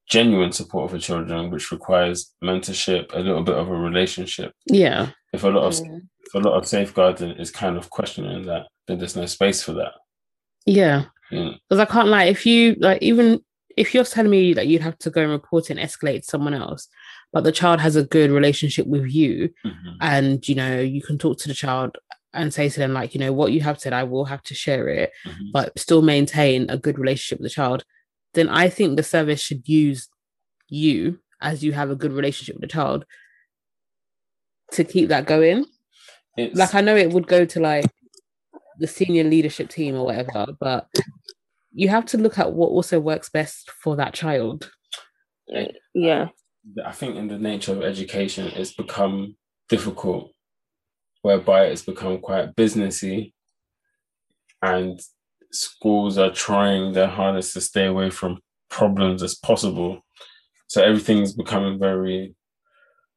genuine 0.09 0.53
support 0.53 0.91
for 0.91 0.99
children, 0.99 1.51
which 1.51 1.73
requires 1.73 2.19
mentorship, 2.45 3.13
a 3.15 3.19
little 3.21 3.43
bit 3.43 3.57
of 3.57 3.69
a 3.69 3.75
relationship. 3.91 4.53
Yeah. 4.67 5.11
If 5.33 5.43
a 5.45 5.49
lot 5.49 5.65
of 5.65 5.75
Mm. 5.75 6.01
if 6.27 6.35
a 6.35 6.39
lot 6.49 6.57
of 6.59 6.67
safeguarding 6.67 7.33
is 7.33 7.51
kind 7.51 7.77
of 7.77 7.91
questioning 7.91 8.47
that, 8.47 8.65
then 8.87 8.99
there's 8.99 9.17
no 9.17 9.27
space 9.27 9.63
for 9.63 9.73
that. 9.75 9.95
Yeah. 10.67 11.07
Because 11.31 11.79
I 11.79 11.85
can't 11.87 12.09
like 12.09 12.31
if 12.31 12.47
you 12.47 12.77
like 12.79 13.01
even 13.03 13.41
if 13.77 13.95
you're 13.95 14.05
telling 14.05 14.31
me 14.31 14.53
that 14.55 14.67
you'd 14.67 14.83
have 14.83 14.99
to 14.99 15.11
go 15.11 15.23
and 15.23 15.31
report 15.31 15.71
and 15.71 15.79
escalate 15.81 16.21
to 16.23 16.27
someone 16.31 16.55
else, 16.55 16.89
but 17.33 17.45
the 17.45 17.53
child 17.53 17.81
has 17.81 17.97
a 17.97 18.05
good 18.05 18.31
relationship 18.31 18.87
with 18.87 19.07
you 19.11 19.51
Mhm. 19.65 19.97
and 20.01 20.49
you 20.49 20.55
know, 20.55 20.79
you 20.81 21.03
can 21.03 21.19
talk 21.19 21.39
to 21.39 21.49
the 21.49 21.55
child 21.55 21.97
and 22.35 22.53
say 22.55 22.69
to 22.69 22.79
them, 22.79 22.93
like, 22.95 23.15
you 23.15 23.21
know, 23.21 23.33
what 23.33 23.53
you 23.53 23.61
have 23.61 23.79
said, 23.79 23.93
I 23.93 24.05
will 24.05 24.25
have 24.25 24.43
to 24.45 24.55
share 24.55 24.89
it, 24.89 25.13
Mhm. 25.27 25.53
but 25.53 25.79
still 25.79 26.03
maintain 26.03 26.69
a 26.71 26.79
good 26.79 26.99
relationship 26.99 27.39
with 27.41 27.51
the 27.51 27.55
child, 27.55 27.85
then 28.35 28.49
I 28.49 28.69
think 28.71 28.97
the 28.97 29.03
service 29.03 29.41
should 29.41 29.69
use 29.69 30.09
you 30.69 31.21
as 31.41 31.63
you 31.63 31.73
have 31.73 31.91
a 31.91 31.97
good 31.97 32.13
relationship 32.13 32.55
with 32.55 32.63
the 32.63 32.69
child 32.69 33.05
to 34.73 34.85
keep 34.85 35.09
that 35.11 35.27
going. 35.27 35.67
It's, 36.37 36.59
Like 36.59 36.75
I 36.75 36.81
know 36.81 36.97
it 36.97 37.11
would 37.11 37.27
go 37.27 37.45
to 37.45 37.61
like 37.61 37.85
the 38.79 38.87
senior 38.87 39.25
leadership 39.25 39.69
team 39.69 39.95
or 39.95 40.07
whatever, 40.07 40.47
but 40.59 40.89
you 41.75 41.89
have 41.89 42.07
to 42.07 42.19
look 42.19 42.39
at 42.39 42.53
what 42.53 42.69
also 42.69 43.01
works 43.01 43.31
best 43.31 43.71
for 43.71 43.97
that 43.97 44.15
child. 44.15 44.71
Yeah. 45.95 46.29
I 46.85 46.93
think 46.93 47.17
in 47.17 47.29
the 47.29 47.39
nature 47.39 47.73
of 47.73 47.83
education, 47.83 48.47
it's 48.55 48.73
become 48.73 49.37
difficult, 49.69 50.31
whereby 51.23 51.65
it's 51.65 51.83
become 51.83 52.19
quite 52.21 52.55
businessy, 52.55 53.33
and 54.63 55.01
schools 55.51 56.19
are 56.19 56.31
trying 56.31 56.93
their 56.93 57.09
hardest 57.09 57.53
to 57.55 57.61
stay 57.61 57.87
away 57.87 58.11
from 58.11 58.39
problems 58.71 59.23
as 59.23 59.35
possible. 59.35 60.01
So 60.69 60.83
everything's 60.83 61.33
becoming 61.33 61.79
very 61.79 62.35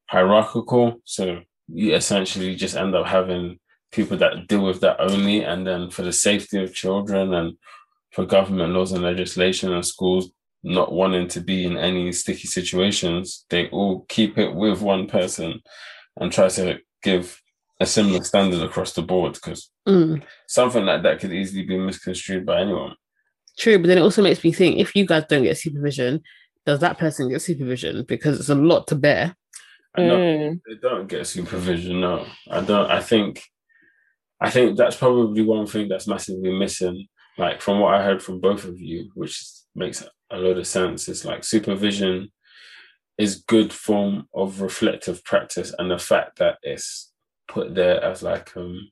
hierarchical. 0.10 1.02
So 1.06 1.42
you 1.68 1.96
essentially 1.96 2.56
just 2.56 2.76
end 2.76 2.96
up 2.96 3.06
having 3.06 3.60
people 3.92 4.18
that 4.18 4.48
deal 4.48 4.66
with 4.66 4.82
that 4.82 5.00
only, 5.00 5.44
and 5.44 5.66
then 5.66 5.90
for 5.90 6.02
the 6.02 6.12
safety 6.12 6.62
of 6.64 6.74
children 6.74 7.34
and 7.34 7.58
for 8.16 8.26
government 8.26 8.74
laws 8.74 8.94
and 8.94 9.04
legislation 9.04 9.74
and 9.74 9.86
schools 9.86 10.32
not 10.64 10.94
wanting 10.94 11.28
to 11.28 11.42
be 11.42 11.66
in 11.66 11.76
any 11.78 12.12
sticky 12.14 12.48
situations, 12.48 13.46
they 13.50 13.68
all 13.70 14.06
keep 14.08 14.38
it 14.38 14.56
with 14.56 14.82
one 14.82 15.06
person 15.06 15.62
and 16.18 16.32
try 16.32 16.48
to 16.48 16.80
give 17.04 17.40
a 17.82 17.86
similar 17.86 18.24
standard 18.24 18.62
across 18.64 18.94
the 18.94 19.02
board 19.02 19.34
because 19.34 19.70
Mm, 19.88 20.24
something 20.48 20.84
like 20.86 21.04
that 21.04 21.20
could 21.20 21.32
easily 21.32 21.64
be 21.64 21.78
misconstrued 21.78 22.44
by 22.46 22.62
anyone. 22.62 22.96
true, 23.60 23.78
but 23.78 23.88
then 23.88 24.00
it 24.00 24.02
also 24.02 24.24
makes 24.24 24.44
me 24.44 24.52
think 24.52 24.80
if 24.80 24.96
you 24.96 25.06
guys 25.06 25.26
don't 25.30 25.44
get 25.44 25.58
supervision, 25.58 26.22
does 26.66 26.80
that 26.80 26.98
person 26.98 27.30
get 27.30 27.42
supervision? 27.42 28.04
Because 28.08 28.40
it's 28.40 28.50
a 28.50 28.56
lot 28.56 28.88
to 28.88 28.96
bear. 28.96 29.36
I 29.96 30.02
know 30.02 30.18
Mm. 30.18 30.62
they 30.68 30.76
don't 30.82 31.08
get 31.08 31.28
supervision. 31.28 32.02
No, 32.02 32.26
I 32.50 32.62
don't. 32.62 32.90
I 32.90 33.00
think, 33.02 33.44
I 34.42 34.50
think 34.50 34.78
that's 34.78 34.96
probably 34.96 35.44
one 35.44 35.68
thing 35.68 35.88
that's 35.88 36.08
massively 36.08 36.58
missing. 36.58 37.08
Like 37.38 37.62
from 37.62 37.80
what 37.80 37.94
I 37.94 38.04
heard 38.04 38.24
from 38.24 38.40
both 38.40 38.64
of 38.66 38.80
you, 38.80 39.12
which 39.14 39.44
makes 39.76 40.04
a 40.32 40.38
lot 40.38 40.58
of 40.58 40.68
sense. 40.68 41.08
It's 41.08 41.26
like 41.26 41.44
supervision 41.44 42.30
is 43.18 43.44
good 43.48 43.72
form 43.72 44.28
of 44.34 44.62
reflective 44.62 45.24
practice, 45.24 45.74
and 45.78 45.90
the 45.92 46.00
fact 46.00 46.40
that 46.40 46.58
it's 46.64 47.12
put 47.48 47.76
there 47.76 48.04
as 48.04 48.24
like 48.24 48.56
um, 48.58 48.90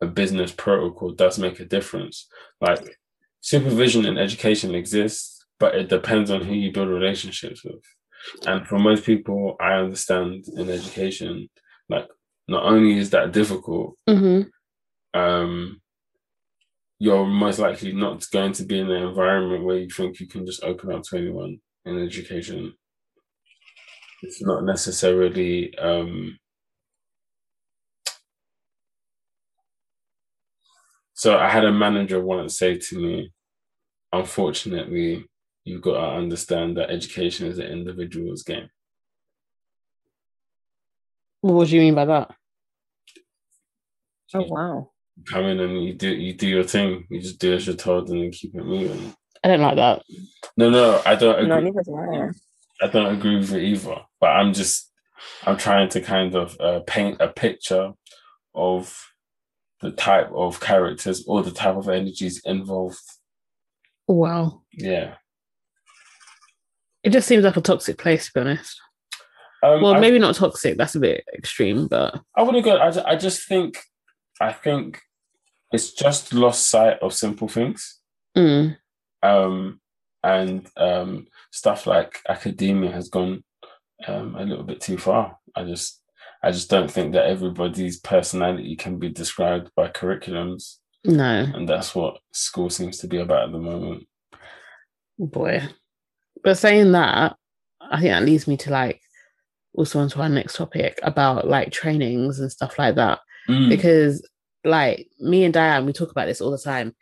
a 0.00 0.06
business 0.06 0.52
protocol 0.52 1.12
does 1.12 1.38
make 1.38 1.60
a 1.60 1.64
difference. 1.64 2.26
Like 2.60 2.98
supervision 3.40 4.04
in 4.04 4.18
education 4.18 4.74
exists, 4.74 5.44
but 5.58 5.74
it 5.74 5.88
depends 5.88 6.30
on 6.30 6.42
who 6.42 6.54
you 6.54 6.72
build 6.72 6.88
relationships 6.88 7.64
with. 7.64 7.82
And 8.46 8.66
for 8.66 8.78
most 8.78 9.04
people, 9.04 9.56
I 9.60 9.74
understand 9.74 10.44
in 10.56 10.68
education, 10.68 11.48
like 11.88 12.08
not 12.48 12.64
only 12.64 12.98
is 12.98 13.10
that 13.10 13.32
difficult, 13.32 13.96
hmm 14.06 14.42
um, 15.12 15.80
you're 17.00 17.26
most 17.26 17.58
likely 17.58 17.92
not 17.92 18.30
going 18.30 18.52
to 18.52 18.62
be 18.62 18.78
in 18.78 18.90
an 18.90 19.02
environment 19.02 19.64
where 19.64 19.78
you 19.78 19.88
think 19.88 20.20
you 20.20 20.28
can 20.28 20.44
just 20.44 20.62
open 20.62 20.92
up 20.92 21.02
to 21.02 21.16
anyone 21.16 21.58
in 21.86 21.98
education. 21.98 22.74
It's 24.22 24.42
not 24.42 24.64
necessarily 24.64 25.76
um, 25.78 26.38
so 31.14 31.38
I 31.38 31.48
had 31.48 31.64
a 31.64 31.72
manager 31.72 32.22
once 32.22 32.58
say 32.58 32.76
to 32.76 32.98
me, 32.98 33.32
unfortunately, 34.12 35.24
you've 35.64 35.80
got 35.80 35.94
to 35.94 36.16
understand 36.18 36.76
that 36.76 36.90
education 36.90 37.46
is 37.46 37.58
an 37.58 37.66
individual's 37.66 38.42
game. 38.42 38.68
What 41.40 41.68
do 41.68 41.76
you 41.76 41.80
mean 41.80 41.94
by 41.94 42.04
that? 42.04 42.34
Oh 44.34 44.44
wow. 44.46 44.90
Come 45.26 45.44
in 45.44 45.60
and 45.60 45.84
you 45.84 45.94
do 45.94 46.08
you 46.08 46.32
do 46.32 46.48
your 46.48 46.64
thing. 46.64 47.06
You 47.10 47.20
just 47.20 47.38
do 47.38 47.54
as 47.54 47.66
you're 47.66 47.76
told 47.76 48.10
and 48.10 48.22
then 48.22 48.30
keep 48.30 48.54
it 48.54 48.64
moving. 48.64 49.14
I 49.42 49.48
don't 49.48 49.60
like 49.60 49.76
that. 49.76 50.02
No, 50.56 50.70
no, 50.70 51.00
I 51.06 51.14
don't 51.14 51.36
agree. 51.36 51.48
No, 51.48 51.60
neither 51.60 51.82
do 51.82 51.96
I. 51.96 52.30
I 52.84 52.88
don't 52.88 53.14
agree 53.14 53.36
with 53.36 53.52
it 53.52 53.62
either. 53.62 53.96
But 54.20 54.28
I'm 54.28 54.52
just 54.52 54.90
I'm 55.44 55.56
trying 55.56 55.88
to 55.90 56.00
kind 56.00 56.34
of 56.34 56.58
uh, 56.60 56.80
paint 56.86 57.20
a 57.20 57.28
picture 57.28 57.92
of 58.54 59.06
the 59.80 59.90
type 59.90 60.30
of 60.32 60.60
characters 60.60 61.24
or 61.26 61.42
the 61.42 61.50
type 61.50 61.76
of 61.76 61.88
energies 61.88 62.42
involved. 62.44 62.98
Wow. 64.06 64.62
Yeah. 64.72 65.14
It 67.02 67.10
just 67.10 67.26
seems 67.26 67.44
like 67.44 67.56
a 67.56 67.62
toxic 67.62 67.96
place, 67.96 68.26
to 68.26 68.32
be 68.34 68.40
honest. 68.40 68.78
Um, 69.62 69.82
Well, 69.82 69.94
I, 69.94 70.00
maybe 70.00 70.18
not 70.18 70.34
toxic. 70.34 70.76
That's 70.76 70.94
a 70.94 71.00
bit 71.00 71.24
extreme, 71.32 71.86
but 71.86 72.20
I 72.36 72.42
wouldn't 72.42 72.64
go. 72.64 72.76
I, 72.76 73.12
I 73.12 73.16
just 73.16 73.46
think 73.46 73.78
I 74.40 74.52
think 74.52 75.00
it's 75.72 75.92
just 75.92 76.32
lost 76.32 76.68
sight 76.68 76.98
of 77.00 77.14
simple 77.14 77.48
things. 77.48 78.00
mm, 78.36 78.76
um, 79.22 79.80
and 80.22 80.68
um, 80.76 81.26
stuff 81.50 81.86
like 81.86 82.20
academia 82.28 82.92
has 82.92 83.08
gone 83.08 83.42
um, 84.06 84.34
a 84.36 84.44
little 84.44 84.64
bit 84.64 84.80
too 84.80 84.98
far. 84.98 85.38
I 85.54 85.64
just, 85.64 86.02
I 86.42 86.50
just 86.50 86.70
don't 86.70 86.90
think 86.90 87.12
that 87.12 87.26
everybody's 87.26 87.98
personality 88.00 88.76
can 88.76 88.98
be 88.98 89.08
described 89.08 89.70
by 89.76 89.88
curriculums, 89.88 90.76
no, 91.04 91.46
and 91.54 91.68
that's 91.68 91.94
what 91.94 92.18
school 92.32 92.70
seems 92.70 92.98
to 92.98 93.06
be 93.06 93.18
about 93.18 93.44
at 93.44 93.52
the 93.52 93.58
moment. 93.58 94.06
boy. 95.18 95.62
But 96.42 96.56
saying 96.56 96.92
that, 96.92 97.36
I 97.80 98.00
think 98.00 98.12
that 98.12 98.24
leads 98.24 98.46
me 98.46 98.56
to 98.58 98.70
like 98.70 99.00
also 99.74 100.00
onto 100.00 100.20
our 100.20 100.28
next 100.28 100.56
topic 100.56 100.98
about 101.02 101.48
like 101.48 101.70
trainings 101.70 102.40
and 102.40 102.50
stuff 102.50 102.78
like 102.78 102.94
that. 102.96 103.20
Mm. 103.48 103.68
Because 103.68 104.26
like 104.64 105.08
me 105.18 105.44
and 105.44 105.54
Dianne, 105.54 105.86
we 105.86 105.92
talk 105.92 106.10
about 106.10 106.26
this 106.26 106.40
all 106.40 106.50
the 106.50 106.58
time. 106.58 106.94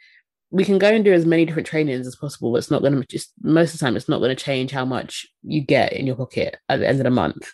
We 0.50 0.64
can 0.64 0.78
go 0.78 0.88
and 0.88 1.04
do 1.04 1.12
as 1.12 1.26
many 1.26 1.44
different 1.44 1.68
trainings 1.68 2.06
as 2.06 2.16
possible, 2.16 2.52
but 2.52 2.58
it's 2.58 2.70
not 2.70 2.80
going 2.80 2.94
to 2.94 3.06
just 3.06 3.32
most 3.42 3.74
of 3.74 3.80
the 3.80 3.84
time 3.84 3.96
it's 3.96 4.08
not 4.08 4.18
going 4.18 4.34
to 4.34 4.42
change 4.42 4.70
how 4.70 4.84
much 4.84 5.26
you 5.42 5.60
get 5.60 5.92
in 5.92 6.06
your 6.06 6.16
pocket 6.16 6.56
at 6.68 6.80
the 6.80 6.88
end 6.88 6.98
of 7.00 7.04
the 7.04 7.10
month. 7.10 7.52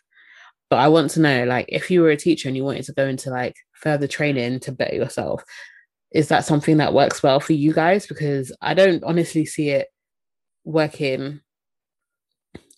But 0.71 0.77
I 0.77 0.89
want 0.89 1.11
to 1.13 1.21
know, 1.21 1.45
like, 1.45 1.67
if 1.69 1.91
you 1.91 2.03
were 2.03 2.11
a 2.11 2.17
teacher 2.17 2.49
and 2.49 2.57
you 2.57 2.65
wanted 2.65 2.85
to 2.85 2.93
go 2.93 3.07
into 3.07 3.31
like 3.31 3.57
further 3.73 4.07
training 4.07 4.61
to 4.61 4.73
better 4.73 4.95
yourself, 4.95 5.45
is 6.13 6.29
that 6.29 6.45
something 6.45 6.77
that 6.77 6.95
works 6.95 7.23
well 7.23 7.41
for 7.41 7.53
you 7.53 7.73
guys? 7.73 8.07
Because 8.07 8.55
I 8.63 8.75
don't 8.75 9.03
honestly 9.03 9.45
see 9.45 9.71
it 9.71 9.89
working 10.65 11.41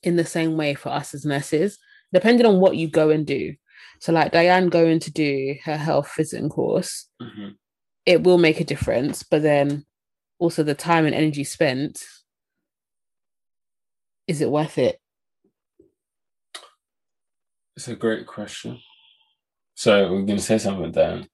in 0.03 0.16
the 0.16 0.24
same 0.24 0.57
way 0.57 0.74
for 0.74 0.89
us 0.89 1.14
as 1.14 1.24
nurses, 1.24 1.79
depending 2.12 2.47
on 2.47 2.61
what 2.61 2.77
you 2.77 2.89
go 2.89 3.11
and 3.11 3.27
do. 3.27 3.55
So, 3.99 4.12
like 4.12 4.32
Dianne 4.32 4.70
going 4.70 5.01
to 5.01 5.11
do 5.11 5.57
her 5.64 5.76
health 5.76 6.12
visiting 6.16 6.49
course, 6.49 7.09
Mhm. 7.20 7.57
it 8.05 8.22
will 8.22 8.38
make 8.38 8.61
a 8.61 8.64
difference, 8.64 9.22
but 9.22 9.42
then 9.42 9.84
also 10.38 10.62
the 10.62 10.74
time 10.74 11.07
and 11.07 11.14
energy 11.14 11.44
spent, 11.44 12.03
is 14.26 14.40
it 14.40 14.51
worth 14.51 14.78
it? 14.78 15.01
It's 17.76 17.88
a 17.88 17.97
great 17.97 18.26
question. 18.26 18.80
So 19.74 20.11
we're 20.11 20.22
going 20.22 20.38
to 20.38 20.42
say 20.42 20.59
something, 20.59 20.92
Dan. 20.92 21.28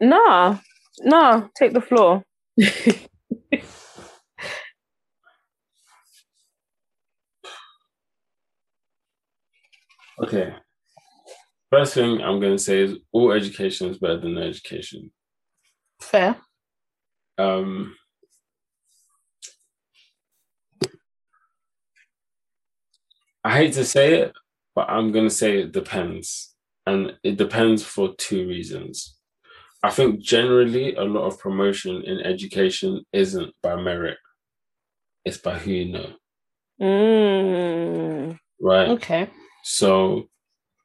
Nah, 0.00 0.58
nah, 1.00 1.48
take 1.56 1.72
the 1.72 1.80
floor. 1.80 2.22
Okay. 10.18 10.54
First 11.70 11.94
thing 11.94 12.20
I'm 12.22 12.40
going 12.40 12.56
to 12.56 12.62
say 12.62 12.80
is 12.80 12.96
all 13.12 13.32
education 13.32 13.88
is 13.90 13.98
better 13.98 14.18
than 14.18 14.34
no 14.34 14.42
education. 14.42 15.10
Fair. 16.00 16.36
Um, 17.38 17.94
I 23.44 23.56
hate 23.56 23.72
to 23.74 23.84
say 23.84 24.20
it, 24.20 24.32
but 24.74 24.88
I'm 24.88 25.12
going 25.12 25.28
to 25.28 25.34
say 25.34 25.58
it 25.58 25.72
depends. 25.72 26.54
And 26.86 27.14
it 27.24 27.36
depends 27.36 27.82
for 27.82 28.14
two 28.16 28.46
reasons. 28.46 29.16
I 29.82 29.90
think 29.90 30.20
generally 30.20 30.94
a 30.94 31.02
lot 31.02 31.26
of 31.26 31.38
promotion 31.38 32.02
in 32.02 32.20
education 32.20 33.04
isn't 33.12 33.52
by 33.62 33.76
merit, 33.76 34.18
it's 35.24 35.38
by 35.38 35.58
who 35.58 35.70
you 35.70 35.92
know, 35.92 36.12
Mm. 36.80 38.38
right? 38.60 38.88
Okay. 38.90 39.30
So 39.64 40.28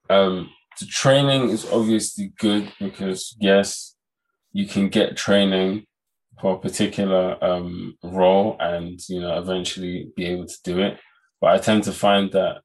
um 0.10 0.50
the 0.82 0.88
training 0.88 1.50
is 1.50 1.66
obviously 1.72 2.34
good 2.38 2.72
because 2.80 3.36
yes, 3.40 3.96
you 4.52 4.68
can 4.68 4.90
get 4.90 5.16
training 5.16 5.86
for 6.42 6.56
a 6.56 6.60
particular 6.60 7.42
um 7.44 7.96
role 8.04 8.58
and 8.60 9.00
you 9.08 9.22
know 9.22 9.38
eventually 9.38 10.12
be 10.16 10.26
able 10.26 10.48
to 10.48 10.58
do 10.64 10.80
it. 10.80 10.98
But 11.40 11.52
I 11.52 11.58
tend 11.60 11.84
to 11.84 11.92
find 11.92 12.32
that 12.34 12.58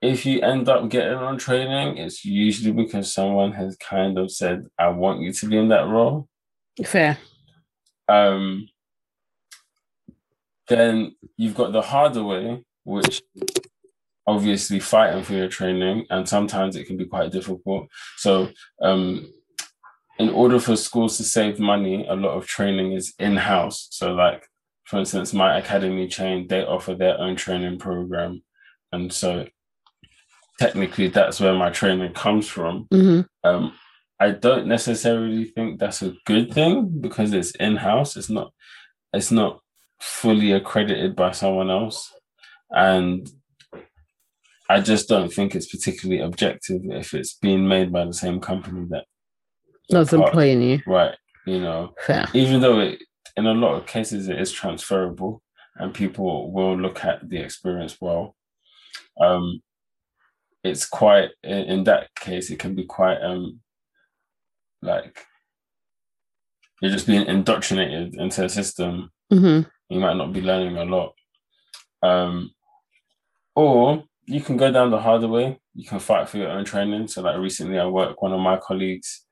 if 0.00 0.24
you 0.24 0.40
end 0.42 0.68
up 0.68 0.88
getting 0.88 1.18
on 1.18 1.38
training, 1.38 1.98
it's 1.98 2.24
usually 2.24 2.72
because 2.72 3.12
someone 3.12 3.52
has 3.52 3.76
kind 3.76 4.16
of 4.16 4.30
said, 4.30 4.66
I 4.78 4.88
want 4.88 5.20
you 5.20 5.32
to 5.32 5.48
be 5.48 5.56
in 5.56 5.68
that 5.70 5.88
role. 5.88 6.28
Fair. 6.84 7.18
Um 8.08 8.68
then 10.68 11.16
you've 11.38 11.56
got 11.56 11.72
the 11.72 11.82
harder 11.82 12.22
way, 12.22 12.62
which 12.84 13.22
obviously 14.28 14.78
fighting 14.78 15.24
for 15.24 15.32
your 15.32 15.48
training, 15.48 16.06
and 16.10 16.28
sometimes 16.28 16.76
it 16.76 16.86
can 16.86 16.98
be 16.98 17.06
quite 17.06 17.32
difficult. 17.32 17.88
So, 18.18 18.48
um, 18.82 19.32
in 20.18 20.28
order 20.28 20.60
for 20.60 20.76
schools 20.76 21.16
to 21.16 21.24
save 21.24 21.58
money, 21.58 22.06
a 22.06 22.14
lot 22.14 22.36
of 22.36 22.46
training 22.46 22.92
is 22.92 23.14
in 23.18 23.36
house. 23.36 23.88
So, 23.90 24.12
like 24.12 24.46
for 24.84 24.98
instance, 24.98 25.32
my 25.32 25.58
academy 25.58 26.08
chain 26.08 26.46
they 26.46 26.62
offer 26.64 26.94
their 26.94 27.18
own 27.18 27.36
training 27.36 27.78
program, 27.78 28.42
and 28.92 29.12
so 29.12 29.46
technically 30.58 31.08
that's 31.08 31.40
where 31.40 31.54
my 31.54 31.70
training 31.70 32.12
comes 32.12 32.46
from. 32.48 32.86
hmm 32.90 33.20
Um, 33.44 33.72
I 34.20 34.32
don't 34.32 34.66
necessarily 34.66 35.44
think 35.44 35.78
that's 35.78 36.02
a 36.02 36.14
good 36.26 36.52
thing 36.52 37.00
because 37.00 37.32
it's 37.32 37.52
in 37.52 37.76
house. 37.76 38.16
It's 38.16 38.30
not. 38.30 38.52
It's 39.14 39.30
not 39.30 39.60
fully 40.00 40.52
accredited 40.52 41.16
by 41.16 41.30
someone 41.32 41.70
else, 41.70 42.12
and 42.70 43.30
I 44.68 44.80
just 44.80 45.08
don't 45.08 45.32
think 45.32 45.54
it's 45.54 45.68
particularly 45.74 46.20
objective 46.22 46.82
if 46.84 47.14
it's 47.14 47.34
being 47.34 47.66
made 47.66 47.90
by 47.92 48.04
the 48.04 48.12
same 48.12 48.38
company 48.40 48.86
that 48.90 49.04
That's 49.88 50.10
Part- 50.10 50.28
employing 50.28 50.62
you. 50.62 50.80
right. 50.86 51.16
You 51.46 51.60
know, 51.60 51.94
Fair. 52.06 52.26
even 52.34 52.60
though 52.60 52.80
it 52.80 53.02
in 53.36 53.46
a 53.46 53.52
lot 53.54 53.74
of 53.76 53.86
cases 53.86 54.28
it 54.28 54.38
is 54.38 54.52
transferable 54.52 55.42
and 55.76 55.94
people 55.94 56.52
will 56.52 56.76
look 56.78 57.04
at 57.04 57.26
the 57.28 57.38
experience 57.38 57.96
well. 58.00 58.36
Um, 59.20 59.62
it's 60.62 60.86
quite 60.86 61.30
in, 61.42 61.84
that 61.84 62.08
case 62.16 62.50
it 62.50 62.58
can 62.58 62.74
be 62.74 62.84
quite 62.84 63.22
um 63.22 63.60
like 64.82 65.24
you're 66.82 66.92
just 66.92 67.06
being 67.06 67.26
indoctrinated 67.26 68.14
into 68.16 68.44
a 68.44 68.48
system 68.48 69.10
hmm 69.30 69.60
you 69.88 70.00
might 70.00 70.16
not 70.16 70.32
be 70.34 70.42
learning 70.42 70.76
a 70.76 70.84
lot. 70.84 71.14
Um, 72.02 72.50
or 73.56 74.04
you 74.28 74.42
can 74.42 74.58
go 74.58 74.70
down 74.70 74.90
the 74.90 75.00
harder 75.00 75.26
way. 75.26 75.58
You 75.74 75.86
can 75.86 75.98
fight 75.98 76.28
for 76.28 76.36
your 76.36 76.50
own 76.50 76.64
training. 76.64 77.08
So, 77.08 77.22
like 77.22 77.38
recently, 77.38 77.78
I 77.78 77.86
work. 77.86 78.20
One 78.20 78.32
of 78.32 78.40
my 78.40 78.58
colleagues 78.58 79.24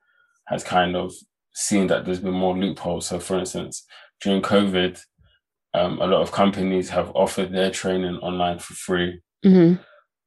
has 0.49 0.65
kind 0.65 0.97
of 0.97 1.13
seen 1.55 1.87
that 1.89 2.05
there's 2.05 2.21
been 2.21 2.33
more 2.33 2.57
loopholes. 2.57 3.07
So, 3.07 3.21
for 3.21 3.39
instance, 3.39 3.85
during 4.23 4.41
COVID, 4.41 4.99
um, 5.75 6.01
a 6.01 6.07
lot 6.07 6.23
of 6.23 6.33
companies 6.33 6.89
have 6.89 7.11
offered 7.15 7.53
their 7.53 7.71
training 7.71 8.17
online 8.17 8.59
for 8.59 8.75
free 8.75 9.21
hmm 9.43 9.75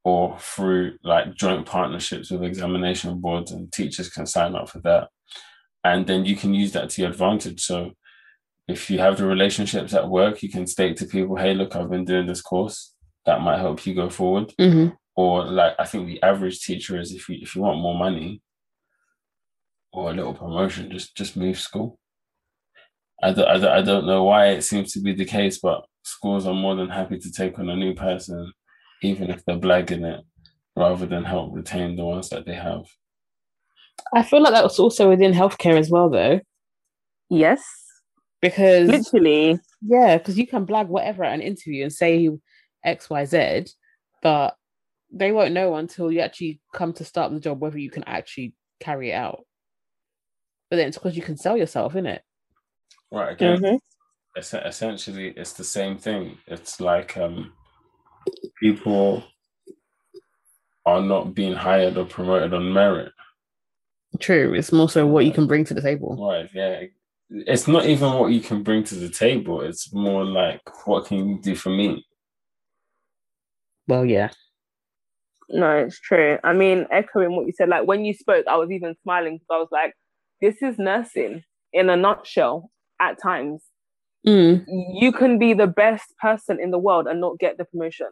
or 0.05 0.37
through 0.39 0.97
like 1.03 1.35
joint 1.35 1.65
partnerships 1.65 2.31
with 2.31 2.43
examination 2.43 3.19
boards, 3.19 3.51
and 3.51 3.71
teachers 3.73 4.09
can 4.09 4.25
sign 4.25 4.55
up 4.55 4.69
for 4.69 4.79
that. 4.79 5.09
And 5.83 6.07
then 6.07 6.25
you 6.25 6.35
can 6.35 6.53
use 6.53 6.71
that 6.73 6.89
to 6.91 7.01
your 7.01 7.11
advantage. 7.11 7.61
So, 7.61 7.91
if 8.67 8.91
you 8.91 8.99
have 8.99 9.17
the 9.17 9.25
relationships 9.25 9.95
at 9.95 10.09
work, 10.09 10.43
you 10.43 10.49
can 10.49 10.67
state 10.67 10.95
to 10.97 11.05
people, 11.05 11.37
"Hey, 11.37 11.55
look, 11.55 11.75
I've 11.75 11.89
been 11.89 12.05
doing 12.05 12.27
this 12.27 12.41
course. 12.41 12.93
That 13.25 13.41
might 13.41 13.59
help 13.59 13.85
you 13.85 13.93
go 13.95 14.09
forward." 14.09 14.53
hmm 14.57 14.89
Or 15.15 15.45
like, 15.45 15.73
I 15.79 15.85
think 15.85 16.07
the 16.07 16.21
average 16.23 16.61
teacher 16.61 16.99
is 16.99 17.11
if 17.13 17.27
you 17.29 17.37
if 17.41 17.55
you 17.55 17.61
want 17.61 17.79
more 17.79 17.97
money 17.97 18.41
or 19.91 20.11
a 20.11 20.13
little 20.13 20.33
promotion, 20.33 20.91
just 20.91 21.15
just 21.15 21.35
move 21.35 21.59
school. 21.59 21.99
I 23.21 23.33
don't, 23.33 23.47
I 23.47 23.57
don't, 23.57 23.71
I 23.79 23.81
don't 23.81 24.07
know 24.07 24.23
why 24.23 24.47
it 24.47 24.63
seems 24.63 24.93
to 24.93 25.01
be 25.01 25.13
the 25.13 25.25
case, 25.25 25.59
but 25.59 25.85
schools 26.03 26.47
are 26.47 26.53
more 26.53 26.75
than 26.75 26.87
happy 26.89 27.17
to 27.19 27.31
take 27.31 27.59
on 27.59 27.69
a 27.69 27.75
new 27.75 27.93
person, 27.93 28.53
even 29.01 29.29
if 29.29 29.43
they're 29.43 29.57
blagging 29.59 30.05
it, 30.05 30.23
rather 30.77 31.05
than 31.05 31.25
help 31.25 31.53
retain 31.53 31.97
the 31.97 32.05
ones 32.05 32.29
that 32.29 32.45
they 32.45 32.53
have. 32.55 32.85
I 34.13 34.23
feel 34.23 34.41
like 34.41 34.53
that 34.53 34.63
was 34.63 34.79
also 34.79 35.09
within 35.09 35.33
healthcare 35.33 35.77
as 35.77 35.89
well, 35.89 36.09
though, 36.09 36.39
Yes, 37.29 37.61
because 38.41 38.87
literally. 38.87 39.59
yeah, 39.81 40.17
because 40.17 40.37
you 40.37 40.47
can 40.47 40.65
blag 40.65 40.87
whatever 40.87 41.25
at 41.25 41.33
an 41.33 41.41
interview 41.41 41.83
and 41.83 41.93
say 41.93 42.29
X, 42.83 43.09
Y, 43.09 43.25
Z, 43.25 43.65
but 44.21 44.55
they 45.11 45.31
won't 45.31 45.53
know 45.53 45.75
until 45.75 46.11
you 46.11 46.19
actually 46.19 46.59
come 46.73 46.93
to 46.93 47.03
start 47.05 47.31
the 47.33 47.39
job 47.39 47.59
whether 47.59 47.79
you 47.79 47.89
can 47.89 48.03
actually 48.05 48.53
carry 48.79 49.11
it 49.11 49.15
out. 49.15 49.43
But 50.69 50.77
then 50.77 50.87
it's 50.87 50.97
because 50.97 51.15
you 51.15 51.23
can 51.23 51.37
sell 51.37 51.57
yourself, 51.57 51.93
isn't 51.93 52.05
it? 52.05 52.21
Right. 53.11 53.31
Again, 53.33 53.59
Mhm. 53.59 53.79
es- 54.37 54.53
essentially, 54.53 55.29
it's 55.29 55.53
the 55.53 55.63
same 55.63 55.97
thing. 55.97 56.37
It's 56.45 56.79
like 56.79 57.17
um, 57.17 57.53
people 58.59 59.23
are 60.85 61.01
not 61.01 61.33
being 61.33 61.53
hired 61.53 61.97
or 61.97 62.05
promoted 62.05 62.53
on 62.53 62.71
merit. 62.71 63.11
True. 64.19 64.53
It's 64.53 64.71
more 64.71 64.89
so 64.89 65.05
what 65.07 65.25
you 65.25 65.31
can 65.31 65.47
bring 65.47 65.65
to 65.65 65.73
the 65.73 65.81
table. 65.81 66.15
Right. 66.19 66.49
Yeah. 66.53 66.83
It's 67.31 67.67
not 67.67 67.85
even 67.85 68.13
what 68.13 68.31
you 68.31 68.41
can 68.41 68.63
bring 68.63 68.83
to 68.85 68.95
the 68.95 69.09
table. 69.09 69.61
It's 69.61 69.93
more 69.93 70.25
like 70.25 70.61
what 70.87 71.05
can 71.05 71.29
you 71.29 71.39
do 71.41 71.55
for 71.55 71.69
me? 71.69 72.05
Well, 73.89 74.05
yeah. 74.05 74.29
No, 75.49 75.77
it's 75.77 75.99
true. 75.99 76.37
I 76.43 76.53
mean, 76.53 76.85
echoing 76.91 77.35
what 77.35 77.47
you 77.47 77.53
said, 77.53 77.69
like 77.69 77.87
when 77.87 78.05
you 78.05 78.13
spoke, 78.13 78.45
I 78.47 78.55
was 78.57 78.69
even 78.69 78.95
smiling 79.01 79.37
because 79.37 79.47
I 79.51 79.57
was 79.57 79.69
like, 79.71 79.93
this 80.41 80.61
is 80.61 80.77
nursing 80.77 81.43
in 81.73 81.89
a 81.89 81.97
nutshell 81.97 82.69
at 83.01 83.19
times. 83.21 83.63
Mm, 84.27 84.63
You 84.93 85.11
can 85.11 85.39
be 85.39 85.53
the 85.53 85.65
best 85.65 86.15
person 86.21 86.59
in 86.61 86.69
the 86.69 86.77
world 86.77 87.07
and 87.07 87.19
not 87.19 87.39
get 87.39 87.57
the 87.57 87.65
promotion. 87.65 88.09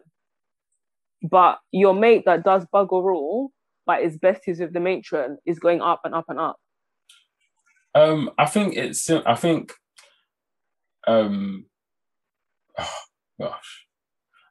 But 1.22 1.58
your 1.70 1.94
mate 1.94 2.24
that 2.26 2.44
does 2.44 2.66
bugger 2.74 3.14
all, 3.14 3.50
but 3.86 4.02
is 4.02 4.18
besties 4.18 4.58
with 4.58 4.72
the 4.72 4.80
matron, 4.80 5.38
is 5.46 5.60
going 5.60 5.80
up 5.80 6.00
and 6.04 6.14
up 6.14 6.24
and 6.28 6.40
up. 6.40 6.56
Um, 7.94 8.30
I 8.36 8.46
think 8.46 8.76
it's. 8.76 9.08
I 9.10 9.34
think. 9.36 9.74
Um, 11.06 11.66
oh, 12.78 12.94
gosh, 13.40 13.86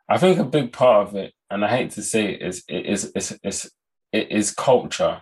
I 0.10 0.18
think 0.18 0.40
a 0.40 0.44
big 0.44 0.72
part 0.72 1.08
of 1.08 1.16
it 1.16 1.34
and 1.50 1.64
I 1.64 1.70
hate 1.70 1.92
to 1.92 2.04
say 2.04 2.34
it's 2.34 2.64
it 2.68 2.86
is 2.86 3.12
it's, 3.16 3.34
it's 3.44 3.70
it 4.12 4.32
is 4.32 4.54
culture. 4.54 5.22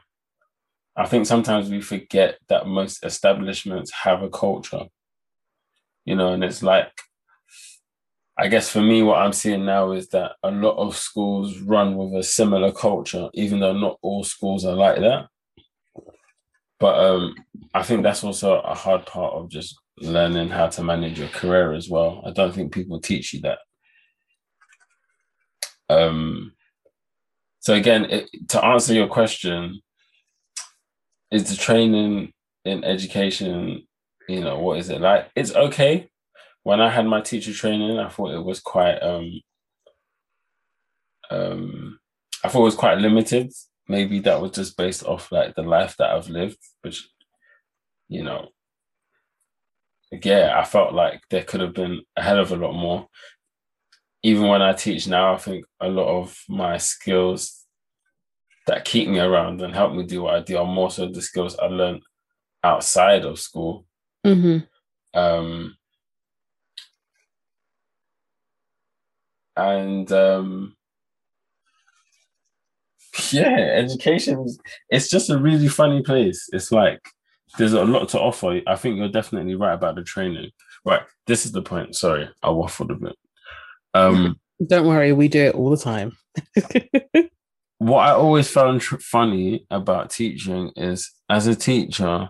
I 0.96 1.06
think 1.06 1.26
sometimes 1.26 1.70
we 1.70 1.82
forget 1.82 2.38
that 2.48 2.68
most 2.68 3.04
establishments 3.04 3.92
have 3.92 4.22
a 4.22 4.30
culture. 4.30 4.86
You 6.06 6.16
know, 6.16 6.34
and 6.34 6.44
it's 6.44 6.64
like 6.64 6.92
I 8.38 8.50
guess 8.50 8.70
for 8.70 8.82
me, 8.82 9.02
what 9.02 9.20
I'm 9.20 9.32
seeing 9.32 9.66
now 9.66 9.94
is 9.94 10.10
that 10.10 10.34
a 10.44 10.52
lot 10.52 10.76
of 10.76 10.98
schools 10.98 11.60
run 11.60 11.96
with 11.96 12.14
a 12.20 12.24
similar 12.24 12.72
culture, 12.72 13.30
even 13.34 13.62
though 13.62 13.78
not 13.78 13.98
all 14.02 14.26
schools 14.26 14.66
are 14.66 14.76
like 14.76 15.00
that. 15.00 15.28
But 16.80 17.00
um, 17.00 17.36
I 17.74 17.84
think 17.84 18.04
that's 18.04 18.26
also 18.26 18.60
a 18.60 18.76
hard 18.76 19.06
part 19.06 19.34
of 19.34 19.50
just 19.50 19.80
learning 20.00 20.50
how 20.50 20.68
to 20.68 20.84
manage 20.84 21.18
your 21.18 21.30
career 21.30 21.74
as 21.74 21.90
well. 21.90 22.22
I 22.26 22.32
don't 22.32 22.54
think 22.54 22.74
people 22.74 23.00
teach 23.00 23.34
you 23.34 23.40
that. 23.42 23.60
Um, 25.90 26.54
so 27.60 27.74
again, 27.74 28.06
it, 28.06 28.30
to 28.50 28.64
answer 28.64 28.94
your 28.94 29.08
question, 29.08 29.82
is 31.32 31.50
the 31.50 31.56
training 31.56 32.32
in 32.64 32.84
education, 32.84 33.88
you 34.28 34.42
know, 34.42 34.60
what 34.60 34.80
is 34.80 34.90
it 34.90 35.02
like? 35.02 35.30
It's 35.36 35.54
okay. 35.54 36.10
When 36.64 36.82
I 36.82 36.90
had 36.90 37.06
my 37.06 37.22
teacher 37.22 37.54
training, 37.54 38.00
I 38.00 38.10
thought 38.10 38.34
it 38.34 38.44
was 38.44 38.60
quite 38.60 38.98
um 39.00 39.42
um 41.30 42.00
I 42.44 42.50
thought 42.50 42.62
it 42.62 42.72
was 42.72 42.76
quite 42.76 42.98
limited. 43.00 43.52
Maybe 43.88 44.20
that 44.20 44.42
was 44.42 44.52
just 44.52 44.78
based 44.78 45.04
off 45.04 45.32
like 45.32 45.56
the 45.56 45.64
life 45.64 45.96
that 45.98 46.12
I've 46.12 46.30
lived, 46.30 46.58
which 46.82 47.08
you 48.08 48.24
know, 48.24 48.50
yeah, 50.12 50.54
I 50.56 50.64
felt 50.64 50.94
like 50.94 51.22
there 51.30 51.44
could 51.44 51.62
have 51.62 51.74
been 51.74 52.02
a 52.16 52.22
hell 52.22 52.40
of 52.40 52.52
a 52.52 52.56
lot 52.56 52.74
more 52.74 53.08
even 54.26 54.48
when 54.48 54.64
I 54.64 54.74
teach 54.74 55.08
now, 55.08 55.36
I 55.36 55.38
think 55.38 55.66
a 55.80 55.88
lot 55.88 56.08
of 56.08 56.36
my 56.50 56.78
skills 56.78 57.64
that 58.66 58.84
keep 58.84 59.08
me 59.08 59.20
around 59.20 59.62
and 59.62 59.72
help 59.72 59.94
me 59.94 60.04
do 60.04 60.24
what 60.24 60.34
I 60.34 60.40
do 60.40 60.58
are 60.58 60.66
more 60.66 60.90
so 60.90 61.08
the 61.08 61.22
skills 61.22 61.56
I 61.60 61.68
learned 61.68 62.02
outside 62.64 63.24
of 63.24 63.40
school. 63.40 63.86
Mm-hmm. 64.26 64.66
Um, 65.16 65.78
and 69.56 70.12
um, 70.12 70.76
yeah, 73.32 73.76
education, 73.76 74.44
it's 74.90 75.08
just 75.08 75.30
a 75.30 75.38
really 75.38 75.68
funny 75.68 76.02
place. 76.02 76.50
It's 76.52 76.72
like 76.72 77.00
there's 77.60 77.74
a 77.74 77.86
lot 77.86 78.10
to 78.10 78.20
offer. 78.20 78.60
I 78.66 78.76
think 78.76 78.98
you're 78.98 79.08
definitely 79.10 79.54
right 79.54 79.76
about 79.76 79.94
the 79.94 80.04
training. 80.04 80.50
Right, 80.84 81.04
this 81.28 81.46
is 81.46 81.52
the 81.52 81.62
point. 81.62 81.96
Sorry, 81.96 82.28
I 82.42 82.48
waffled 82.48 82.90
a 82.90 82.96
bit. 82.96 83.16
Um, 83.96 84.40
Don't 84.68 84.88
worry, 84.88 85.12
we 85.14 85.28
do 85.28 85.42
it 85.46 85.56
all 85.56 85.70
the 85.70 85.78
time. 85.78 86.16
what 87.80 88.00
I 88.08 88.12
always 88.12 88.50
found 88.50 88.82
tr- 88.82 88.98
funny 88.98 89.66
about 89.70 90.10
teaching 90.12 90.72
is, 90.76 91.12
as 91.30 91.48
a 91.48 91.56
teacher, 91.56 92.30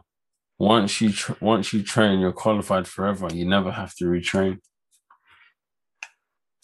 once 0.57 1.01
you 1.01 1.11
tr- 1.11 1.33
once 1.41 1.73
you 1.73 1.83
train, 1.83 2.19
you're 2.19 2.31
qualified 2.31 2.87
forever. 2.87 3.27
You 3.33 3.45
never 3.45 3.71
have 3.71 3.93
to 3.95 4.05
retrain. 4.05 4.57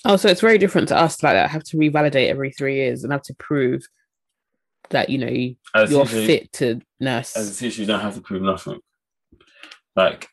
Oh, 0.04 0.16
so 0.16 0.30
it's 0.30 0.42
very 0.42 0.58
different 0.58 0.88
to 0.88 0.98
us 0.98 1.22
like 1.22 1.34
that. 1.34 1.46
I 1.46 1.50
have 1.52 1.64
to 1.66 1.78
revalidate 1.78 2.30
every 2.30 2.52
three 2.52 2.76
years 2.78 3.04
and 3.04 3.12
have 3.14 3.22
to 3.24 3.36
prove 3.36 3.84
that 4.90 5.10
you 5.10 5.20
know 5.20 5.28
you, 5.28 5.56
As 5.76 5.92
a 5.92 5.94
you're 5.94 6.06
teacher- 6.06 6.26
fit 6.26 6.52
to 6.54 6.82
nurse. 7.00 7.36
As 7.38 7.56
a 7.56 7.60
teacher, 7.60 7.82
you 7.82 7.88
don't 7.88 8.00
have 8.00 8.16
to 8.16 8.22
prove 8.22 8.42
nothing. 8.42 8.80
Like 9.96 10.28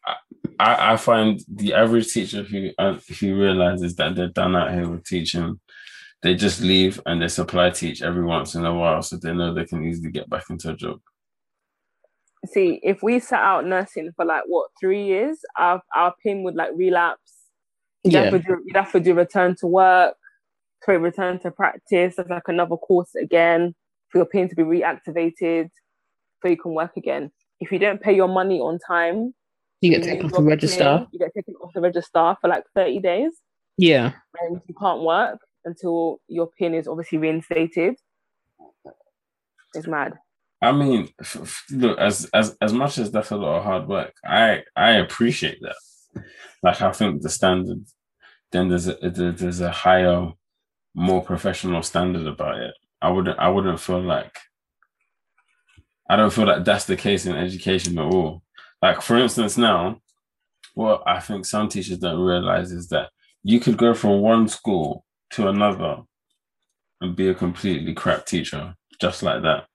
I, 0.59 0.93
I 0.93 0.97
find 0.97 1.41
the 1.49 1.75
average 1.75 2.13
teacher 2.13 2.43
who 2.43 2.71
uh, 2.79 2.99
who 3.21 3.37
realizes 3.37 3.95
that 3.97 4.15
they're 4.15 4.29
done 4.29 4.57
out 4.57 4.73
here 4.73 4.89
with 4.89 5.05
teaching, 5.05 5.61
they 6.23 6.35
just 6.35 6.61
leave 6.61 7.01
and 7.07 7.23
they 7.23 7.29
supply 7.29 7.71
teach 7.71 8.03
every 8.03 8.25
once 8.25 8.55
in 8.55 8.65
a 8.65 8.75
while, 8.75 9.03
so 9.03 9.17
they 9.17 9.33
know 9.33 9.55
they 9.55 9.65
can 9.67 9.85
easily 9.85 10.11
get 10.11 10.29
back 10.29 10.45
into 10.51 10.71
a 10.71 10.77
job. 10.77 11.01
See, 12.47 12.81
if 12.83 13.03
we 13.03 13.19
sat 13.19 13.41
out 13.43 13.67
nursing 13.67 14.13
for 14.15 14.25
like 14.25 14.45
what 14.47 14.71
three 14.81 15.05
years, 15.05 15.39
our 15.57 15.83
our 15.95 16.15
pin 16.23 16.43
would 16.45 16.55
like 16.55 16.71
relapse. 16.75 17.33
You'd, 18.05 18.13
Yeah. 18.15 18.23
have 18.25 18.33
to 18.33 18.39
do, 18.39 18.63
you'd 18.65 18.77
have 18.77 18.93
to 18.93 19.01
do 19.01 19.15
return 19.15 19.57
to 19.57 19.67
work, 19.67 20.17
sorry, 20.85 20.99
return 20.99 21.41
to 21.41 21.51
practice. 21.51 22.15
That's 22.17 22.31
like 22.31 22.47
another 22.47 22.77
course 22.77 23.15
again 23.17 23.75
for 24.09 24.19
your 24.19 24.27
pin 24.27 24.49
to 24.49 24.55
be 24.55 24.63
reactivated, 24.63 25.69
so 26.41 26.49
you 26.49 26.57
can 26.57 26.75
work 26.75 26.97
again. 26.97 27.31
If 27.61 27.73
you 27.73 27.79
don't 27.81 28.01
pay 28.01 28.15
your 28.15 28.29
money 28.29 28.61
on 28.61 28.79
time, 28.79 29.35
you 29.81 29.91
get 29.91 30.03
taken 30.03 30.27
off 30.27 30.33
the 30.33 30.43
register. 30.43 30.99
pin, 30.99 31.07
You 31.13 31.19
get 31.21 31.35
taken 31.35 31.55
off 31.63 31.73
the 31.73 31.81
register 31.81 32.37
for 32.41 32.49
like 32.49 32.65
thirty 32.75 32.99
days, 33.01 33.33
Yeah. 33.77 34.13
and 34.41 34.61
you 34.67 34.75
can't 34.75 35.03
work 35.03 35.39
until 35.65 36.21
your 36.29 36.49
pin 36.59 36.75
is 36.75 36.89
obviously 36.89 37.19
reinstated. 37.19 37.97
It's 39.75 39.87
mad. 39.87 40.15
I 40.61 40.73
mean, 40.73 41.09
f- 41.21 41.37
f- 41.43 41.65
look, 41.71 41.99
as 41.99 42.29
as 42.35 42.57
as 42.61 42.73
much 42.73 42.99
as 42.99 43.11
that's 43.13 43.31
a 43.31 43.37
lot 43.37 43.59
of 43.59 43.65
hard 43.65 43.87
work, 43.87 44.13
I 44.25 44.65
I 44.75 44.93
appreciate 44.93 45.61
that. 45.63 45.77
Like 46.63 46.81
I 46.83 46.91
think 46.93 47.23
the 47.23 47.29
standard, 47.29 47.85
then 48.51 48.69
there's 48.69 48.89
a 48.89 48.95
there's 49.01 49.61
a 49.61 49.71
higher, 49.71 50.33
more 50.95 51.23
professional 51.23 51.83
standard 51.83 52.27
about 52.27 52.59
it. 52.59 52.75
I 53.01 53.11
wouldn't 53.11 53.39
I 53.39 53.49
wouldn't 53.49 53.79
feel 53.79 54.01
like. 54.03 54.37
I 56.11 56.17
don't 56.17 56.33
feel 56.33 56.47
like 56.47 56.65
that's 56.65 56.87
the 56.87 56.97
case 56.97 57.27
in 57.27 57.37
education 57.37 57.99
at 57.99 58.05
all. 58.07 58.43
Like 58.81 59.03
for 59.03 59.17
instance, 59.17 59.57
now, 59.59 60.01
what 60.75 61.03
I 61.07 61.21
think 61.21 61.45
some 61.45 61.69
teachers 61.69 61.99
don't 61.99 62.21
realize 62.21 62.73
is 62.73 62.89
that 62.89 63.11
you 63.43 63.61
could 63.61 63.77
go 63.77 63.95
from 63.95 64.21
one 64.21 64.49
school 64.49 65.05
to 65.31 65.49
another, 65.49 66.03
and 67.01 67.17
be 67.17 67.29
a 67.29 67.35
completely 67.35 67.95
crap 67.95 68.27
teacher 68.27 68.75
just 69.01 69.23
like 69.23 69.43
that 69.43 69.67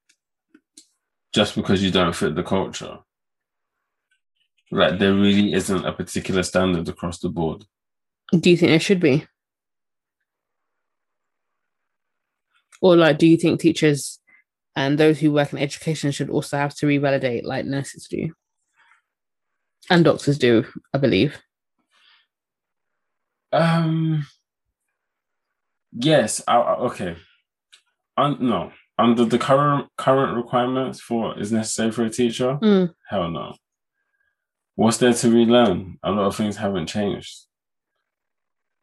just 1.33 1.55
because 1.55 1.81
you 1.81 1.89
don't 1.89 2.15
fit 2.15 2.35
the 2.35 2.43
culture. 2.43 2.99
Like 4.71 4.99
there 4.99 5.13
really 5.13 5.53
isn't 5.53 5.85
a 5.85 5.93
particular 5.93 6.43
standard 6.43 6.87
across 6.89 7.19
the 7.19 7.29
board. 7.29 7.63
Do 8.31 8.49
you 8.49 8.57
think 8.57 8.71
there 8.71 8.79
should 8.79 8.99
be? 8.99 9.25
Or 12.81 12.95
like 12.95 13.17
do 13.17 13.27
you 13.27 13.37
think 13.37 13.59
teachers 13.59 14.19
and 14.75 14.97
those 14.97 15.19
who 15.19 15.31
work 15.31 15.53
in 15.53 15.59
education 15.59 16.11
should 16.11 16.29
also 16.29 16.57
have 16.57 16.75
to 16.75 16.85
revalidate 16.85 17.43
like 17.43 17.65
nurses 17.65 18.07
do? 18.09 18.31
And 19.89 20.03
doctors 20.05 20.37
do, 20.37 20.65
I 20.93 20.97
believe. 20.97 21.37
Um. 23.51 24.25
Yes. 25.91 26.41
I, 26.47 26.55
I- 26.57 26.77
okay. 26.85 27.15
Un, 28.17 28.37
no. 28.39 28.71
Under 28.97 29.25
the 29.25 29.39
current 29.39 29.87
current 29.97 30.35
requirements 30.37 30.99
for 30.99 31.37
is 31.39 31.51
necessary 31.51 31.91
for 31.91 32.03
a 32.05 32.09
teacher. 32.09 32.57
Mm. 32.61 32.93
Hell 33.09 33.29
no. 33.29 33.55
What's 34.75 34.97
there 34.97 35.13
to 35.13 35.29
relearn? 35.31 35.97
A 36.03 36.11
lot 36.11 36.27
of 36.27 36.35
things 36.35 36.57
haven't 36.57 36.87
changed. 36.87 37.45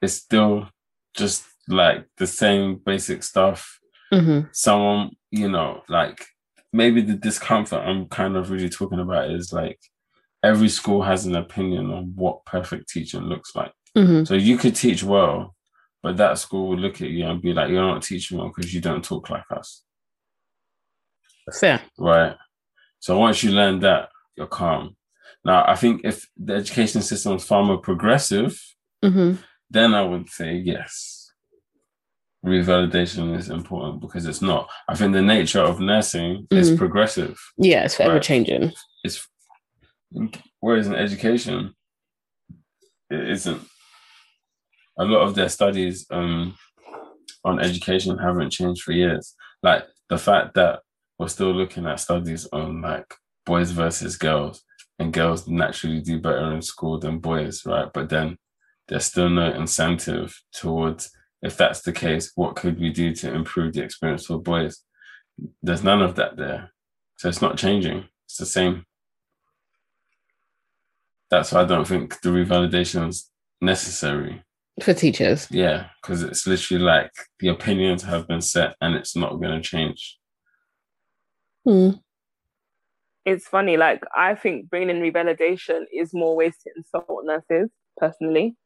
It's 0.03 0.15
still 0.15 0.69
just 1.17 1.45
like 1.69 2.07
the 2.17 2.27
same 2.27 2.81
basic 2.85 3.23
stuff. 3.23 3.79
hmm 4.13 4.41
someone, 4.53 5.11
you 5.31 5.49
know, 5.49 5.83
like 5.89 6.27
maybe 6.73 7.01
the 7.01 7.15
discomfort 7.15 7.81
I'm 7.81 8.07
kind 8.07 8.37
of 8.37 8.51
really 8.51 8.69
talking 8.69 8.99
about 9.01 9.31
is 9.31 9.53
like 9.53 9.79
every 10.43 10.69
school 10.69 11.03
has 11.03 11.27
an 11.27 11.37
opinion 11.37 11.91
on 11.91 12.13
what 12.15 12.45
perfect 12.47 12.89
teaching 12.89 13.23
looks 13.23 13.55
like. 13.55 13.73
hmm 13.97 14.25
So 14.25 14.35
you 14.35 14.57
could 14.57 14.75
teach 14.77 15.03
well, 15.05 15.55
but 16.03 16.17
that 16.17 16.39
school 16.39 16.69
would 16.69 16.81
look 16.81 17.01
at 17.03 17.11
you 17.11 17.27
and 17.27 17.43
be 17.43 17.53
like, 17.53 17.71
you're 17.71 17.83
not 17.87 18.03
teaching 18.03 18.39
well 18.39 18.49
because 18.55 18.73
you 18.73 18.81
don't 18.81 19.05
talk 19.05 19.29
like 19.31 19.45
us. 19.51 19.83
Fair. 21.59 21.81
Right. 21.99 22.37
So 23.01 23.19
once 23.19 23.43
you 23.43 23.51
learn 23.53 23.81
that, 23.81 24.09
you're 24.37 24.47
calm. 24.47 24.97
Now, 25.45 25.65
I 25.67 25.75
think 25.75 26.03
if 26.05 26.29
the 26.37 26.55
education 26.55 27.03
system 27.03 27.35
is 27.37 27.45
far 27.45 27.63
more 27.65 27.79
progressive, 27.79 28.61
hmm 29.05 29.35
then 29.73 29.95
I 29.95 30.03
would 30.03 30.29
say 30.29 30.57
yes. 30.57 31.31
Revalidation 32.45 33.37
is 33.39 33.49
important 33.51 34.01
because 34.01 34.27
it's 34.27 34.43
not. 34.43 34.69
I 34.89 34.97
think 34.97 35.13
the 35.13 35.23
nature 35.23 35.61
of 35.61 35.79
nursing 35.79 36.49
is 36.51 36.71
Mhm. 36.73 36.79
progressive. 36.79 37.39
Yeah, 37.59 37.85
it's 37.85 37.95
forever 37.97 38.15
Right. 38.15 38.23
changing. 38.23 38.73
It's 39.05 39.29
whereas 40.61 40.87
in 40.87 40.95
education, 40.95 41.75
it 43.11 43.29
isn't. 43.31 43.63
A 44.99 45.05
lot 45.05 45.23
of 45.23 45.35
their 45.35 45.49
studies 45.49 46.07
um, 46.11 46.55
on 47.45 47.61
education 47.61 48.19
haven't 48.19 48.51
changed 48.51 48.83
for 48.83 48.93
years. 48.93 49.35
Like 49.63 49.85
the 50.09 50.19
fact 50.19 50.55
that 50.55 50.81
we're 51.19 51.29
still 51.29 51.53
looking 51.53 51.87
at 51.87 52.01
studies 52.01 52.47
on 52.53 52.83
like 52.83 53.15
boys 53.47 53.71
versus 53.71 54.17
girls, 54.17 54.63
and 54.99 55.13
girls 55.13 55.49
naturally 55.49 56.01
do 56.01 56.21
better 56.21 56.53
in 56.53 56.61
school 56.61 56.99
than 56.99 57.19
boys, 57.19 57.65
right? 57.65 57.91
But 57.93 58.11
then 58.11 58.37
there's 58.89 59.07
still 59.07 59.31
no 59.31 59.51
incentive 59.53 60.39
towards 60.53 61.11
if 61.43 61.57
that's 61.57 61.81
the 61.81 61.93
case, 61.93 62.33
what 62.35 62.57
could 62.57 62.79
we 62.79 62.91
do 62.91 63.15
to 63.15 63.33
improve 63.33 63.73
the 63.73 63.83
experience 63.83 64.27
for 64.27 64.39
boys? 64.39 64.83
There's 65.63 65.83
none 65.83 66.03
of 66.03 66.17
that 66.17 66.37
there. 66.37 66.73
So 67.17 67.29
it's 67.29 67.41
not 67.41 67.57
changing. 67.57 68.05
It's 68.27 68.37
the 68.37 68.47
same. 68.47 68.85
That's 71.31 71.53
why 71.53 71.63
I 71.63 71.65
don't 71.65 71.87
think 71.87 72.21
the 72.23 72.31
revalidation 72.31 73.09
is 73.09 73.31
necessary. 73.61 74.43
for 74.83 74.95
teachers. 74.95 75.47
Yeah, 75.51 75.87
because 76.03 76.23
it's 76.23 76.47
literally 76.47 76.83
like 76.83 77.13
the 77.39 77.49
opinions 77.49 78.03
have 78.03 78.27
been 78.27 78.41
set 78.41 78.75
and 78.81 78.95
it's 78.95 79.15
not 79.17 79.41
going 79.41 79.53
to 79.53 79.61
change. 79.61 80.19
Hmm. 81.65 81.91
It's 83.27 83.47
funny, 83.47 83.77
like 83.77 84.03
I 84.17 84.35
think 84.35 84.71
bringing 84.71 84.97
in 84.97 85.03
revalidation 85.03 85.83
is 85.93 86.15
more 86.15 86.35
ways 86.35 86.55
to 86.65 86.71
insult 86.77 87.25
nurses, 87.25 87.71
personally. 87.99 88.57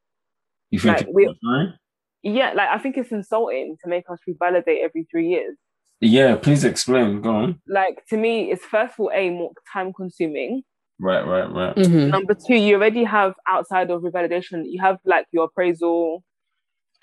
You 0.71 0.79
think 0.79 0.99
Like, 0.99 1.09
we- 1.13 1.27
not 1.27 1.37
fine? 1.45 1.79
Yeah, 2.23 2.53
like 2.55 2.69
I 2.71 2.79
think 2.79 2.97
it's 2.97 3.13
insulting 3.13 3.77
to 3.83 3.91
make 3.91 4.09
us 4.09 4.19
revalidate 4.27 4.83
every 4.83 5.07
three 5.11 5.29
years. 5.29 5.57
Yeah, 6.01 6.37
please 6.37 6.65
explain. 6.65 7.21
Go 7.21 7.31
on. 7.31 7.61
Like 7.69 8.05
to 8.11 8.17
me, 8.17 8.51
it's 8.51 8.65
first 8.65 8.95
of 8.95 9.01
all 9.01 9.11
a 9.13 9.29
more 9.31 9.53
time 9.73 9.93
consuming. 9.93 10.63
Right, 11.01 11.27
right, 11.27 11.51
right. 11.51 11.75
Mhm. 11.77 12.11
Number 12.11 12.35
two, 12.35 12.55
you 12.55 12.77
already 12.77 13.05
have 13.05 13.35
outside 13.49 13.91
of 13.91 14.03
revalidation, 14.03 14.63
you 14.71 14.81
have 14.81 14.99
like 15.05 15.27
your 15.33 15.45
appraisal. 15.45 16.23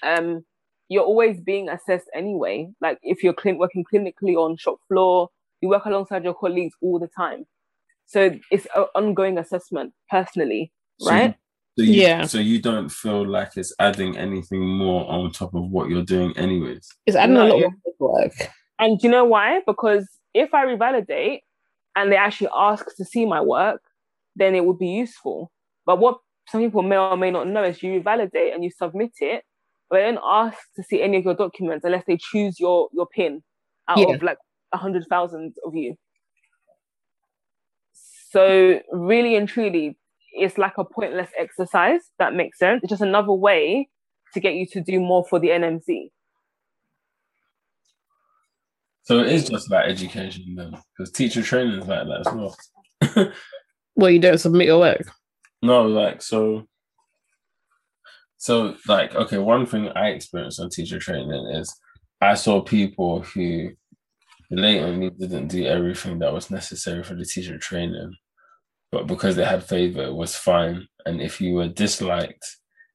Um, 0.04 0.46
you're 0.90 1.04
always 1.04 1.40
being 1.42 1.70
assessed 1.70 2.10
anyway. 2.14 2.70
Like 2.82 3.00
if 3.02 3.24
you're 3.24 3.34
clin- 3.34 3.58
working 3.58 3.84
clinically 3.92 4.36
on 4.36 4.58
shop 4.58 4.78
floor, 4.88 5.30
you 5.62 5.70
work 5.70 5.86
alongside 5.86 6.24
your 6.24 6.34
colleagues 6.34 6.74
all 6.82 7.00
the 7.00 7.08
time. 7.08 7.46
So 8.06 8.32
it's 8.50 8.68
an 8.76 8.86
ongoing 8.96 9.38
assessment, 9.38 9.94
personally, 10.10 10.72
So 11.00 11.10
right? 11.12 11.36
So 11.78 11.86
you, 11.86 11.94
Yeah. 11.94 12.26
So 12.26 12.40
you 12.40 12.62
don't 12.62 12.90
feel 12.90 13.26
like 13.26 13.56
it's 13.56 13.74
adding 13.80 14.18
anything 14.18 14.68
more 14.68 15.10
on 15.10 15.32
top 15.32 15.54
of 15.54 15.70
what 15.70 15.90
you're 15.90 16.04
doing, 16.04 16.36
anyways. 16.38 16.90
It's 17.06 17.16
adding 17.16 17.38
a 17.38 17.46
lot 17.46 17.64
of 17.64 17.74
work. 18.00 18.34
And 18.80 19.00
do 19.00 19.08
you 19.08 19.12
know 19.12 19.24
why? 19.26 19.62
Because 19.66 20.10
if 20.34 20.54
I 20.54 20.66
revalidate 20.66 21.42
and 21.96 22.12
they 22.12 22.16
actually 22.18 22.50
ask 22.56 22.86
to 22.98 23.06
see 23.06 23.26
my 23.26 23.42
work, 23.42 23.82
then 24.36 24.56
it 24.56 24.66
would 24.66 24.80
be 24.80 24.88
useful. 24.88 25.52
But 25.86 26.00
what 26.00 26.20
some 26.48 26.62
people 26.62 26.82
may 26.82 26.98
or 26.98 27.18
may 27.18 27.32
not 27.32 27.48
know 27.48 27.64
is 27.64 27.82
you 27.84 28.02
validate 28.02 28.54
and 28.54 28.64
you 28.64 28.72
submit 28.72 29.12
it, 29.20 29.44
but 29.90 29.98
they 29.98 30.04
don't 30.04 30.24
ask 30.24 30.58
to 30.76 30.84
see 30.84 31.02
any 31.02 31.18
of 31.18 31.26
your 31.26 31.36
documents 31.36 31.86
unless 31.86 32.06
they 32.08 32.18
choose 32.18 32.60
your 32.60 32.90
your 32.94 33.08
pin 33.08 33.44
out 33.88 34.00
Yeah. 34.00 34.16
of 34.16 34.24
like 34.24 34.38
a 34.72 34.78
hundred 34.78 35.06
thousand 35.10 35.54
of 35.66 35.76
you. 35.76 35.96
So 38.32 38.80
really 38.92 39.36
and 39.36 39.48
truly, 39.48 39.98
it's 40.34 40.58
like 40.58 40.78
a 40.78 40.86
pointless 40.86 41.30
exercise. 41.38 42.02
That 42.20 42.34
makes 42.34 42.58
sense. 42.58 42.82
It's 42.84 42.90
just 42.90 43.02
another 43.02 43.34
way 43.34 43.90
to 44.34 44.40
get 44.40 44.54
you 44.54 44.66
to 44.68 44.82
do 44.82 45.00
more 45.00 45.26
for 45.26 45.40
the 45.40 45.50
NMC. 45.50 46.12
So 49.12 49.20
it 49.20 49.28
is 49.28 49.50
just 49.50 49.68
about 49.68 49.90
education 49.90 50.56
then, 50.56 50.72
because 50.72 51.12
teacher 51.12 51.42
training 51.42 51.82
is 51.82 51.86
like 51.86 52.08
that 52.08 52.26
as 52.26 52.34
well. 52.34 53.34
Well, 53.98 54.10
you 54.10 54.20
don't 54.20 54.38
submit 54.38 54.68
your 54.68 54.80
work. 54.80 55.02
No, 55.62 55.84
like 55.84 56.22
so. 56.22 56.66
So 58.38 58.78
like 58.88 59.14
okay, 59.14 59.38
one 59.38 59.66
thing 59.66 59.90
I 59.90 60.12
experienced 60.12 60.62
on 60.62 60.70
teacher 60.70 60.98
training 60.98 61.46
is 61.48 61.78
I 62.22 62.36
saw 62.36 62.62
people 62.62 63.24
who 63.24 63.72
blatantly 64.50 65.10
didn't 65.10 65.50
do 65.50 65.66
everything 65.66 66.20
that 66.20 66.32
was 66.32 66.50
necessary 66.50 67.04
for 67.04 67.16
the 67.16 67.26
teacher 67.26 67.58
training, 67.58 68.16
but 68.94 69.08
because 69.08 69.36
they 69.36 69.44
had 69.44 69.66
favor, 69.66 70.04
it 70.04 70.14
was 70.14 70.38
fine. 70.38 70.88
And 71.06 71.22
if 71.22 71.42
you 71.42 71.56
were 71.56 71.68
disliked, 71.68 72.46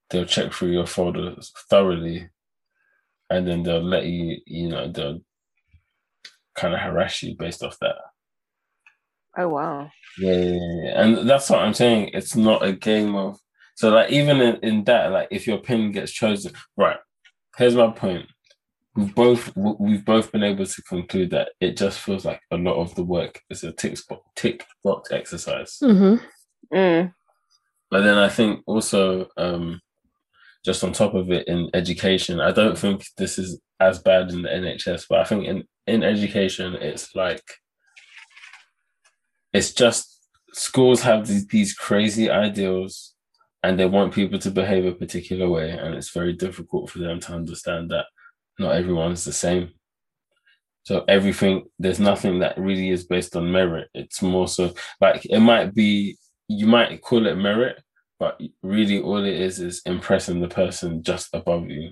they'll 0.09 0.25
check 0.25 0.55
through 0.55 0.71
your 0.71 0.87
folders 0.87 1.53
thoroughly, 1.69 2.31
and 3.29 3.47
then 3.47 3.65
they'll 3.65 3.83
let 3.83 4.07
you, 4.07 4.39
you 4.47 4.71
know, 4.71 4.91
they'll 4.91 5.21
kind 6.57 6.75
of 6.75 6.81
harass 6.81 7.23
you 7.23 7.37
based 7.39 7.63
off 7.63 7.79
that. 7.81 7.97
Oh 9.39 9.49
wow. 9.49 9.91
Yeah, 10.19 10.33
yeah, 10.33 10.45
yeah, 10.45 10.83
yeah. 10.85 11.03
and 11.03 11.29
that's 11.29 11.51
what 11.51 11.61
I'm 11.61 11.75
saying. 11.75 12.11
It's 12.15 12.37
not 12.37 12.65
a 12.65 12.73
game 12.73 13.15
of 13.15 13.39
so 13.77 13.91
like 13.91 14.11
even 14.11 14.41
in, 14.41 14.57
in 14.63 14.85
that, 14.85 15.13
like 15.13 15.29
if 15.31 15.47
your 15.47 15.59
pin 15.59 15.93
gets 15.93 16.11
chosen, 16.11 16.53
right? 16.77 16.97
Here's 17.57 17.75
my 17.75 17.91
point. 17.91 18.27
We've 18.95 19.15
both 19.15 19.55
we've 19.55 20.05
both 20.05 20.33
been 20.33 20.43
able 20.43 20.65
to 20.65 20.83
conclude 20.83 21.31
that 21.31 21.51
it 21.61 21.77
just 21.77 22.01
feels 22.01 22.25
like 22.25 22.41
a 22.51 22.57
lot 22.57 22.81
of 22.81 22.95
the 22.95 23.05
work 23.05 23.43
is 23.51 23.63
a 23.63 23.73
tick 23.73 23.99
box 24.09 24.23
tick 24.35 24.65
box 24.83 25.13
exercise. 25.13 25.79
Mm-hmm. 25.83 26.25
Mm. 26.75 27.13
But 27.91 28.03
then 28.03 28.17
I 28.17 28.31
think 28.31 28.63
also 28.67 29.29
um 29.37 29.83
just 30.65 30.83
on 30.83 30.93
top 30.93 31.15
of 31.15 31.31
it 31.31 31.47
in 31.47 31.71
education, 31.75 32.41
I 32.41 32.53
don't 32.53 32.79
think 32.79 33.05
this 33.19 33.39
is 33.39 33.61
as 33.79 33.99
bad 33.99 34.31
in 34.31 34.43
the 34.43 34.49
NHS, 34.49 35.05
but 35.09 35.21
I 35.21 35.25
think 35.25 35.47
in, 35.47 35.65
in 35.87 36.03
education 36.03 36.75
it's 36.75 37.15
like 37.15 37.43
it's 39.53 39.73
just 39.73 40.17
schools 40.53 41.03
have 41.03 41.27
these, 41.27 41.47
these 41.49 41.75
crazy 41.75 42.31
ideals 42.31 43.15
and 43.63 43.79
they 43.79 43.87
want 43.87 44.15
people 44.15 44.39
to 44.39 44.51
behave 44.51 44.85
a 44.85 44.93
particular 44.93 45.49
way 45.49 45.71
and 45.71 45.95
it's 45.95 46.11
very 46.11 46.33
difficult 46.33 46.91
for 46.91 46.99
them 46.99 47.21
to 47.21 47.33
understand 47.33 47.91
that 47.91 48.07
not 48.59 48.75
everyone's 48.75 49.25
the 49.25 49.33
same. 49.33 49.71
So 50.85 51.05
everything 51.09 51.65
there's 51.79 51.99
nothing 51.99 52.39
that 52.39 52.57
really 52.59 52.91
is 52.91 53.05
based 53.05 53.35
on 53.35 53.51
merit. 53.51 53.89
It's 53.93 54.23
more 54.23 54.47
so 54.47 54.73
like 55.01 55.27
it 55.27 55.41
might 55.41 55.75
be 55.75 56.17
you 56.49 56.67
might 56.67 57.03
call 57.03 57.27
it 57.27 57.35
merit 57.35 57.83
but 58.19 58.41
really 58.63 59.01
all 59.01 59.25
it 59.25 59.35
is 59.35 59.59
is 59.59 59.83
impressing 59.85 60.41
the 60.41 60.49
person 60.49 61.03
just 61.03 61.29
above 61.35 61.69
you 61.69 61.91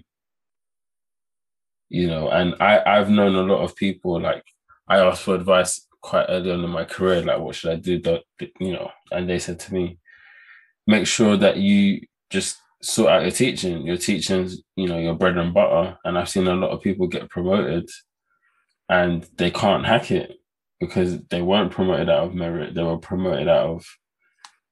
you 1.94 2.08
know 2.08 2.28
and 2.30 2.54
i 2.60 2.82
i've 2.86 3.08
known 3.08 3.34
a 3.36 3.52
lot 3.52 3.62
of 3.62 3.76
people 3.76 4.20
like 4.20 4.42
i 4.88 4.98
asked 4.98 5.22
for 5.22 5.36
advice 5.36 5.86
quite 6.00 6.26
early 6.28 6.50
on 6.50 6.64
in 6.64 6.70
my 6.70 6.84
career 6.84 7.22
like 7.22 7.38
what 7.38 7.54
should 7.54 7.70
i 7.70 7.76
do? 7.76 8.00
That 8.00 8.22
you 8.60 8.72
know 8.72 8.90
and 9.12 9.28
they 9.28 9.38
said 9.38 9.60
to 9.60 9.72
me 9.72 9.98
make 10.86 11.06
sure 11.06 11.36
that 11.36 11.56
you 11.56 12.00
just 12.30 12.58
sort 12.82 13.10
out 13.10 13.22
your 13.22 13.30
teaching. 13.30 13.86
Your 13.86 13.96
teaching's 13.96 14.60
you 14.76 14.88
know 14.88 14.98
your 14.98 15.14
bread 15.14 15.38
and 15.38 15.54
butter. 15.54 15.96
And 16.04 16.18
i've 16.18 16.28
seen 16.28 16.46
a 16.46 16.54
lot 16.54 16.72
of 16.72 16.82
people 16.82 17.06
get 17.06 17.30
promoted 17.30 17.88
and 18.88 19.26
they 19.38 19.50
can't 19.50 19.86
hack 19.86 20.10
it 20.10 20.36
because 20.80 21.18
they 21.30 21.40
weren't 21.40 21.72
promoted 21.72 22.10
out 22.10 22.26
of 22.26 22.34
merit. 22.34 22.74
They 22.74 22.82
were 22.82 22.98
promoted 22.98 23.48
out 23.48 23.66
of 23.70 23.86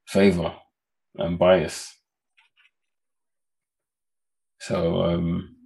favor 0.07 0.55
and 1.17 1.39
bias. 1.39 1.97
So 4.61 5.03
um 5.05 5.57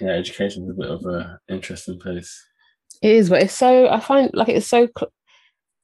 yeah 0.00 0.10
education 0.10 0.64
is 0.64 0.70
a 0.70 0.74
bit 0.74 0.90
of 0.90 1.04
a 1.06 1.38
interesting 1.48 1.98
place 1.98 2.42
It 3.02 3.10
is, 3.10 3.28
but 3.28 3.42
it's 3.42 3.54
so. 3.54 3.88
I 3.88 4.00
find 4.00 4.30
like 4.32 4.48
it's 4.48 4.66
so. 4.68 4.88
Cl- 4.96 5.12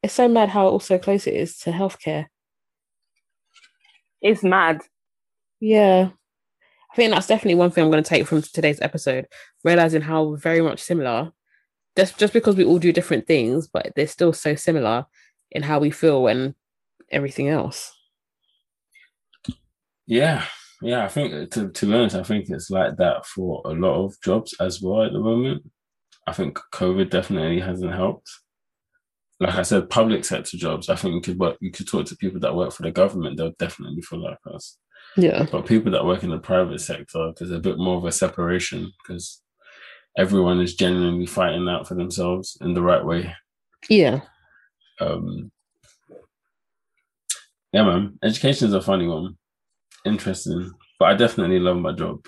it's 0.02 0.14
so 0.14 0.28
mad 0.28 0.48
how 0.48 0.66
also 0.66 0.96
close 0.98 1.26
it 1.26 1.34
is 1.34 1.58
to 1.58 1.70
healthcare. 1.70 2.26
It's 4.22 4.42
mad. 4.42 4.80
Yeah, 5.60 6.10
I 6.92 6.96
think 6.96 7.12
that's 7.12 7.26
definitely 7.26 7.56
one 7.56 7.70
thing 7.70 7.84
I'm 7.84 7.90
going 7.90 8.02
to 8.02 8.08
take 8.08 8.26
from 8.26 8.42
today's 8.42 8.80
episode, 8.80 9.26
realizing 9.64 10.02
how 10.02 10.36
very 10.36 10.62
much 10.62 10.80
similar. 10.80 11.32
Just 11.96 12.18
just 12.18 12.32
because 12.32 12.56
we 12.56 12.64
all 12.64 12.78
do 12.78 12.92
different 12.92 13.26
things, 13.26 13.68
but 13.68 13.92
they're 13.94 14.06
still 14.06 14.32
so 14.32 14.54
similar 14.54 15.06
in 15.50 15.62
how 15.62 15.78
we 15.80 15.90
feel 15.90 16.26
and 16.28 16.54
everything 17.10 17.48
else. 17.48 17.92
Yeah, 20.06 20.44
yeah. 20.82 21.04
I 21.04 21.08
think 21.08 21.50
to 21.52 21.68
to 21.70 21.86
be 21.86 21.94
honest, 21.94 22.16
I 22.16 22.22
think 22.22 22.48
it's 22.48 22.70
like 22.70 22.96
that 22.96 23.26
for 23.26 23.62
a 23.64 23.70
lot 23.70 24.04
of 24.04 24.20
jobs 24.22 24.54
as 24.60 24.80
well 24.82 25.02
at 25.04 25.12
the 25.12 25.20
moment. 25.20 25.70
I 26.26 26.32
think 26.32 26.58
COVID 26.74 27.10
definitely 27.10 27.60
hasn't 27.60 27.92
helped. 27.94 28.28
Like 29.40 29.54
I 29.54 29.62
said, 29.62 29.88
public 29.90 30.24
sector 30.24 30.56
jobs. 30.58 30.88
I 30.90 30.96
think 30.96 31.14
you 31.14 31.20
could 31.22 31.38
work. 31.38 31.56
You 31.60 31.70
could 31.72 31.88
talk 31.88 32.06
to 32.06 32.16
people 32.16 32.40
that 32.40 32.54
work 32.54 32.72
for 32.72 32.82
the 32.82 32.90
government. 32.90 33.36
They'll 33.38 33.52
definitely 33.58 34.02
feel 34.02 34.22
like 34.22 34.38
us. 34.52 34.76
Yeah, 35.16 35.46
But 35.50 35.66
people 35.66 35.90
that 35.92 36.04
work 36.04 36.22
in 36.22 36.30
the 36.30 36.38
private 36.38 36.80
sector, 36.80 37.32
there's 37.36 37.50
a 37.50 37.58
bit 37.58 37.78
more 37.78 37.96
of 37.96 38.04
a 38.04 38.12
separation 38.12 38.92
because 39.02 39.42
everyone 40.16 40.60
is 40.60 40.74
genuinely 40.76 41.26
fighting 41.26 41.68
out 41.68 41.88
for 41.88 41.94
themselves 41.94 42.56
in 42.60 42.74
the 42.74 42.82
right 42.82 43.04
way. 43.04 43.34
yeah, 43.88 44.20
Um, 45.00 45.50
yeah, 47.72 47.82
man. 47.82 48.18
Education 48.22 48.68
is 48.68 48.74
a 48.74 48.80
funny 48.82 49.08
one, 49.08 49.36
interesting, 50.06 50.72
but 50.98 51.06
I 51.06 51.14
definitely 51.16 51.60
love 51.60 51.78
my 51.78 51.92
job. 51.92 52.24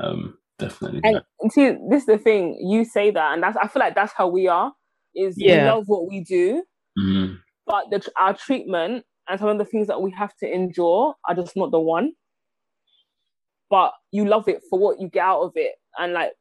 Um, 0.00 0.38
definitely. 0.58 1.04
And 1.04 1.20
see, 1.50 1.76
this 1.90 2.02
is 2.02 2.06
the 2.06 2.18
thing. 2.18 2.58
You 2.60 2.84
say 2.84 3.10
that, 3.12 3.34
and 3.34 3.42
that's 3.42 3.56
I 3.56 3.68
feel 3.68 3.80
like 3.80 3.94
that's 3.94 4.12
how 4.16 4.28
we 4.28 4.48
are. 4.48 4.72
Is 5.14 5.38
Yeah. 5.38 5.46
we 5.46 5.60
love 5.60 5.84
what 5.88 6.08
we 6.08 6.20
do, 6.24 6.64
Mhm. 6.98 7.38
but 7.66 7.86
the 7.90 8.06
our 8.20 8.34
treatment 8.34 9.04
and 9.28 9.40
some 9.40 9.48
of 9.50 9.58
the 9.58 9.66
things 9.66 9.88
that 9.88 10.02
we 10.02 10.12
have 10.12 10.34
to 10.38 10.52
endure 10.52 11.14
are 11.28 11.34
just 11.36 11.56
not 11.56 11.72
the 11.72 11.80
one. 11.80 12.12
But 13.70 13.92
you 14.12 14.26
love 14.26 14.48
it 14.48 14.62
for 14.70 14.78
what 14.78 15.00
you 15.00 15.08
get 15.10 15.24
out 15.24 15.42
of 15.42 15.52
it, 15.56 15.74
and 15.98 16.12
like 16.14 16.32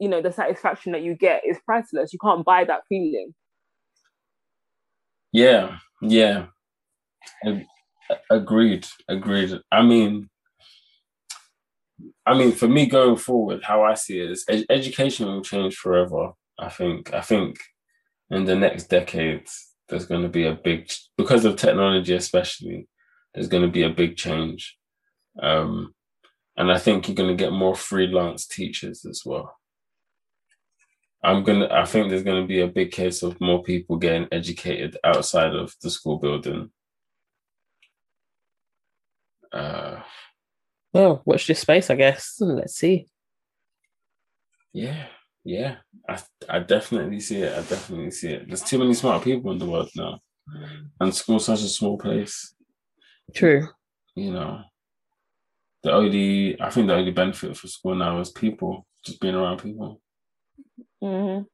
you 0.00 0.10
know, 0.10 0.22
the 0.22 0.32
satisfaction 0.32 0.92
that 0.92 1.02
you 1.02 1.16
get 1.16 1.42
is 1.46 1.58
priceless. 1.66 2.12
You 2.12 2.20
can't 2.22 2.44
buy 2.46 2.64
that 2.66 2.82
feeling. 2.90 3.34
Yeah, 5.32 5.78
yeah. 6.02 6.46
Ag- 7.46 7.66
Agreed, 8.30 8.86
agreed. 9.08 9.58
I 9.70 9.82
mean, 9.82 10.28
I 12.26 12.36
mean, 12.36 12.52
for 12.52 12.68
me 12.68 12.86
going 12.86 13.16
forward, 13.16 13.62
how 13.62 13.82
I 13.82 13.94
see 13.94 14.20
it 14.20 14.30
is 14.30 14.44
ed- 14.48 14.66
education 14.70 15.26
will 15.26 15.42
change 15.42 15.76
forever. 15.76 16.32
I 16.58 16.68
think. 16.68 17.14
I 17.14 17.20
think 17.20 17.58
in 18.30 18.44
the 18.44 18.56
next 18.56 18.84
decades, 18.84 19.68
there's 19.88 20.06
going 20.06 20.22
to 20.22 20.28
be 20.28 20.46
a 20.46 20.54
big 20.54 20.90
because 21.16 21.44
of 21.44 21.56
technology, 21.56 22.14
especially. 22.14 22.88
There's 23.34 23.48
going 23.48 23.62
to 23.62 23.72
be 23.72 23.82
a 23.82 23.90
big 23.90 24.16
change, 24.16 24.76
um, 25.40 25.94
and 26.56 26.72
I 26.72 26.78
think 26.78 27.06
you're 27.06 27.14
going 27.14 27.36
to 27.36 27.44
get 27.44 27.52
more 27.52 27.76
freelance 27.76 28.46
teachers 28.46 29.04
as 29.04 29.22
well. 29.24 29.56
I'm 31.22 31.44
gonna. 31.44 31.68
I 31.70 31.84
think 31.84 32.08
there's 32.08 32.22
going 32.22 32.42
to 32.42 32.48
be 32.48 32.60
a 32.60 32.68
big 32.68 32.90
case 32.90 33.22
of 33.22 33.40
more 33.40 33.62
people 33.62 33.96
getting 33.96 34.28
educated 34.30 34.96
outside 35.04 35.54
of 35.54 35.74
the 35.82 35.90
school 35.90 36.18
building. 36.18 36.70
Uh, 39.52 40.00
well, 40.92 41.22
watch 41.24 41.46
this 41.46 41.60
space, 41.60 41.90
I 41.90 41.94
guess. 41.94 42.36
Let's 42.40 42.76
see. 42.76 43.06
Yeah, 44.72 45.06
yeah. 45.44 45.76
I 46.08 46.18
I 46.48 46.58
definitely 46.60 47.20
see 47.20 47.42
it. 47.42 47.52
I 47.52 47.62
definitely 47.62 48.10
see 48.10 48.32
it. 48.32 48.46
There's 48.46 48.62
too 48.62 48.78
many 48.78 48.94
smart 48.94 49.24
people 49.24 49.50
in 49.52 49.58
the 49.58 49.66
world 49.66 49.90
now, 49.96 50.20
and 51.00 51.14
school's 51.14 51.46
such 51.46 51.62
a 51.62 51.68
small 51.68 51.98
place. 51.98 52.54
True. 53.34 53.68
You 54.14 54.32
know, 54.32 54.62
the 55.82 55.92
only 55.92 56.60
I 56.60 56.70
think 56.70 56.86
the 56.86 56.94
only 56.94 57.12
benefit 57.12 57.56
for 57.56 57.68
school 57.68 57.94
now 57.94 58.20
is 58.20 58.30
people, 58.30 58.86
just 59.04 59.20
being 59.20 59.34
around 59.34 59.58
people. 59.58 60.00
Mm-hmm. 61.02 61.44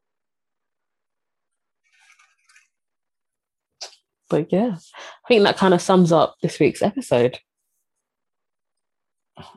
But 4.31 4.53
yeah, 4.53 4.77
I 4.77 5.29
think 5.29 5.43
that 5.43 5.59
kind 5.59 5.75
of 5.75 5.83
sums 5.83 6.11
up 6.11 6.37
this 6.43 6.59
week's 6.59 6.83
episode. 6.83 7.39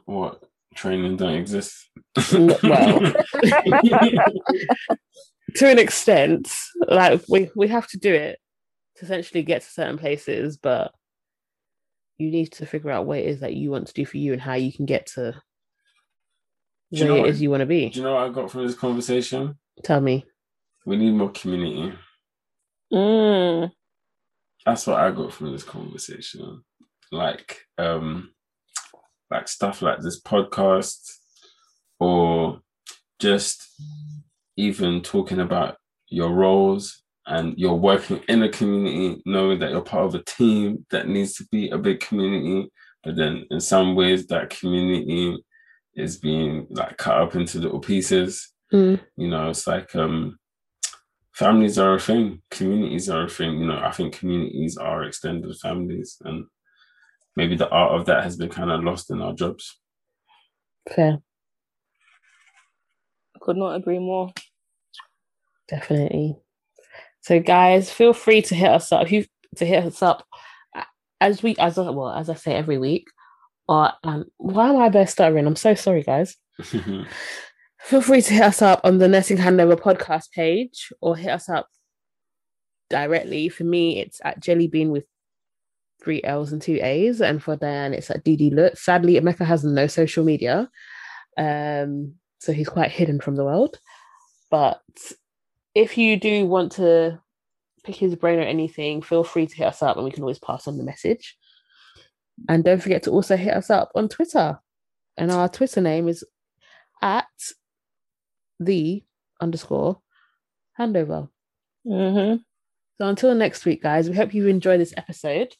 What 0.05 0.43
training 0.75 1.17
don't 1.17 1.33
exist? 1.35 1.89
Well, 2.33 2.53
to 5.55 5.67
an 5.67 5.79
extent, 5.79 6.51
like 6.87 7.21
we 7.29 7.49
we 7.55 7.67
have 7.67 7.87
to 7.89 7.97
do 7.97 8.13
it 8.13 8.39
to 8.97 9.05
essentially 9.05 9.43
get 9.43 9.61
to 9.61 9.69
certain 9.69 9.97
places, 9.97 10.57
but 10.57 10.91
you 12.17 12.31
need 12.31 12.51
to 12.53 12.65
figure 12.65 12.89
out 12.91 13.05
what 13.05 13.19
it 13.19 13.25
is 13.27 13.41
that 13.41 13.53
you 13.53 13.69
want 13.69 13.87
to 13.87 13.93
do 13.93 14.05
for 14.05 14.17
you 14.17 14.33
and 14.33 14.41
how 14.41 14.53
you 14.55 14.73
can 14.73 14.85
get 14.85 15.05
to 15.05 15.33
Do 16.91 16.99
you 16.99 17.05
where 17.05 17.07
know 17.13 17.15
it 17.17 17.21
what- 17.21 17.29
is 17.29 17.41
you 17.41 17.49
want 17.51 17.61
to 17.61 17.67
be. 17.67 17.89
Do 17.89 17.99
you 17.99 18.05
know 18.05 18.15
what 18.15 18.23
I 18.25 18.29
got 18.29 18.49
from 18.51 18.65
this 18.65 18.75
conversation? 18.75 19.57
Tell 19.83 20.01
me. 20.01 20.25
We 20.85 20.97
need 20.97 21.11
more 21.13 21.29
community. 21.29 21.93
Mm. 22.91 23.71
That's 24.65 24.87
what 24.87 24.97
I 24.99 25.11
got 25.11 25.31
from 25.33 25.51
this 25.51 25.63
conversation. 25.63 26.63
Like, 27.11 27.59
um, 27.77 28.31
like 29.29 29.47
stuff 29.47 29.81
like 29.81 29.99
this 30.01 30.21
podcast, 30.21 30.99
or 31.99 32.61
just 33.19 33.67
even 34.55 35.01
talking 35.01 35.39
about 35.39 35.77
your 36.09 36.31
roles 36.33 37.03
and 37.25 37.53
you're 37.57 37.73
working 37.73 38.21
in 38.29 38.43
a 38.43 38.49
community, 38.49 39.21
knowing 39.25 39.59
that 39.59 39.71
you're 39.71 39.81
part 39.81 40.05
of 40.05 40.15
a 40.15 40.23
team 40.23 40.85
that 40.91 41.07
needs 41.07 41.35
to 41.35 41.45
be 41.51 41.69
a 41.69 41.77
big 41.77 41.99
community, 41.99 42.69
but 43.03 43.15
then 43.15 43.45
in 43.51 43.59
some 43.59 43.95
ways 43.95 44.27
that 44.27 44.49
community 44.49 45.37
is 45.95 46.17
being 46.17 46.67
like 46.69 46.97
cut 46.97 47.17
up 47.17 47.35
into 47.35 47.59
little 47.59 47.79
pieces. 47.79 48.53
Mm. 48.73 48.99
You 49.17 49.27
know, 49.27 49.49
it's 49.49 49.67
like 49.67 49.95
um 49.95 50.37
families 51.33 51.77
are 51.77 51.95
a 51.95 51.99
thing, 51.99 52.41
communities 52.49 53.09
are 53.09 53.25
a 53.25 53.29
thing. 53.29 53.59
You 53.59 53.67
know, 53.67 53.79
I 53.79 53.91
think 53.91 54.17
communities 54.17 54.77
are 54.77 55.03
extended 55.03 55.55
families, 55.57 56.17
and 56.23 56.45
maybe 57.37 57.55
the 57.55 57.69
art 57.69 57.93
of 57.93 58.07
that 58.07 58.23
has 58.23 58.35
been 58.35 58.49
kind 58.49 58.71
of 58.71 58.83
lost 58.83 59.11
in 59.11 59.21
our 59.21 59.31
jobs. 59.31 59.79
Fair. 60.93 61.19
Could 63.39 63.57
not 63.57 63.75
agree 63.75 63.99
more. 63.99 64.33
Definitely. 65.69 66.35
So, 67.21 67.39
guys, 67.39 67.91
feel 67.91 68.13
free 68.13 68.41
to 68.41 68.55
hit 68.55 68.69
us 68.69 68.91
up. 68.91 69.11
You 69.11 69.25
to 69.57 69.65
hit 69.65 69.85
us 69.85 70.01
up 70.01 70.25
as 71.21 71.43
we 71.43 71.55
as 71.59 71.77
I, 71.77 71.89
well 71.89 72.09
as 72.09 72.29
I 72.29 72.33
say 72.33 72.55
every 72.55 72.79
week. 72.79 73.07
Or 73.69 73.91
um, 74.03 74.25
why 74.37 74.69
am 74.69 74.77
I 74.77 74.89
best 74.89 75.13
stuttering? 75.13 75.45
I'm 75.45 75.55
so 75.55 75.75
sorry, 75.75 76.01
guys. 76.01 76.35
Feel 77.81 78.01
free 78.01 78.21
to 78.21 78.33
hit 78.33 78.43
us 78.43 78.61
up 78.61 78.81
on 78.83 78.97
the 78.97 79.07
Nursing 79.07 79.37
Handover 79.37 79.79
podcast 79.79 80.31
page, 80.31 80.91
or 81.01 81.15
hit 81.15 81.29
us 81.29 81.49
up 81.49 81.67
directly. 82.89 83.49
For 83.49 83.63
me, 83.63 83.99
it's 83.99 84.19
at 84.23 84.41
Jellybean 84.41 84.89
with 84.89 85.03
three 86.01 86.23
L's 86.23 86.51
and 86.51 86.61
two 86.61 86.79
A's, 86.81 87.21
and 87.21 87.41
for 87.41 87.55
Dan, 87.55 87.93
it's 87.93 88.09
at 88.09 88.23
DD 88.23 88.53
Lutz. 88.53 88.83
Sadly, 88.83 89.19
Emeka 89.19 89.45
has 89.45 89.63
no 89.63 89.87
social 89.87 90.23
media, 90.23 90.69
um, 91.37 92.13
so 92.39 92.53
he's 92.53 92.69
quite 92.69 92.91
hidden 92.91 93.19
from 93.19 93.35
the 93.35 93.45
world. 93.45 93.79
But 94.49 94.81
if 95.75 95.97
you 95.97 96.17
do 96.17 96.45
want 96.45 96.71
to 96.73 97.21
pick 97.83 97.95
his 97.95 98.15
brain 98.15 98.39
or 98.39 98.43
anything, 98.43 99.01
feel 99.01 99.23
free 99.23 99.47
to 99.47 99.55
hit 99.55 99.67
us 99.67 99.81
up 99.83 99.95
and 99.95 100.05
we 100.05 100.11
can 100.11 100.23
always 100.23 100.39
pass 100.39 100.67
on 100.67 100.77
the 100.77 100.83
message. 100.83 101.37
And 102.49 102.63
don't 102.63 102.81
forget 102.81 103.03
to 103.03 103.11
also 103.11 103.35
hit 103.35 103.53
us 103.53 103.69
up 103.69 103.91
on 103.95 104.09
Twitter. 104.09 104.59
And 105.17 105.31
our 105.31 105.49
Twitter 105.49 105.81
name 105.81 106.07
is 106.07 106.23
at 107.01 107.27
the 108.59 109.03
underscore 109.41 110.01
handover. 110.79 111.29
Mm-hmm. 111.85 112.37
So 112.97 113.07
until 113.07 113.35
next 113.35 113.65
week, 113.65 113.83
guys, 113.83 114.09
we 114.09 114.15
hope 114.15 114.33
you 114.33 114.47
enjoyed 114.47 114.79
this 114.79 114.93
episode. 114.97 115.53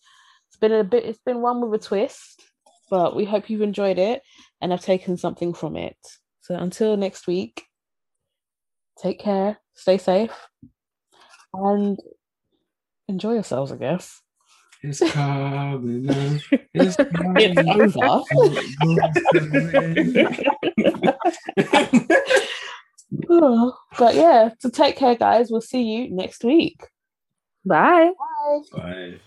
It's 0.58 0.62
been 0.62 0.72
a 0.72 0.84
bit, 0.84 1.06
it's 1.06 1.20
been 1.24 1.42
one 1.42 1.62
with 1.62 1.80
a 1.80 1.84
twist, 1.84 2.42
but 2.90 3.16
we 3.16 3.26
hope 3.26 3.48
you've 3.48 3.62
enjoyed 3.62 4.00
it 4.00 4.24
and 4.60 4.72
have 4.72 4.82
taken 4.82 5.16
something 5.16 5.54
from 5.54 5.78
it. 5.78 5.96
So 6.42 6.56
until 6.56 6.98
next 6.98 7.28
week, 7.28 7.64
take 9.00 9.20
care, 9.20 9.60
stay 9.76 10.00
safe, 10.00 10.32
and 11.54 12.00
enjoy 13.08 13.34
yourselves, 13.34 13.72
I 13.72 13.76
guess. 13.76 14.20
it's 14.82 14.98
coming. 15.12 16.10
on, 16.10 16.42
It's 16.74 16.98
It's 17.36 17.96
over. 17.96 18.24
Oh, 23.30 23.78
but 24.00 24.16
yeah, 24.16 24.50
so 24.58 24.72
take 24.72 24.96
care, 24.96 25.14
guys. 25.14 25.52
We'll 25.52 25.62
see 25.62 25.84
you 25.84 26.10
next 26.10 26.44
week. 26.44 26.82
Bye. 27.64 28.10
Bye. 28.18 28.60
Bye. 28.76 29.20